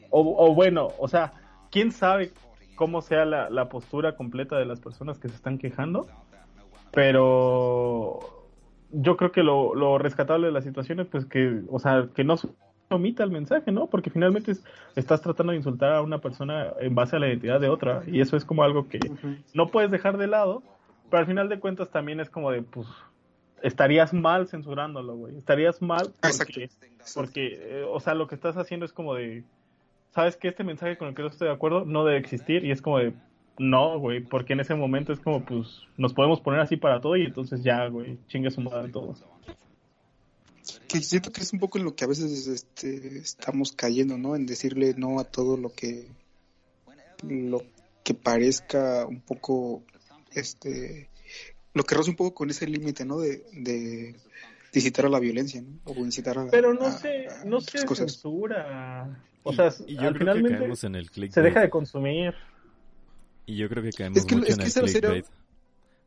[0.09, 1.33] o, o bueno, o sea,
[1.71, 2.31] quién sabe
[2.75, 6.07] cómo sea la, la postura completa de las personas que se están quejando,
[6.91, 8.19] pero
[8.91, 12.23] yo creo que lo, lo rescatable de la situación es pues que, o sea, que
[12.23, 12.35] no
[12.89, 13.87] omita el mensaje, ¿no?
[13.87, 14.63] Porque finalmente es-
[14.95, 18.21] estás tratando de insultar a una persona en base a la identidad de otra y
[18.21, 18.99] eso es como algo que
[19.53, 20.63] no puedes dejar de lado,
[21.09, 22.87] pero al final de cuentas también es como de, pues,
[23.61, 25.37] estarías mal censurándolo, güey.
[25.37, 26.53] Estarías mal Exacto.
[26.53, 26.69] porque,
[27.15, 29.43] porque eh, o sea, lo que estás haciendo es como de,
[30.11, 32.71] ¿sabes que Este mensaje con el que no estoy de acuerdo no debe existir y
[32.71, 33.13] es como de,
[33.57, 37.15] no, güey, porque en ese momento es como, pues, nos podemos poner así para todo
[37.17, 39.25] y entonces ya, güey, chingue su madre todos.
[40.87, 44.35] Que siento que es un poco en lo que a veces este, estamos cayendo, ¿no?
[44.35, 46.07] En decirle no a todo lo que
[47.23, 47.63] lo
[48.03, 49.83] que parezca un poco
[50.31, 51.09] este
[51.73, 53.19] lo que roza un poco con ese límite, ¿no?
[53.19, 54.15] De, de, de
[54.73, 55.79] incitar a la violencia, ¿no?
[55.85, 58.11] O incitar a Pero no a- se, a no se cosas.
[58.13, 59.23] censura.
[59.43, 61.33] O Y- sea, y, yo al creo que finalmente caemos en el clickbait.
[61.33, 62.33] se deja de consumir.
[63.45, 65.25] Y yo creo que caemos Es que- mucho es en que el esa sería- clickbait.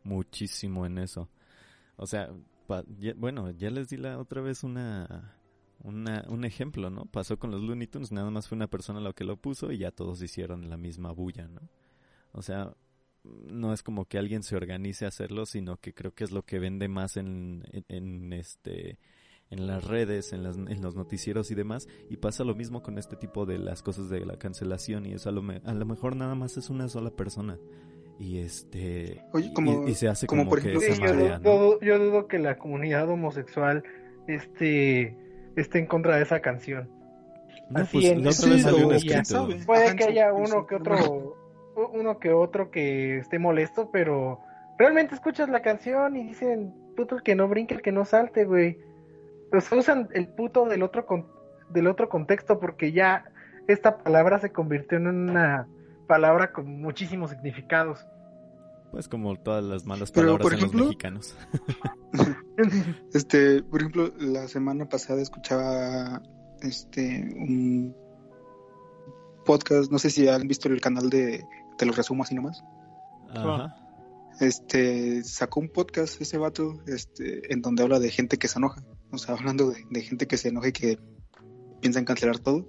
[0.04, 1.28] Muchísimo en eso.
[1.96, 2.30] O sea,
[3.16, 5.36] bueno, ya les di la otra vez una,
[5.82, 7.06] una, un ejemplo, ¿no?
[7.06, 9.78] Pasó con los Looney Tunes, nada más fue una persona la que lo puso y
[9.78, 11.60] ya todos hicieron la misma bulla, ¿no?
[12.32, 12.74] O sea,
[13.24, 16.42] no es como que alguien se organice a hacerlo, sino que creo que es lo
[16.42, 18.98] que vende más en, en, este
[19.50, 22.98] en las redes, en, las, en los noticieros y demás, y pasa lo mismo con
[22.98, 26.14] este tipo de las cosas de la cancelación y eso a lo, a lo mejor
[26.14, 27.58] nada más es una sola persona
[28.20, 31.06] y este Oye, y- como- y, se hace como como, por ejemplo- se Sí, yo,
[31.14, 31.58] marea, du- ¿no?
[31.58, 33.82] dudo, yo dudo que la comunidad homosexual
[34.28, 35.16] este,
[35.56, 36.88] esté en contra de esa canción.
[37.70, 39.48] No, así pues en- la otra Sí, salió un escrito.
[39.66, 41.36] Puede que haya uno que otro,
[41.92, 44.40] uno que otro que esté molesto, pero
[44.78, 48.44] realmente escuchas la canción y dicen, puto el que no brinque, el que no salte,
[48.44, 48.78] güey.
[49.52, 51.26] O sea, usan el puto del otro con-
[51.70, 53.24] del otro contexto porque ya
[53.68, 55.66] esta palabra se convirtió en una
[56.10, 58.04] palabra con muchísimos significados.
[58.90, 61.36] Pues como todas las malas Pero, palabras en ejemplo- los mexicanos.
[63.14, 66.20] Este, por ejemplo, la semana pasada escuchaba
[66.60, 67.94] este un
[69.46, 71.42] podcast, no sé si han visto el canal de
[71.78, 72.62] Te lo resumo así nomás.
[73.30, 73.76] Ajá.
[74.40, 78.82] Este, sacó un podcast ese vato, este, en donde habla de gente que se enoja,
[79.12, 80.98] o sea, hablando de, de gente que se enoja y que
[81.80, 82.68] piensa en cancelar todo.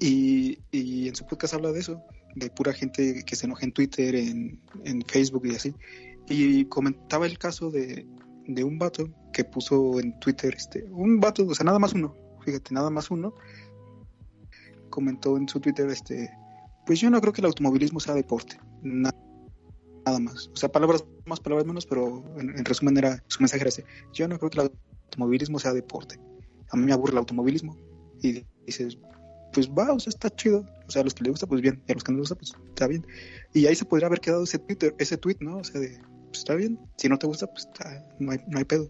[0.00, 2.02] Y, y en su podcast habla de eso,
[2.38, 5.74] de pura gente que se enoja en Twitter, en, en Facebook y así.
[6.28, 8.06] Y comentaba el caso de,
[8.46, 12.14] de un vato que puso en Twitter, este, un vato, o sea, nada más uno,
[12.44, 13.34] fíjate, nada más uno,
[14.90, 16.30] comentó en su Twitter, este,
[16.86, 19.14] pues yo no creo que el automovilismo sea deporte, na-
[20.04, 20.48] nada más.
[20.52, 23.84] O sea, palabras más, palabras menos, pero en, en resumen era, su mensaje era ese,
[24.12, 24.70] yo no creo que el
[25.10, 26.18] automovilismo sea deporte.
[26.70, 27.76] A mí me aburre el automovilismo.
[28.22, 28.98] Y dices,
[29.58, 30.64] pues va, o sea, está chido.
[30.86, 32.28] O sea, a los que les gusta, pues bien, y a los que no les
[32.28, 33.04] gusta, pues está bien.
[33.52, 35.56] Y ahí se podría haber quedado ese Twitter, ese tweet, ¿no?
[35.56, 38.58] O sea, de, pues está bien, si no te gusta, pues está, no hay, no
[38.58, 38.88] hay pedo.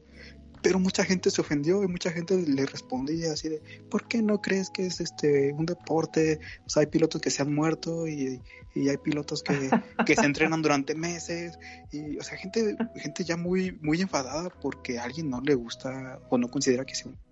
[0.60, 4.42] pero mucha gente se ofendió y mucha gente le respondía así de, ¿por qué no
[4.42, 6.38] crees que es este un deporte?
[6.66, 8.42] O sea, hay pilotos que se han muerto y,
[8.74, 9.70] y hay pilotos que,
[10.04, 11.58] que, se entrenan durante meses
[11.90, 16.20] y, o sea, gente, gente ya muy, muy enfadada porque a alguien no le gusta
[16.28, 17.27] o no considera que sea un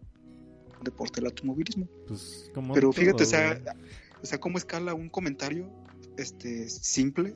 [0.86, 1.86] deporte el automovilismo.
[2.08, 3.62] Pues, como pero todo, fíjate, o sea,
[4.22, 5.70] o sea, cómo escala un comentario
[6.16, 7.34] este simple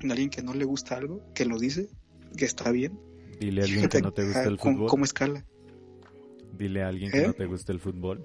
[0.00, 1.88] en alguien que no le gusta algo, que lo dice,
[2.36, 2.98] que está bien.
[3.40, 4.88] Dile a alguien que no te gusta el cómo- fútbol.
[4.88, 5.44] cómo escala.
[6.56, 7.26] Dile a alguien que ¿Eh?
[7.26, 8.24] no te gusta el fútbol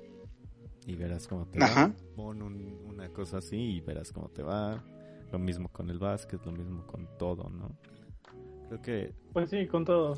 [0.88, 1.66] y verás cómo te va.
[1.66, 1.94] Ajá.
[2.16, 4.84] Pon un- una cosa así y verás cómo te va.
[5.32, 7.78] Lo mismo con el básquet, lo mismo con todo, ¿no?
[8.70, 10.16] Creo que Pues sí, con todo.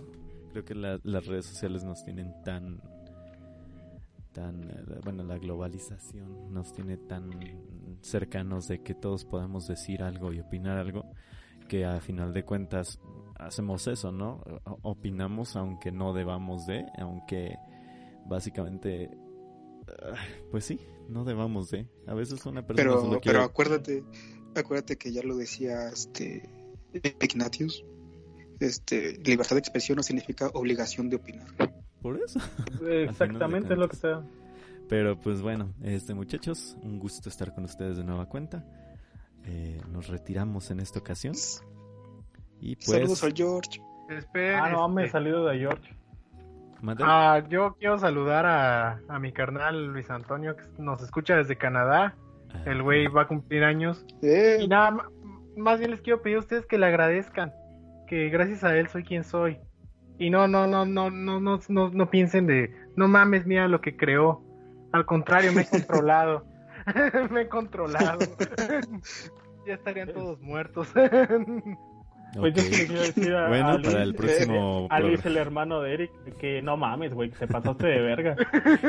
[0.51, 2.81] creo que la- las redes sociales nos tienen tan
[4.35, 7.31] tan eh, bueno la globalización nos tiene tan
[8.01, 11.09] cercanos de que todos podemos decir algo y opinar algo
[11.69, 12.99] que a final de cuentas
[13.39, 14.43] hacemos eso no
[14.83, 17.55] opinamos aunque no debamos de aunque
[18.27, 19.09] básicamente
[19.87, 20.15] ah,
[20.51, 24.03] pues sí no debamos de a veces una persona Pero, solo pero quiere acuérdate,
[24.53, 26.43] acuérdate que ya lo decía este
[27.21, 27.83] Ignatius.
[28.59, 31.47] Este, libertad de expresión no significa obligación de opinar.
[32.05, 32.39] Por eso
[32.87, 34.21] Exactamente es lo que sea.
[34.87, 38.63] Pero pues bueno, este muchachos, un gusto estar con ustedes de nueva cuenta.
[39.43, 41.33] Eh, nos retiramos en esta ocasión.
[42.59, 43.81] Y pues, Saludos al George.
[44.09, 45.95] Esperen, Ah, no, me he este, salido de George.
[46.99, 52.15] ah, yo quiero saludar a, a mi carnal Luis Antonio, que nos escucha desde Canadá.
[52.53, 54.05] Ah, El güey va a cumplir años.
[54.21, 54.95] Eh, Y nada,
[55.57, 57.51] más bien les quiero pedir a ustedes que le agradezcan.
[58.07, 59.57] Que gracias a él soy quien soy.
[60.17, 63.81] Y no, no, no, no, no, no, no, no piensen de, no mames, mira lo
[63.81, 64.41] que creó.
[64.91, 66.45] Al contrario, me he controlado.
[67.31, 68.19] me he controlado.
[69.67, 70.93] ya estarían todos muertos.
[72.39, 72.67] Pues yo ok.
[72.69, 75.81] sí le quiero decir a, Bueno, a para el Luis, próximo a Luis, el hermano
[75.81, 78.35] de Eric, que no mames, güey, que se pasaste de verga.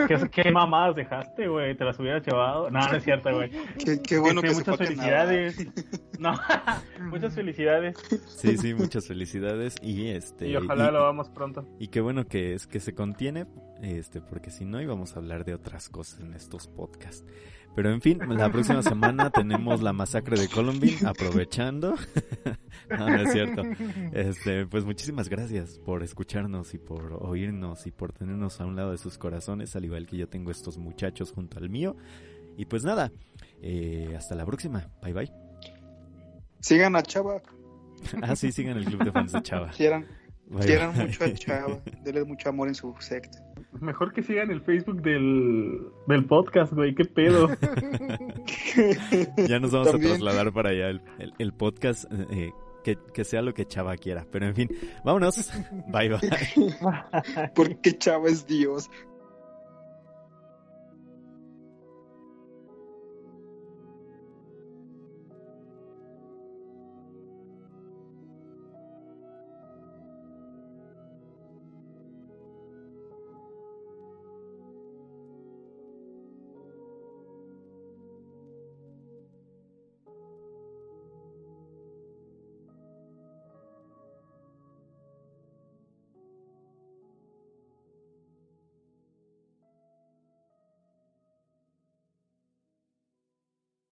[0.08, 1.76] ¿Qué, qué mamadas dejaste, güey?
[1.76, 2.70] ¿Te las hubieras llevado?
[2.70, 3.50] No, no es cierto, güey.
[3.84, 5.66] qué, qué bueno Este, que se muchas felicidades.
[6.18, 6.32] No,
[7.10, 7.96] muchas felicidades.
[8.26, 11.66] Sí, sí, muchas felicidades y este Y ojalá y- lo hagamos pronto.
[11.78, 13.46] y qué bueno que es que se contiene,
[13.82, 17.24] este, porque si no íbamos a hablar de otras cosas en estos podcasts.
[17.74, 21.94] Pero en fin, la próxima semana tenemos la masacre de Columbine, aprovechando.
[22.90, 23.62] no, no es cierto.
[24.12, 28.92] Este, pues muchísimas gracias por escucharnos y por oírnos y por tenernos a un lado
[28.92, 31.96] de sus corazones, al igual que yo tengo estos muchachos junto al mío.
[32.56, 33.12] Y pues nada,
[33.60, 34.88] eh, hasta la próxima.
[35.02, 35.32] Bye bye.
[36.60, 37.42] Sigan a Chava,
[38.22, 39.70] Ah, sí, sigan el club de fans de Chava.
[39.70, 40.06] quieran,
[40.62, 43.45] quieran mucho a Chava, denle mucho amor en su secta.
[43.80, 46.94] Mejor que sigan el Facebook del, del podcast, güey.
[46.94, 47.48] ¿Qué pedo?
[49.48, 50.12] Ya nos vamos También.
[50.12, 52.04] a trasladar para allá el, el- el podcast.
[52.30, 52.52] eh,
[52.84, 54.24] que, que sea lo que Chava quiera.
[54.30, 54.68] Pero en fin,
[55.04, 55.50] vámonos.
[55.88, 56.20] Bye bye.
[57.56, 58.88] Porque Chava es Dios.